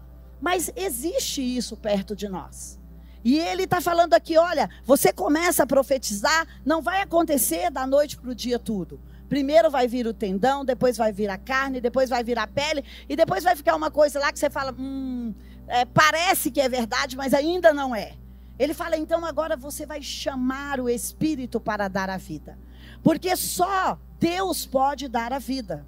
Mas 0.40 0.72
existe 0.76 1.42
isso 1.42 1.76
perto 1.76 2.14
de 2.14 2.28
nós. 2.28 2.80
E 3.24 3.38
ele 3.38 3.64
está 3.64 3.80
falando 3.80 4.14
aqui: 4.14 4.36
olha, 4.36 4.68
você 4.84 5.12
começa 5.12 5.62
a 5.62 5.66
profetizar, 5.66 6.46
não 6.64 6.82
vai 6.82 7.00
acontecer 7.00 7.70
da 7.70 7.86
noite 7.86 8.16
para 8.16 8.30
o 8.30 8.34
dia 8.34 8.58
tudo. 8.58 9.00
Primeiro 9.32 9.70
vai 9.70 9.88
vir 9.88 10.06
o 10.06 10.12
tendão, 10.12 10.62
depois 10.62 10.98
vai 10.98 11.10
vir 11.10 11.30
a 11.30 11.38
carne, 11.38 11.80
depois 11.80 12.10
vai 12.10 12.22
vir 12.22 12.38
a 12.38 12.46
pele, 12.46 12.84
e 13.08 13.16
depois 13.16 13.42
vai 13.42 13.56
ficar 13.56 13.74
uma 13.74 13.90
coisa 13.90 14.20
lá 14.20 14.30
que 14.30 14.38
você 14.38 14.50
fala, 14.50 14.74
hum, 14.78 15.34
é, 15.66 15.86
parece 15.86 16.50
que 16.50 16.60
é 16.60 16.68
verdade, 16.68 17.16
mas 17.16 17.32
ainda 17.32 17.72
não 17.72 17.96
é. 17.96 18.12
Ele 18.58 18.74
fala, 18.74 18.94
então 18.94 19.24
agora 19.24 19.56
você 19.56 19.86
vai 19.86 20.02
chamar 20.02 20.80
o 20.80 20.86
Espírito 20.86 21.58
para 21.58 21.88
dar 21.88 22.10
a 22.10 22.18
vida. 22.18 22.58
Porque 23.02 23.34
só 23.34 23.98
Deus 24.20 24.66
pode 24.66 25.08
dar 25.08 25.32
a 25.32 25.38
vida. 25.38 25.86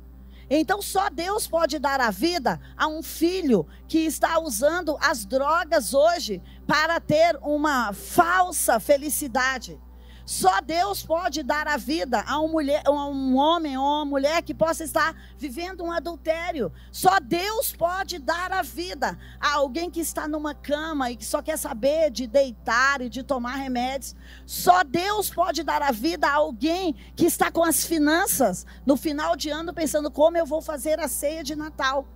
Então 0.48 0.80
só 0.80 1.10
Deus 1.10 1.46
pode 1.46 1.78
dar 1.78 2.00
a 2.00 2.10
vida 2.10 2.58
a 2.74 2.86
um 2.86 3.02
filho 3.02 3.66
que 3.86 3.98
está 3.98 4.38
usando 4.38 4.96
as 5.02 5.26
drogas 5.26 5.92
hoje 5.92 6.40
para 6.66 6.98
ter 6.98 7.38
uma 7.42 7.92
falsa 7.92 8.80
felicidade. 8.80 9.78
Só 10.26 10.62
Deus 10.62 11.04
pode 11.04 11.42
dar 11.42 11.68
a 11.68 11.76
vida 11.76 12.24
a 12.26 12.40
um, 12.40 12.48
mulher, 12.48 12.82
a 12.86 12.90
um 12.90 13.36
homem 13.36 13.76
ou 13.76 13.84
uma 13.84 14.04
mulher 14.06 14.42
que 14.42 14.54
possa 14.54 14.82
estar 14.82 15.14
vivendo 15.36 15.84
um 15.84 15.92
adultério. 15.92 16.72
Só 16.90 17.20
Deus 17.20 17.74
pode 17.76 18.18
dar 18.18 18.50
a 18.50 18.62
vida 18.62 19.18
a 19.38 19.52
alguém 19.54 19.90
que 19.90 20.00
está 20.00 20.26
numa 20.26 20.54
cama 20.54 21.10
e 21.10 21.16
que 21.16 21.26
só 21.26 21.42
quer 21.42 21.58
saber 21.58 22.10
de 22.10 22.26
deitar 22.26 23.02
e 23.02 23.10
de 23.10 23.22
tomar 23.22 23.56
remédios. 23.56 24.16
Só 24.46 24.82
Deus 24.82 25.28
pode 25.28 25.62
dar 25.62 25.82
a 25.82 25.92
vida 25.92 26.26
a 26.26 26.34
alguém 26.34 26.94
que 27.14 27.26
está 27.26 27.50
com 27.50 27.62
as 27.62 27.84
finanças 27.84 28.66
no 28.86 28.96
final 28.96 29.36
de 29.36 29.50
ano 29.50 29.74
pensando 29.74 30.10
como 30.10 30.38
eu 30.38 30.46
vou 30.46 30.62
fazer 30.62 30.98
a 31.00 31.08
ceia 31.08 31.44
de 31.44 31.54
Natal. 31.54 32.08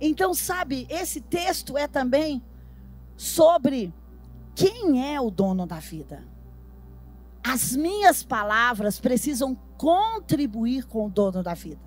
Então, 0.00 0.32
sabe, 0.32 0.86
esse 0.88 1.20
texto 1.20 1.76
é 1.76 1.86
também 1.86 2.42
sobre 3.16 3.92
quem 4.54 5.14
é 5.14 5.20
o 5.20 5.30
dono 5.30 5.66
da 5.66 5.78
vida. 5.78 6.33
As 7.46 7.76
minhas 7.76 8.22
palavras 8.22 8.98
precisam 8.98 9.54
contribuir 9.76 10.86
com 10.86 11.06
o 11.06 11.10
dono 11.10 11.42
da 11.42 11.52
vida. 11.52 11.80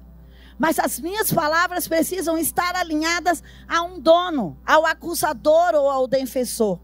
Mas 0.57 0.77
as 0.77 0.99
minhas 0.99 1.33
palavras 1.33 1.87
precisam 1.87 2.37
estar 2.37 2.75
alinhadas 2.75 3.43
a 3.67 3.81
um 3.81 3.99
dono, 3.99 4.57
ao 4.65 4.85
acusador 4.85 5.73
ou 5.73 5.89
ao 5.89 6.07
defensor. 6.07 6.79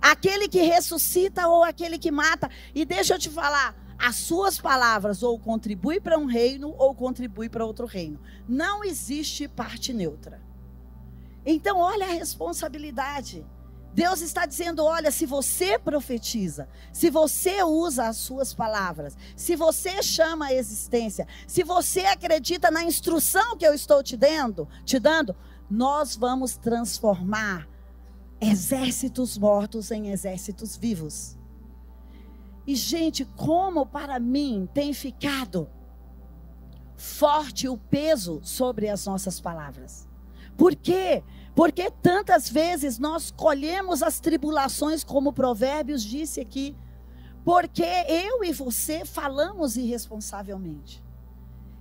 Aquele 0.00 0.48
que 0.48 0.62
ressuscita 0.62 1.46
ou 1.48 1.62
aquele 1.62 1.98
que 1.98 2.10
mata. 2.10 2.50
E 2.74 2.84
deixa 2.84 3.14
eu 3.14 3.18
te 3.18 3.28
falar, 3.30 3.74
as 3.98 4.16
suas 4.16 4.58
palavras 4.58 5.22
ou 5.22 5.38
contribuem 5.38 6.00
para 6.00 6.18
um 6.18 6.26
reino 6.26 6.74
ou 6.76 6.94
contribuem 6.94 7.48
para 7.48 7.64
outro 7.64 7.86
reino. 7.86 8.20
Não 8.48 8.82
existe 8.82 9.48
parte 9.48 9.92
neutra. 9.92 10.42
Então, 11.46 11.78
olha 11.78 12.06
a 12.06 12.10
responsabilidade. 12.10 13.44
Deus 13.94 14.20
está 14.20 14.44
dizendo: 14.44 14.84
olha, 14.84 15.10
se 15.12 15.24
você 15.24 15.78
profetiza, 15.78 16.68
se 16.92 17.08
você 17.10 17.62
usa 17.62 18.08
as 18.08 18.16
suas 18.16 18.52
palavras, 18.52 19.16
se 19.36 19.54
você 19.54 20.02
chama 20.02 20.46
a 20.46 20.52
existência, 20.52 21.28
se 21.46 21.62
você 21.62 22.00
acredita 22.00 22.72
na 22.72 22.82
instrução 22.82 23.56
que 23.56 23.64
eu 23.64 23.72
estou 23.72 24.02
te 24.02 24.16
dando, 24.16 24.68
te 24.84 24.98
dando, 24.98 25.34
nós 25.70 26.16
vamos 26.16 26.56
transformar 26.56 27.68
exércitos 28.40 29.38
mortos 29.38 29.92
em 29.92 30.10
exércitos 30.10 30.76
vivos. 30.76 31.38
E 32.66 32.74
gente, 32.74 33.24
como 33.24 33.86
para 33.86 34.18
mim 34.18 34.68
tem 34.74 34.92
ficado 34.92 35.70
forte 36.96 37.68
o 37.68 37.76
peso 37.76 38.40
sobre 38.42 38.88
as 38.88 39.06
nossas 39.06 39.40
palavras. 39.40 40.08
Por 40.56 40.74
quê? 40.74 41.22
Porque 41.22 41.43
tantas 42.02 42.48
vezes 42.48 42.98
nós 42.98 43.30
colhemos 43.30 44.02
as 44.02 44.18
tribulações, 44.18 45.04
como 45.04 45.32
Provérbios 45.32 46.02
disse 46.02 46.40
aqui, 46.40 46.76
porque 47.44 47.84
eu 48.08 48.42
e 48.42 48.52
você 48.52 49.04
falamos 49.04 49.76
irresponsavelmente. 49.76 51.04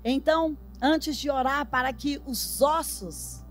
Então, 0.03 0.57
antes 0.81 1.15
de 1.15 1.29
orar 1.29 1.65
para 1.65 1.91
que 1.93 2.21
os 2.25 2.61
ossos 2.61 3.43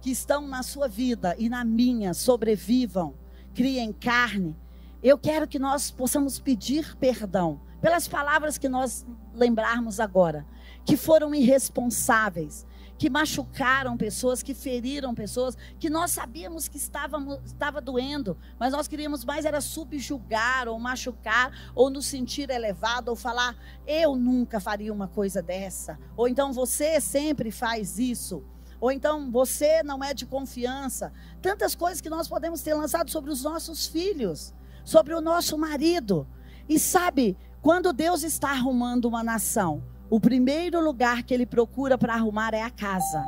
que 0.00 0.10
estão 0.10 0.46
na 0.46 0.62
sua 0.62 0.88
vida 0.88 1.34
e 1.38 1.48
na 1.48 1.64
minha 1.64 2.14
sobrevivam, 2.14 3.14
criem 3.52 3.92
carne, 3.92 4.56
eu 5.02 5.18
quero 5.18 5.48
que 5.48 5.58
nós 5.58 5.90
possamos 5.90 6.38
pedir 6.38 6.96
perdão 6.96 7.60
pelas 7.80 8.06
palavras 8.06 8.56
que 8.56 8.68
nós 8.68 9.06
lembrarmos 9.34 9.98
agora, 9.98 10.46
que 10.84 10.96
foram 10.96 11.34
irresponsáveis, 11.34 12.66
que 13.00 13.08
machucaram 13.08 13.96
pessoas, 13.96 14.42
que 14.42 14.52
feriram 14.52 15.14
pessoas, 15.14 15.56
que 15.78 15.88
nós 15.88 16.10
sabíamos 16.10 16.68
que 16.68 16.76
estávamos, 16.76 17.38
estava 17.46 17.80
doendo, 17.80 18.36
mas 18.58 18.74
nós 18.74 18.86
queríamos 18.86 19.24
mais 19.24 19.46
era 19.46 19.58
subjugar 19.62 20.68
ou 20.68 20.78
machucar 20.78 21.72
ou 21.74 21.88
nos 21.88 22.04
sentir 22.04 22.50
elevado 22.50 23.08
ou 23.08 23.16
falar 23.16 23.56
eu 23.86 24.14
nunca 24.14 24.60
faria 24.60 24.92
uma 24.92 25.08
coisa 25.08 25.40
dessa, 25.40 25.98
ou 26.14 26.28
então 26.28 26.52
você 26.52 27.00
sempre 27.00 27.50
faz 27.50 27.98
isso. 27.98 28.44
Ou 28.78 28.92
então 28.92 29.30
você 29.30 29.82
não 29.82 30.04
é 30.04 30.12
de 30.12 30.26
confiança. 30.26 31.10
Tantas 31.40 31.74
coisas 31.74 32.02
que 32.02 32.08
nós 32.10 32.28
podemos 32.28 32.60
ter 32.60 32.74
lançado 32.74 33.10
sobre 33.10 33.30
os 33.30 33.42
nossos 33.42 33.86
filhos, 33.86 34.54
sobre 34.84 35.14
o 35.14 35.22
nosso 35.22 35.56
marido. 35.56 36.26
E 36.68 36.78
sabe, 36.78 37.36
quando 37.62 37.92
Deus 37.94 38.22
está 38.22 38.50
arrumando 38.50 39.06
uma 39.06 39.22
nação, 39.22 39.82
o 40.10 40.18
primeiro 40.18 40.80
lugar 40.80 41.22
que 41.22 41.32
ele 41.32 41.46
procura 41.46 41.96
para 41.96 42.14
arrumar 42.14 42.52
é 42.52 42.62
a 42.62 42.70
casa. 42.70 43.24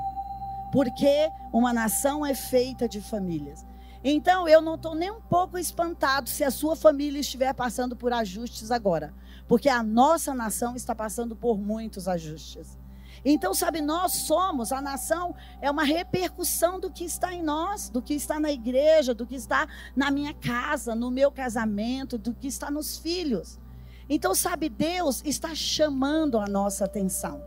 Porque 0.72 1.30
uma 1.52 1.72
nação 1.72 2.26
é 2.26 2.34
feita 2.34 2.88
de 2.88 3.00
famílias. 3.00 3.64
Então 4.02 4.48
eu 4.48 4.60
não 4.60 4.74
estou 4.74 4.96
nem 4.96 5.12
um 5.12 5.20
pouco 5.20 5.56
espantado 5.56 6.28
se 6.28 6.42
a 6.42 6.50
sua 6.50 6.74
família 6.74 7.20
estiver 7.20 7.54
passando 7.54 7.94
por 7.94 8.12
ajustes 8.12 8.72
agora. 8.72 9.14
Porque 9.46 9.68
a 9.68 9.80
nossa 9.80 10.34
nação 10.34 10.74
está 10.74 10.92
passando 10.92 11.36
por 11.36 11.56
muitos 11.56 12.08
ajustes. 12.08 12.76
Então, 13.24 13.54
sabe, 13.54 13.80
nós 13.80 14.12
somos, 14.12 14.72
a 14.72 14.80
nação 14.80 15.34
é 15.60 15.70
uma 15.70 15.84
repercussão 15.84 16.80
do 16.80 16.90
que 16.90 17.04
está 17.04 17.32
em 17.32 17.40
nós, 17.40 17.88
do 17.88 18.02
que 18.02 18.14
está 18.14 18.40
na 18.40 18.50
igreja, 18.50 19.14
do 19.14 19.24
que 19.24 19.36
está 19.36 19.68
na 19.94 20.10
minha 20.10 20.34
casa, 20.34 20.94
no 20.96 21.08
meu 21.08 21.30
casamento, 21.30 22.18
do 22.18 22.34
que 22.34 22.48
está 22.48 22.68
nos 22.68 22.98
filhos. 22.98 23.60
Então, 24.08 24.34
sabe, 24.34 24.68
Deus 24.68 25.22
está 25.24 25.54
chamando 25.54 26.38
a 26.38 26.46
nossa 26.46 26.84
atenção, 26.84 27.42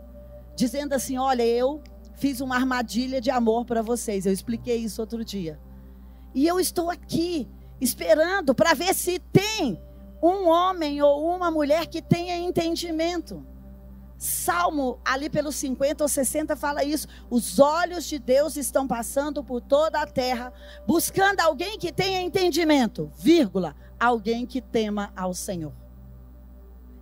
dizendo 0.54 0.94
assim: 0.94 1.16
olha, 1.18 1.44
eu 1.44 1.82
fiz 2.14 2.40
uma 2.40 2.56
armadilha 2.56 3.20
de 3.20 3.30
amor 3.30 3.64
para 3.64 3.82
vocês. 3.82 4.26
Eu 4.26 4.32
expliquei 4.32 4.76
isso 4.76 5.00
outro 5.00 5.24
dia. 5.24 5.60
E 6.34 6.46
eu 6.46 6.58
estou 6.58 6.90
aqui 6.90 7.48
esperando 7.80 8.54
para 8.54 8.74
ver 8.74 8.94
se 8.94 9.18
tem 9.18 9.80
um 10.22 10.48
homem 10.48 11.00
ou 11.02 11.34
uma 11.34 11.50
mulher 11.50 11.86
que 11.86 12.02
tenha 12.02 12.36
entendimento. 12.36 13.46
Salmo, 14.18 14.98
ali 15.04 15.28
pelos 15.28 15.56
50 15.56 16.02
ou 16.02 16.08
60, 16.08 16.56
fala 16.56 16.82
isso. 16.82 17.06
Os 17.28 17.58
olhos 17.58 18.06
de 18.06 18.18
Deus 18.18 18.56
estão 18.56 18.88
passando 18.88 19.44
por 19.44 19.60
toda 19.60 20.00
a 20.00 20.06
terra, 20.06 20.52
buscando 20.86 21.40
alguém 21.40 21.78
que 21.78 21.92
tenha 21.92 22.22
entendimento, 22.22 23.10
vírgula, 23.18 23.76
alguém 24.00 24.46
que 24.46 24.62
tema 24.62 25.12
ao 25.14 25.34
Senhor. 25.34 25.72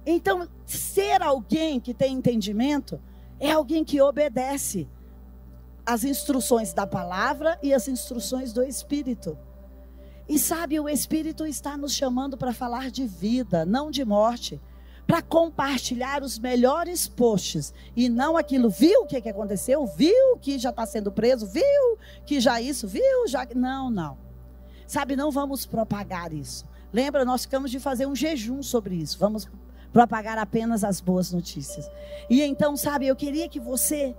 Então, 0.07 0.49
ser 0.67 1.23
alguém 1.23 1.81
que 1.81 1.95
tem 1.95 2.15
entendimento 2.15 3.01
é 3.41 3.51
alguém 3.51 3.85
que 3.85 4.01
obedece 4.01 4.89
as 5.87 6.05
instruções 6.05 6.73
da 6.73 6.87
palavra 6.87 7.59
e 7.63 7.73
as 7.73 7.89
instruções 7.89 8.53
do 8.53 8.63
Espírito. 8.63 9.37
E 10.29 10.39
sabe, 10.39 10.81
o 10.81 10.89
Espírito 10.89 11.47
está 11.47 11.77
nos 11.77 11.95
chamando 11.95 12.37
para 12.37 12.53
falar 12.53 12.91
de 12.91 13.07
vida, 13.07 13.67
não 13.67 13.91
de 13.91 14.05
morte, 14.05 14.61
para 15.07 15.21
compartilhar 15.21 16.23
os 16.23 16.39
melhores 16.39 17.07
posts 17.07 17.75
e 17.95 18.09
não 18.09 18.37
aquilo, 18.37 18.71
viu 18.71 19.03
o 19.03 19.07
que, 19.07 19.21
que 19.21 19.29
aconteceu, 19.29 19.87
viu 19.87 20.39
que 20.41 20.59
já 20.59 20.71
está 20.71 20.87
sendo 20.87 21.13
preso, 21.13 21.47
viu 21.47 21.99
que 22.25 22.41
já 22.41 22.61
isso, 22.61 22.89
viu 22.89 23.29
já. 23.29 23.47
Não, 23.55 23.91
não. 23.91 24.17
Sabe, 24.87 25.15
não 25.15 25.31
vamos 25.31 25.67
propagar 25.67 26.33
isso. 26.33 26.65
Lembra, 26.91 27.25
nós 27.25 27.43
ficamos 27.43 27.71
de 27.71 27.79
fazer 27.79 28.07
um 28.07 28.15
jejum 28.15 28.63
sobre 28.63 28.95
isso. 28.95 29.19
Vamos 29.19 29.47
propagar 29.95 30.37
apenas 30.39 30.83
as 30.83 31.01
boas 31.01 31.33
notícias. 31.33 31.89
E 32.29 32.43
então, 32.43 32.77
sabe, 32.77 33.07
eu 33.07 33.15
queria 33.15 33.49
que 33.49 33.61
você 33.61 34.13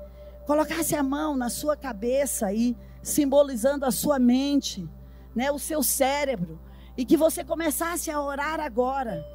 colocasse 0.47 0.95
a 0.95 1.03
mão 1.03 1.35
na 1.35 1.49
sua 1.49 1.75
cabeça 1.75 2.53
e 2.53 2.77
simbolizando 3.03 3.85
a 3.85 3.91
sua 3.91 4.17
mente, 4.17 4.87
né, 5.35 5.51
o 5.51 5.59
seu 5.59 5.83
cérebro, 5.83 6.57
e 6.97 7.03
que 7.03 7.17
você 7.17 7.43
começasse 7.43 8.09
a 8.09 8.21
orar 8.21 8.61
agora. 8.61 9.25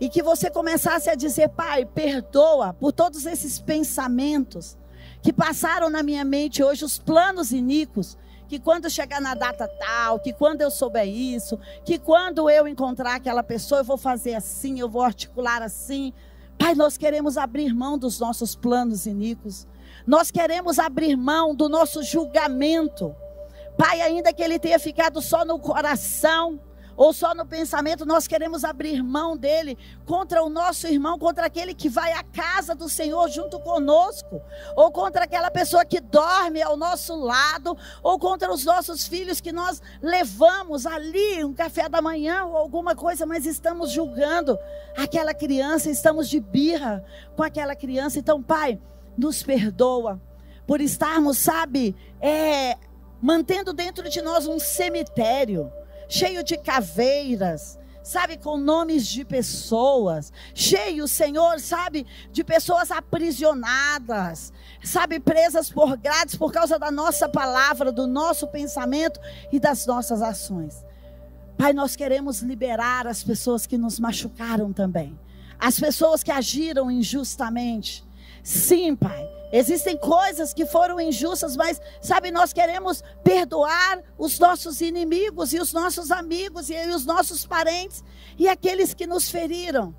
E 0.00 0.08
que 0.08 0.22
você 0.22 0.48
começasse 0.48 1.10
a 1.10 1.16
dizer, 1.16 1.48
Pai, 1.48 1.84
perdoa 1.84 2.72
por 2.72 2.92
todos 2.92 3.26
esses 3.26 3.58
pensamentos 3.58 4.78
que 5.20 5.32
passaram 5.32 5.90
na 5.90 6.04
minha 6.04 6.24
mente 6.24 6.62
hoje, 6.62 6.84
os 6.84 6.96
planos 6.96 7.50
iníquos 7.50 8.16
que 8.48 8.58
quando 8.58 8.88
chegar 8.88 9.20
na 9.20 9.34
data 9.34 9.68
tal, 9.68 10.18
que 10.18 10.32
quando 10.32 10.62
eu 10.62 10.70
souber 10.70 11.06
isso, 11.06 11.58
que 11.84 11.98
quando 11.98 12.48
eu 12.48 12.66
encontrar 12.66 13.16
aquela 13.16 13.42
pessoa, 13.42 13.80
eu 13.80 13.84
vou 13.84 13.98
fazer 13.98 14.34
assim, 14.34 14.80
eu 14.80 14.88
vou 14.88 15.02
articular 15.02 15.62
assim. 15.62 16.12
Pai, 16.58 16.74
nós 16.74 16.96
queremos 16.96 17.36
abrir 17.36 17.72
mão 17.74 17.98
dos 17.98 18.18
nossos 18.18 18.56
planos 18.56 19.06
iníquos. 19.06 19.66
Nós 20.06 20.30
queremos 20.30 20.78
abrir 20.78 21.14
mão 21.14 21.54
do 21.54 21.68
nosso 21.68 22.02
julgamento. 22.02 23.14
Pai, 23.76 24.00
ainda 24.00 24.32
que 24.32 24.42
ele 24.42 24.58
tenha 24.58 24.78
ficado 24.78 25.20
só 25.20 25.44
no 25.44 25.58
coração, 25.58 26.58
ou 26.98 27.12
só 27.12 27.32
no 27.32 27.46
pensamento 27.46 28.04
nós 28.04 28.26
queremos 28.26 28.64
abrir 28.64 29.04
mão 29.04 29.36
dele 29.36 29.78
contra 30.04 30.42
o 30.42 30.48
nosso 30.48 30.88
irmão, 30.88 31.16
contra 31.16 31.46
aquele 31.46 31.72
que 31.72 31.88
vai 31.88 32.12
à 32.12 32.24
casa 32.24 32.74
do 32.74 32.88
Senhor 32.88 33.28
junto 33.30 33.60
conosco, 33.60 34.42
ou 34.74 34.90
contra 34.90 35.22
aquela 35.22 35.48
pessoa 35.48 35.84
que 35.84 36.00
dorme 36.00 36.60
ao 36.60 36.76
nosso 36.76 37.14
lado, 37.14 37.78
ou 38.02 38.18
contra 38.18 38.52
os 38.52 38.64
nossos 38.64 39.06
filhos 39.06 39.40
que 39.40 39.52
nós 39.52 39.80
levamos 40.02 40.86
ali 40.86 41.44
um 41.44 41.54
café 41.54 41.88
da 41.88 42.02
manhã 42.02 42.44
ou 42.44 42.56
alguma 42.56 42.96
coisa, 42.96 43.24
mas 43.24 43.46
estamos 43.46 43.92
julgando 43.92 44.58
aquela 44.96 45.32
criança, 45.32 45.88
estamos 45.88 46.28
de 46.28 46.40
birra 46.40 47.04
com 47.36 47.44
aquela 47.44 47.76
criança. 47.76 48.18
Então, 48.18 48.42
Pai, 48.42 48.80
nos 49.16 49.40
perdoa 49.40 50.20
por 50.66 50.80
estarmos, 50.80 51.38
sabe, 51.38 51.94
é, 52.20 52.76
mantendo 53.22 53.72
dentro 53.72 54.08
de 54.10 54.20
nós 54.20 54.48
um 54.48 54.58
cemitério 54.58 55.72
cheio 56.08 56.42
de 56.42 56.56
caveiras, 56.56 57.78
sabe, 58.02 58.38
com 58.38 58.56
nomes 58.56 59.06
de 59.06 59.24
pessoas, 59.24 60.32
cheio, 60.54 61.06
Senhor, 61.06 61.60
sabe, 61.60 62.06
de 62.32 62.42
pessoas 62.42 62.90
aprisionadas, 62.90 64.52
sabe, 64.82 65.20
presas 65.20 65.70
por 65.70 65.96
grades 65.96 66.34
por 66.34 66.50
causa 66.50 66.78
da 66.78 66.90
nossa 66.90 67.28
palavra, 67.28 67.92
do 67.92 68.06
nosso 68.06 68.46
pensamento 68.48 69.20
e 69.52 69.60
das 69.60 69.86
nossas 69.86 70.22
ações. 70.22 70.82
Pai, 71.58 71.72
nós 71.72 71.94
queremos 71.94 72.40
liberar 72.40 73.06
as 73.06 73.22
pessoas 73.22 73.66
que 73.66 73.76
nos 73.76 73.98
machucaram 74.00 74.72
também, 74.72 75.18
as 75.58 75.78
pessoas 75.78 76.22
que 76.22 76.30
agiram 76.30 76.90
injustamente. 76.90 78.04
Sim, 78.42 78.96
Pai. 78.96 79.37
Existem 79.50 79.96
coisas 79.96 80.52
que 80.52 80.66
foram 80.66 81.00
injustas, 81.00 81.56
mas, 81.56 81.80
sabe, 82.02 82.30
nós 82.30 82.52
queremos 82.52 83.02
perdoar 83.24 84.02
os 84.18 84.38
nossos 84.38 84.80
inimigos 84.80 85.52
e 85.52 85.58
os 85.58 85.72
nossos 85.72 86.10
amigos 86.10 86.68
e 86.68 86.76
os 86.88 87.06
nossos 87.06 87.46
parentes 87.46 88.04
e 88.38 88.48
aqueles 88.48 88.92
que 88.92 89.06
nos 89.06 89.30
feriram. 89.30 89.94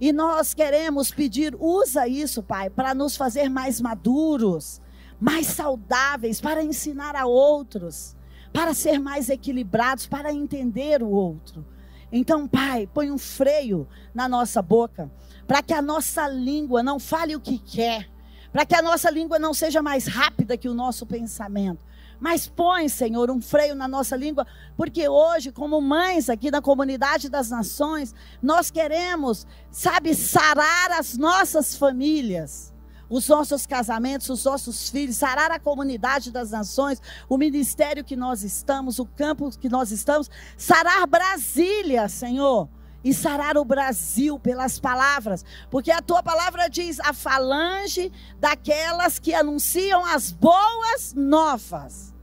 E 0.00 0.12
nós 0.12 0.54
queremos 0.54 1.10
pedir, 1.10 1.56
usa 1.58 2.06
isso, 2.06 2.42
Pai, 2.42 2.70
para 2.70 2.94
nos 2.94 3.16
fazer 3.16 3.48
mais 3.48 3.80
maduros, 3.80 4.80
mais 5.20 5.46
saudáveis, 5.46 6.40
para 6.40 6.62
ensinar 6.62 7.16
a 7.16 7.26
outros, 7.26 8.16
para 8.52 8.74
ser 8.74 8.98
mais 8.98 9.28
equilibrados, 9.28 10.06
para 10.06 10.32
entender 10.32 11.02
o 11.02 11.10
outro. 11.10 11.64
Então, 12.10 12.46
Pai, 12.46 12.88
põe 12.92 13.10
um 13.10 13.18
freio 13.18 13.88
na 14.14 14.28
nossa 14.28 14.60
boca, 14.60 15.10
para 15.46 15.62
que 15.62 15.72
a 15.72 15.80
nossa 15.80 16.28
língua 16.28 16.82
não 16.82 16.98
fale 16.98 17.34
o 17.34 17.40
que 17.40 17.58
quer 17.58 18.11
para 18.52 18.66
que 18.66 18.74
a 18.74 18.82
nossa 18.82 19.10
língua 19.10 19.38
não 19.38 19.54
seja 19.54 19.82
mais 19.82 20.06
rápida 20.06 20.56
que 20.56 20.68
o 20.68 20.74
nosso 20.74 21.06
pensamento. 21.06 21.80
Mas 22.20 22.46
põe, 22.46 22.88
Senhor, 22.88 23.30
um 23.30 23.40
freio 23.40 23.74
na 23.74 23.88
nossa 23.88 24.14
língua, 24.14 24.46
porque 24.76 25.08
hoje, 25.08 25.50
como 25.50 25.80
mães 25.80 26.28
aqui 26.28 26.50
na 26.52 26.62
comunidade 26.62 27.28
das 27.28 27.50
nações, 27.50 28.14
nós 28.40 28.70
queremos, 28.70 29.44
sabe, 29.72 30.14
sarar 30.14 30.92
as 30.92 31.16
nossas 31.16 31.74
famílias, 31.74 32.72
os 33.10 33.26
nossos 33.26 33.66
casamentos, 33.66 34.28
os 34.28 34.44
nossos 34.44 34.88
filhos, 34.88 35.16
sarar 35.16 35.50
a 35.50 35.58
comunidade 35.58 36.30
das 36.30 36.50
nações, 36.50 37.02
o 37.28 37.36
ministério 37.36 38.04
que 38.04 38.14
nós 38.14 38.44
estamos, 38.44 39.00
o 39.00 39.06
campo 39.06 39.50
que 39.58 39.68
nós 39.68 39.90
estamos, 39.90 40.30
sarar 40.56 41.06
Brasília, 41.08 42.08
Senhor 42.08 42.68
e 43.04 43.12
sarar 43.12 43.56
o 43.56 43.64
Brasil 43.64 44.38
pelas 44.38 44.78
palavras, 44.78 45.44
porque 45.70 45.90
a 45.90 46.00
tua 46.00 46.22
palavra 46.22 46.68
diz 46.68 47.00
a 47.00 47.12
falange 47.12 48.12
daquelas 48.38 49.18
que 49.18 49.34
anunciam 49.34 50.04
as 50.04 50.30
boas 50.30 51.12
novas. 51.14 52.14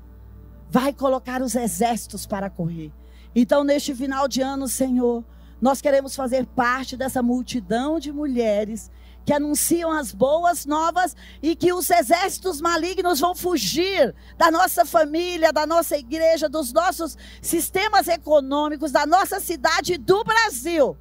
Vai 0.70 0.94
colocar 0.94 1.42
os 1.42 1.56
exércitos 1.56 2.26
para 2.26 2.50
correr. 2.50 2.92
Então, 3.36 3.64
neste 3.64 3.94
final 3.94 4.28
de 4.28 4.42
ano, 4.42 4.68
Senhor, 4.68 5.24
nós 5.62 5.82
queremos 5.82 6.16
fazer 6.16 6.46
parte 6.46 6.96
dessa 6.96 7.22
multidão 7.22 8.00
de 8.00 8.12
mulheres 8.12 8.90
que 9.26 9.34
anunciam 9.34 9.92
as 9.92 10.12
boas 10.12 10.66
novas 10.66 11.16
e 11.42 11.56
que 11.56 11.72
os 11.72 11.90
exércitos 11.90 12.60
malignos 12.62 13.20
vão 13.20 13.36
fugir 13.36 14.16
da 14.38 14.50
nossa 14.50 14.86
família, 14.86 15.54
da 15.54 15.66
nossa 15.66 15.98
igreja, 15.98 16.50
dos 16.50 16.74
nossos 16.74 17.18
sistemas 17.42 18.08
econômicos, 18.08 18.92
da 18.92 19.06
nossa 19.06 19.40
cidade 19.40 19.94
e 19.94 19.98
do 19.98 20.24
Brasil. 20.24 20.98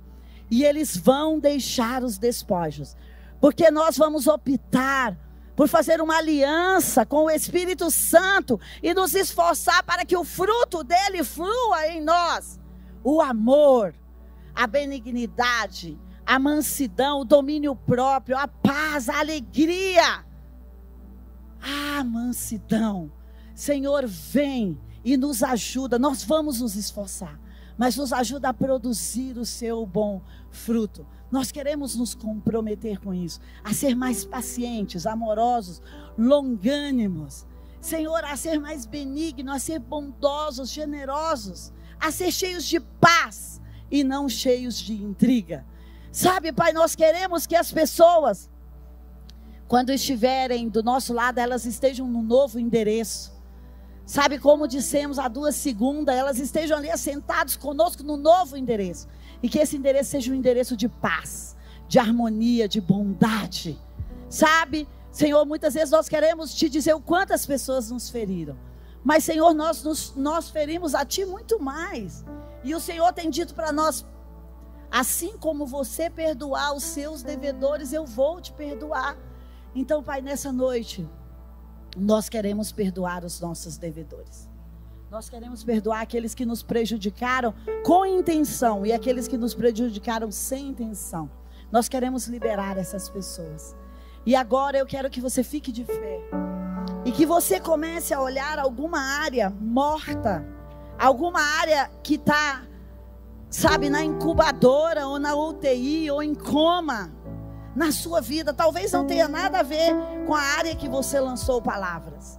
E 0.50 0.64
eles 0.64 0.96
vão 0.96 1.38
deixar 1.38 2.02
os 2.02 2.18
despojos, 2.18 2.96
porque 3.40 3.70
nós 3.70 3.96
vamos 3.96 4.26
optar 4.26 5.16
por 5.54 5.68
fazer 5.68 6.00
uma 6.00 6.18
aliança 6.18 7.04
com 7.04 7.24
o 7.24 7.30
Espírito 7.30 7.90
Santo 7.90 8.60
e 8.82 8.94
nos 8.94 9.14
esforçar 9.14 9.82
para 9.82 10.04
que 10.04 10.16
o 10.16 10.22
fruto 10.22 10.84
dele 10.84 11.24
flua 11.24 11.88
em 11.88 12.00
nós 12.00 12.60
o 13.02 13.20
amor, 13.20 13.94
a 14.54 14.66
benignidade, 14.66 15.98
a 16.28 16.38
mansidão, 16.38 17.20
o 17.20 17.24
domínio 17.24 17.74
próprio, 17.74 18.36
a 18.36 18.46
paz, 18.46 19.08
a 19.08 19.18
alegria. 19.18 20.26
A 21.58 22.04
mansidão. 22.04 23.10
Senhor, 23.54 24.06
vem 24.06 24.78
e 25.02 25.16
nos 25.16 25.42
ajuda. 25.42 25.98
Nós 25.98 26.22
vamos 26.22 26.60
nos 26.60 26.76
esforçar, 26.76 27.40
mas 27.78 27.96
nos 27.96 28.12
ajuda 28.12 28.50
a 28.50 28.52
produzir 28.52 29.38
o 29.38 29.46
seu 29.46 29.86
bom 29.86 30.20
fruto. 30.50 31.06
Nós 31.30 31.50
queremos 31.50 31.96
nos 31.96 32.14
comprometer 32.14 33.00
com 33.00 33.14
isso, 33.14 33.40
a 33.64 33.72
ser 33.72 33.94
mais 33.94 34.26
pacientes, 34.26 35.06
amorosos, 35.06 35.80
longânimos. 36.18 37.46
Senhor, 37.80 38.22
a 38.26 38.36
ser 38.36 38.60
mais 38.60 38.84
benignos, 38.84 39.54
a 39.54 39.58
ser 39.58 39.78
bondosos, 39.78 40.68
generosos, 40.68 41.72
a 41.98 42.10
ser 42.10 42.30
cheios 42.30 42.66
de 42.66 42.80
paz 42.80 43.62
e 43.90 44.04
não 44.04 44.28
cheios 44.28 44.78
de 44.78 44.92
intriga. 44.92 45.64
Sabe, 46.10 46.52
Pai, 46.52 46.72
nós 46.72 46.94
queremos 46.94 47.46
que 47.46 47.54
as 47.54 47.70
pessoas, 47.70 48.50
quando 49.66 49.90
estiverem 49.90 50.68
do 50.68 50.82
nosso 50.82 51.12
lado, 51.12 51.38
elas 51.38 51.64
estejam 51.64 52.06
no 52.06 52.22
novo 52.22 52.58
endereço. 52.58 53.36
Sabe 54.06 54.38
como 54.38 54.66
dissemos 54.66 55.18
há 55.18 55.28
duas 55.28 55.54
segundas, 55.54 56.16
elas 56.16 56.38
estejam 56.38 56.78
ali 56.78 56.90
assentados 56.90 57.56
conosco 57.56 58.02
no 58.02 58.16
novo 58.16 58.56
endereço. 58.56 59.06
E 59.42 59.48
que 59.48 59.58
esse 59.58 59.76
endereço 59.76 60.10
seja 60.10 60.32
um 60.32 60.34
endereço 60.34 60.76
de 60.76 60.88
paz, 60.88 61.54
de 61.86 61.98
harmonia, 61.98 62.66
de 62.66 62.80
bondade. 62.80 63.78
Sabe, 64.28 64.88
Senhor, 65.10 65.44
muitas 65.44 65.74
vezes 65.74 65.90
nós 65.90 66.08
queremos 66.08 66.54
te 66.54 66.68
dizer 66.68 66.94
o 66.94 67.00
quantas 67.00 67.44
pessoas 67.44 67.90
nos 67.90 68.08
feriram. 68.08 68.56
Mas, 69.04 69.24
Senhor, 69.24 69.54
nós, 69.54 69.82
nos, 69.82 70.14
nós 70.16 70.50
ferimos 70.50 70.94
a 70.94 71.04
Ti 71.04 71.24
muito 71.24 71.60
mais. 71.60 72.24
E 72.64 72.74
o 72.74 72.80
Senhor 72.80 73.12
tem 73.12 73.30
dito 73.30 73.54
para 73.54 73.72
nós: 73.72 74.04
assim 74.90 75.36
como 75.38 75.66
você 75.66 76.08
perdoar 76.08 76.74
os 76.74 76.82
seus 76.82 77.22
devedores, 77.22 77.92
eu 77.92 78.04
vou 78.06 78.40
te 78.40 78.52
perdoar. 78.52 79.16
Então, 79.74 80.02
Pai, 80.02 80.20
nessa 80.20 80.52
noite, 80.52 81.08
nós 81.96 82.28
queremos 82.28 82.72
perdoar 82.72 83.24
os 83.24 83.40
nossos 83.40 83.76
devedores. 83.76 84.48
Nós 85.10 85.30
queremos 85.30 85.64
perdoar 85.64 86.02
aqueles 86.02 86.34
que 86.34 86.44
nos 86.44 86.62
prejudicaram 86.62 87.54
com 87.82 88.04
intenção 88.04 88.84
e 88.84 88.92
aqueles 88.92 89.26
que 89.26 89.38
nos 89.38 89.54
prejudicaram 89.54 90.30
sem 90.30 90.68
intenção. 90.68 91.30
Nós 91.72 91.88
queremos 91.88 92.26
liberar 92.26 92.76
essas 92.76 93.08
pessoas. 93.08 93.74
E 94.26 94.36
agora 94.36 94.76
eu 94.76 94.84
quero 94.84 95.08
que 95.08 95.20
você 95.20 95.42
fique 95.42 95.72
de 95.72 95.84
fé. 95.84 96.20
E 97.04 97.12
que 97.12 97.24
você 97.24 97.58
comece 97.58 98.12
a 98.12 98.20
olhar 98.20 98.58
alguma 98.58 99.00
área 99.00 99.48
morta, 99.48 100.46
alguma 100.98 101.40
área 101.40 101.90
que 102.02 102.16
está, 102.16 102.67
sabe, 103.50 103.88
na 103.88 104.04
incubadora 104.04 105.06
ou 105.06 105.18
na 105.18 105.34
UTI 105.34 106.10
ou 106.10 106.22
em 106.22 106.34
coma 106.34 107.12
na 107.74 107.92
sua 107.92 108.20
vida. 108.20 108.52
Talvez 108.52 108.92
não 108.92 109.06
tenha 109.06 109.28
nada 109.28 109.60
a 109.60 109.62
ver 109.62 109.94
com 110.26 110.34
a 110.34 110.40
área 110.40 110.74
que 110.74 110.88
você 110.88 111.18
lançou 111.20 111.62
palavras. 111.62 112.38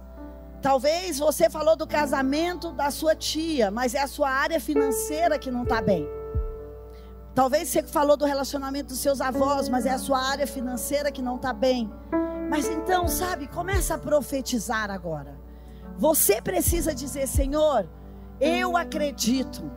Talvez 0.62 1.18
você 1.18 1.48
falou 1.48 1.74
do 1.74 1.86
casamento 1.86 2.70
da 2.72 2.90
sua 2.90 3.14
tia, 3.16 3.70
mas 3.70 3.94
é 3.94 4.02
a 4.02 4.06
sua 4.06 4.28
área 4.28 4.60
financeira 4.60 5.38
que 5.38 5.50
não 5.50 5.62
está 5.62 5.80
bem. 5.80 6.06
Talvez 7.34 7.68
você 7.68 7.82
falou 7.82 8.16
do 8.16 8.26
relacionamento 8.26 8.88
dos 8.88 8.98
seus 8.98 9.20
avós, 9.20 9.68
mas 9.68 9.86
é 9.86 9.90
a 9.90 9.98
sua 9.98 10.20
área 10.20 10.46
financeira 10.46 11.10
que 11.10 11.22
não 11.22 11.36
está 11.36 11.52
bem. 11.52 11.90
Mas 12.50 12.68
então, 12.68 13.08
sabe, 13.08 13.46
começa 13.46 13.94
a 13.94 13.98
profetizar 13.98 14.90
agora. 14.90 15.40
Você 15.96 16.42
precisa 16.42 16.94
dizer, 16.94 17.26
Senhor, 17.26 17.88
eu 18.40 18.76
acredito 18.76 19.70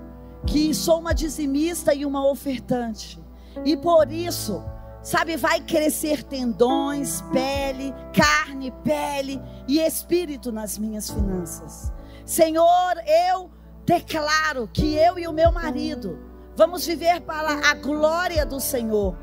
que 0.46 0.74
sou 0.74 1.00
uma 1.00 1.14
dizimista 1.14 1.94
e 1.94 2.06
uma 2.06 2.28
ofertante. 2.30 3.22
E 3.66 3.78
por 3.78 4.12
isso, 4.12 4.64
sabe, 5.02 5.38
vai 5.38 5.60
crescer 5.60 6.24
tendões, 6.24 7.22
pele, 7.32 7.94
carne, 8.14 8.72
pele 8.84 9.41
e 9.68 9.80
espírito 9.80 10.52
nas 10.52 10.78
minhas 10.78 11.10
finanças. 11.10 11.91
Senhor, 12.26 12.96
eu 13.32 13.52
declaro 13.86 14.68
que 14.72 14.96
eu 14.96 15.20
e 15.20 15.28
o 15.28 15.34
meu 15.34 15.52
marido 15.52 16.20
vamos 16.56 16.86
viver 16.86 17.22
para 17.22 17.70
a 17.70 17.74
glória 17.74 18.46
do 18.46 18.60
Senhor 18.60 19.18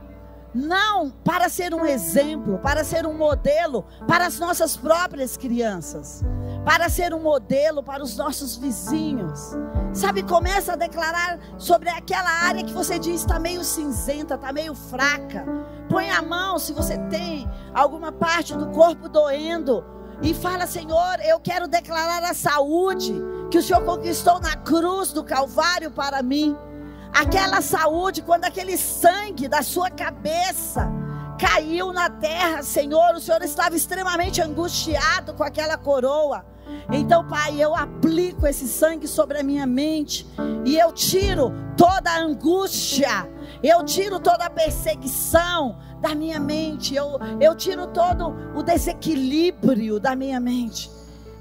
não 0.55 1.11
para 1.11 1.49
ser 1.49 1.75
um 1.75 1.85
exemplo, 1.85 2.59
para 2.59 2.83
ser 2.85 3.07
um 3.07 3.17
modelo 3.17 3.85
para 4.07 4.27
as 4.27 4.39
nossas 4.39 4.77
próprias 4.77 5.37
crianças, 5.37 6.23
para 6.65 6.89
ser 6.89 7.15
um 7.15 7.21
modelo 7.21 7.83
para 7.83 8.03
os 8.03 8.17
nossos 8.17 8.57
vizinhos. 8.57 9.53
Sabe, 9.93 10.23
começa 10.23 10.73
a 10.73 10.77
declarar 10.77 11.39
sobre 11.59 11.89
aquela 11.89 12.31
área 12.31 12.65
que 12.65 12.73
você 12.73 12.99
diz 12.99 13.21
está 13.21 13.39
meio 13.39 13.65
cinzenta, 13.65 14.35
está 14.35 14.53
meio 14.53 14.75
fraca. 14.75 15.45
Põe 15.89 16.11
a 16.11 16.23
mão 16.23 16.59
se 16.59 16.73
você 16.73 16.99
tem 17.09 17.49
alguma 17.75 18.13
parte 18.13 18.57
do 18.57 18.69
corpo 18.71 19.09
doendo 19.09 19.85
e 20.23 20.35
fala: 20.35 20.67
Senhor, 20.67 21.19
eu 21.25 21.41
quero 21.41 21.67
declarar 21.67 22.23
a 22.23 22.35
saúde 22.35 23.15
que 23.51 23.59
o 23.59 23.63
Senhor 23.63 23.85
conquistou 23.85 24.39
na 24.41 24.57
cruz 24.57 25.13
do 25.13 25.25
Calvário 25.25 25.91
para 25.91 26.23
mim 26.23 26.57
aquela 27.13 27.61
saúde, 27.61 28.23
quando 28.23 28.45
aquele 28.45 28.77
sangue 28.77 29.49
da 29.49 29.63
sua 29.63 29.91
cabeça 29.91 30.91
caiu 31.39 31.93
na 31.93 32.11
terra, 32.11 32.63
Senhor, 32.63 33.15
o 33.15 33.21
Senhor 33.21 33.43
estava 33.43 33.75
extremamente 33.75 34.43
angustiado 34.43 35.33
com 35.35 35.43
aquela 35.43 35.77
coroa. 35.77 36.45
Então, 36.93 37.27
Pai, 37.27 37.61
eu 37.61 37.75
aplico 37.75 38.47
esse 38.47 38.69
sangue 38.69 39.09
sobre 39.09 39.39
a 39.39 39.43
minha 39.43 39.67
mente 39.67 40.27
e 40.65 40.77
eu 40.77 40.93
tiro 40.93 41.53
toda 41.77 42.11
a 42.11 42.21
angústia, 42.21 43.29
eu 43.63 43.85
tiro 43.85 44.21
toda 44.21 44.45
a 44.45 44.51
perseguição 44.51 45.79
da 46.01 46.15
minha 46.15 46.39
mente, 46.39 46.95
eu, 46.95 47.19
eu 47.41 47.55
tiro 47.55 47.87
todo 47.89 48.35
o 48.55 48.63
desequilíbrio 48.63 49.99
da 49.99 50.15
minha 50.15 50.39
mente. 50.39 50.91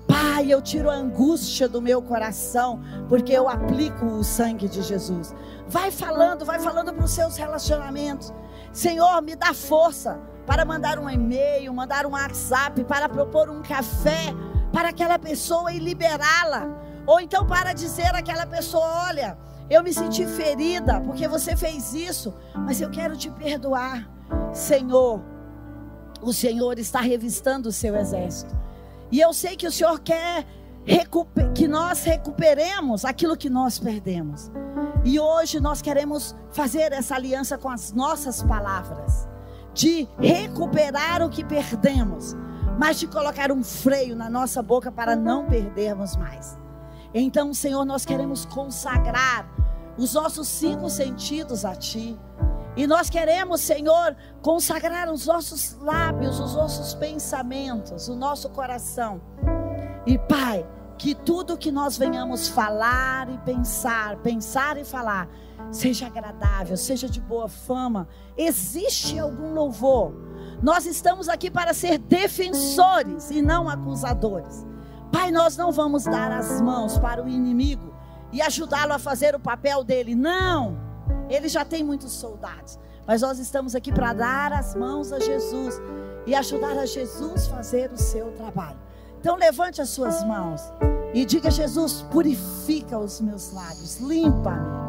Pai, 0.10 0.52
eu 0.52 0.60
tiro 0.60 0.90
a 0.90 0.96
angústia 0.96 1.70
do 1.70 1.80
meu 1.80 2.02
coração, 2.02 2.82
porque 3.08 3.32
eu 3.32 3.48
aplico 3.48 4.08
o 4.08 4.24
sangue 4.24 4.68
de 4.68 4.82
Jesus. 4.82 5.36
Vai 5.68 5.92
falando, 5.92 6.44
vai 6.44 6.60
falando 6.60 6.92
para 6.92 7.06
os 7.06 7.12
seus 7.12 7.38
relacionamentos. 7.38 8.34
Senhor, 8.74 9.22
me 9.22 9.36
dá 9.36 9.54
força 9.54 10.20
para 10.48 10.66
mandar 10.66 10.98
um 10.98 11.08
e-mail, 11.08 11.72
mandar 11.72 12.08
um 12.08 12.14
WhatsApp, 12.14 12.84
para 12.86 13.08
propor 13.08 13.52
um 13.52 13.62
café 13.62 14.34
para 14.74 14.90
aquela 14.90 15.20
pessoa 15.20 15.72
e 15.72 15.78
liberá-la. 15.78 16.68
Ou 17.06 17.20
então 17.20 17.46
para 17.46 17.72
dizer 17.72 18.16
àquela 18.16 18.48
pessoa: 18.48 19.08
olha, 19.08 19.38
eu 19.70 19.84
me 19.84 19.94
senti 19.94 20.26
ferida 20.26 21.00
porque 21.02 21.28
você 21.28 21.56
fez 21.56 21.94
isso, 21.94 22.34
mas 22.56 22.82
eu 22.82 22.90
quero 22.90 23.16
te 23.16 23.30
perdoar. 23.30 24.10
Senhor, 24.52 25.22
o 26.20 26.34
Senhor 26.34 26.80
está 26.80 27.00
revistando 27.00 27.70
o 27.70 27.72
seu 27.72 27.96
exército. 27.96 28.58
E 29.12 29.20
eu 29.20 29.34
sei 29.34 29.56
que 29.56 29.68
o 29.68 29.72
Senhor 29.72 30.00
quer 30.00 30.46
que 31.56 31.68
nós 31.68 32.04
recuperemos 32.04 33.06
aquilo 33.06 33.38
que 33.38 33.50
nós 33.50 33.78
perdemos. 33.80 34.52
E 35.04 35.20
hoje 35.20 35.60
nós 35.60 35.82
queremos 35.82 36.36
fazer 36.52 36.92
essa 36.92 37.16
aliança 37.16 37.58
com 37.58 37.70
as 37.70 37.92
nossas 37.94 38.42
palavras, 38.44 39.28
de 39.74 40.08
recuperar 40.18 41.22
o 41.22 41.30
que 41.30 41.44
perdemos, 41.44 42.36
mas 42.78 43.00
de 43.00 43.08
colocar 43.08 43.52
um 43.52 43.64
freio 43.64 44.16
na 44.16 44.30
nossa 44.30 44.62
boca 44.62 44.92
para 44.92 45.16
não 45.16 45.46
perdermos 45.46 46.16
mais. 46.16 46.58
Então, 47.14 47.54
Senhor, 47.54 47.86
nós 47.86 48.06
queremos 48.06 48.46
consagrar 48.46 49.50
os 49.98 50.14
nossos 50.14 50.48
cinco 50.48 50.90
sentidos 50.90 51.66
a 51.66 51.76
Ti. 51.76 52.18
E 52.76 52.88
nós 52.88 53.10
queremos, 53.10 53.62
Senhor, 53.62 54.16
consagrar 54.42 55.12
os 55.12 55.26
nossos 55.26 55.78
lábios, 55.82 56.40
os 56.40 56.56
nossos 56.56 56.94
pensamentos, 56.94 58.08
o 58.08 58.16
nosso 58.16 58.50
coração. 58.50 59.22
E 60.06 60.18
Pai, 60.18 60.66
que 60.98 61.16
tudo 61.16 61.58
que 61.58 61.72
nós 61.72 61.98
venhamos 61.98 62.48
falar 62.48 63.30
e 63.30 63.38
pensar, 63.40 64.18
pensar 64.18 64.78
e 64.78 64.84
falar, 64.84 65.30
seja 65.72 66.08
agradável, 66.08 66.76
seja 66.78 67.10
de 67.10 67.22
boa 67.22 67.48
fama. 67.48 68.08
Existe 68.38 69.18
algum 69.18 69.54
louvor? 69.54 70.14
Nós 70.62 70.86
estamos 70.86 71.30
aqui 71.30 71.50
para 71.50 71.74
ser 71.74 71.98
defensores 71.98 73.32
e 73.32 73.42
não 73.42 73.70
acusadores. 73.70 74.66
Pai, 75.12 75.32
nós 75.32 75.58
não 75.58 75.72
vamos 75.72 76.04
dar 76.04 76.32
as 76.32 76.62
mãos 76.62 76.98
para 76.98 77.24
o 77.24 77.28
inimigo 77.28 77.94
e 78.32 78.42
ajudá-lo 78.42 78.94
a 78.94 79.00
fazer 79.00 79.36
o 79.36 79.40
papel 79.40 79.84
dele. 79.84 80.16
Não! 80.16 80.89
Ele 81.30 81.48
já 81.48 81.64
tem 81.64 81.84
muitos 81.84 82.12
soldados. 82.12 82.80
Mas 83.06 83.22
nós 83.22 83.40
estamos 83.40 83.76
aqui 83.76 83.92
para 83.92 84.14
dar 84.14 84.54
as 84.54 84.76
mãos 84.76 85.12
a 85.12 85.20
Jesus 85.20 85.76
e 86.26 86.36
ajudar 86.36 86.78
a 86.78 86.86
Jesus 86.86 87.48
fazer 87.48 87.92
o 87.92 87.98
seu 87.98 88.32
trabalho. 88.32 88.80
Então 89.20 89.36
levante 89.36 89.82
as 89.82 89.90
suas 89.90 90.24
mãos 90.24 90.62
e 91.14 91.26
diga: 91.26 91.50
Jesus, 91.50 92.06
purifica 92.12 92.98
os 92.98 93.20
meus 93.20 93.52
lábios, 93.52 93.98
limpa-me. 94.00 94.80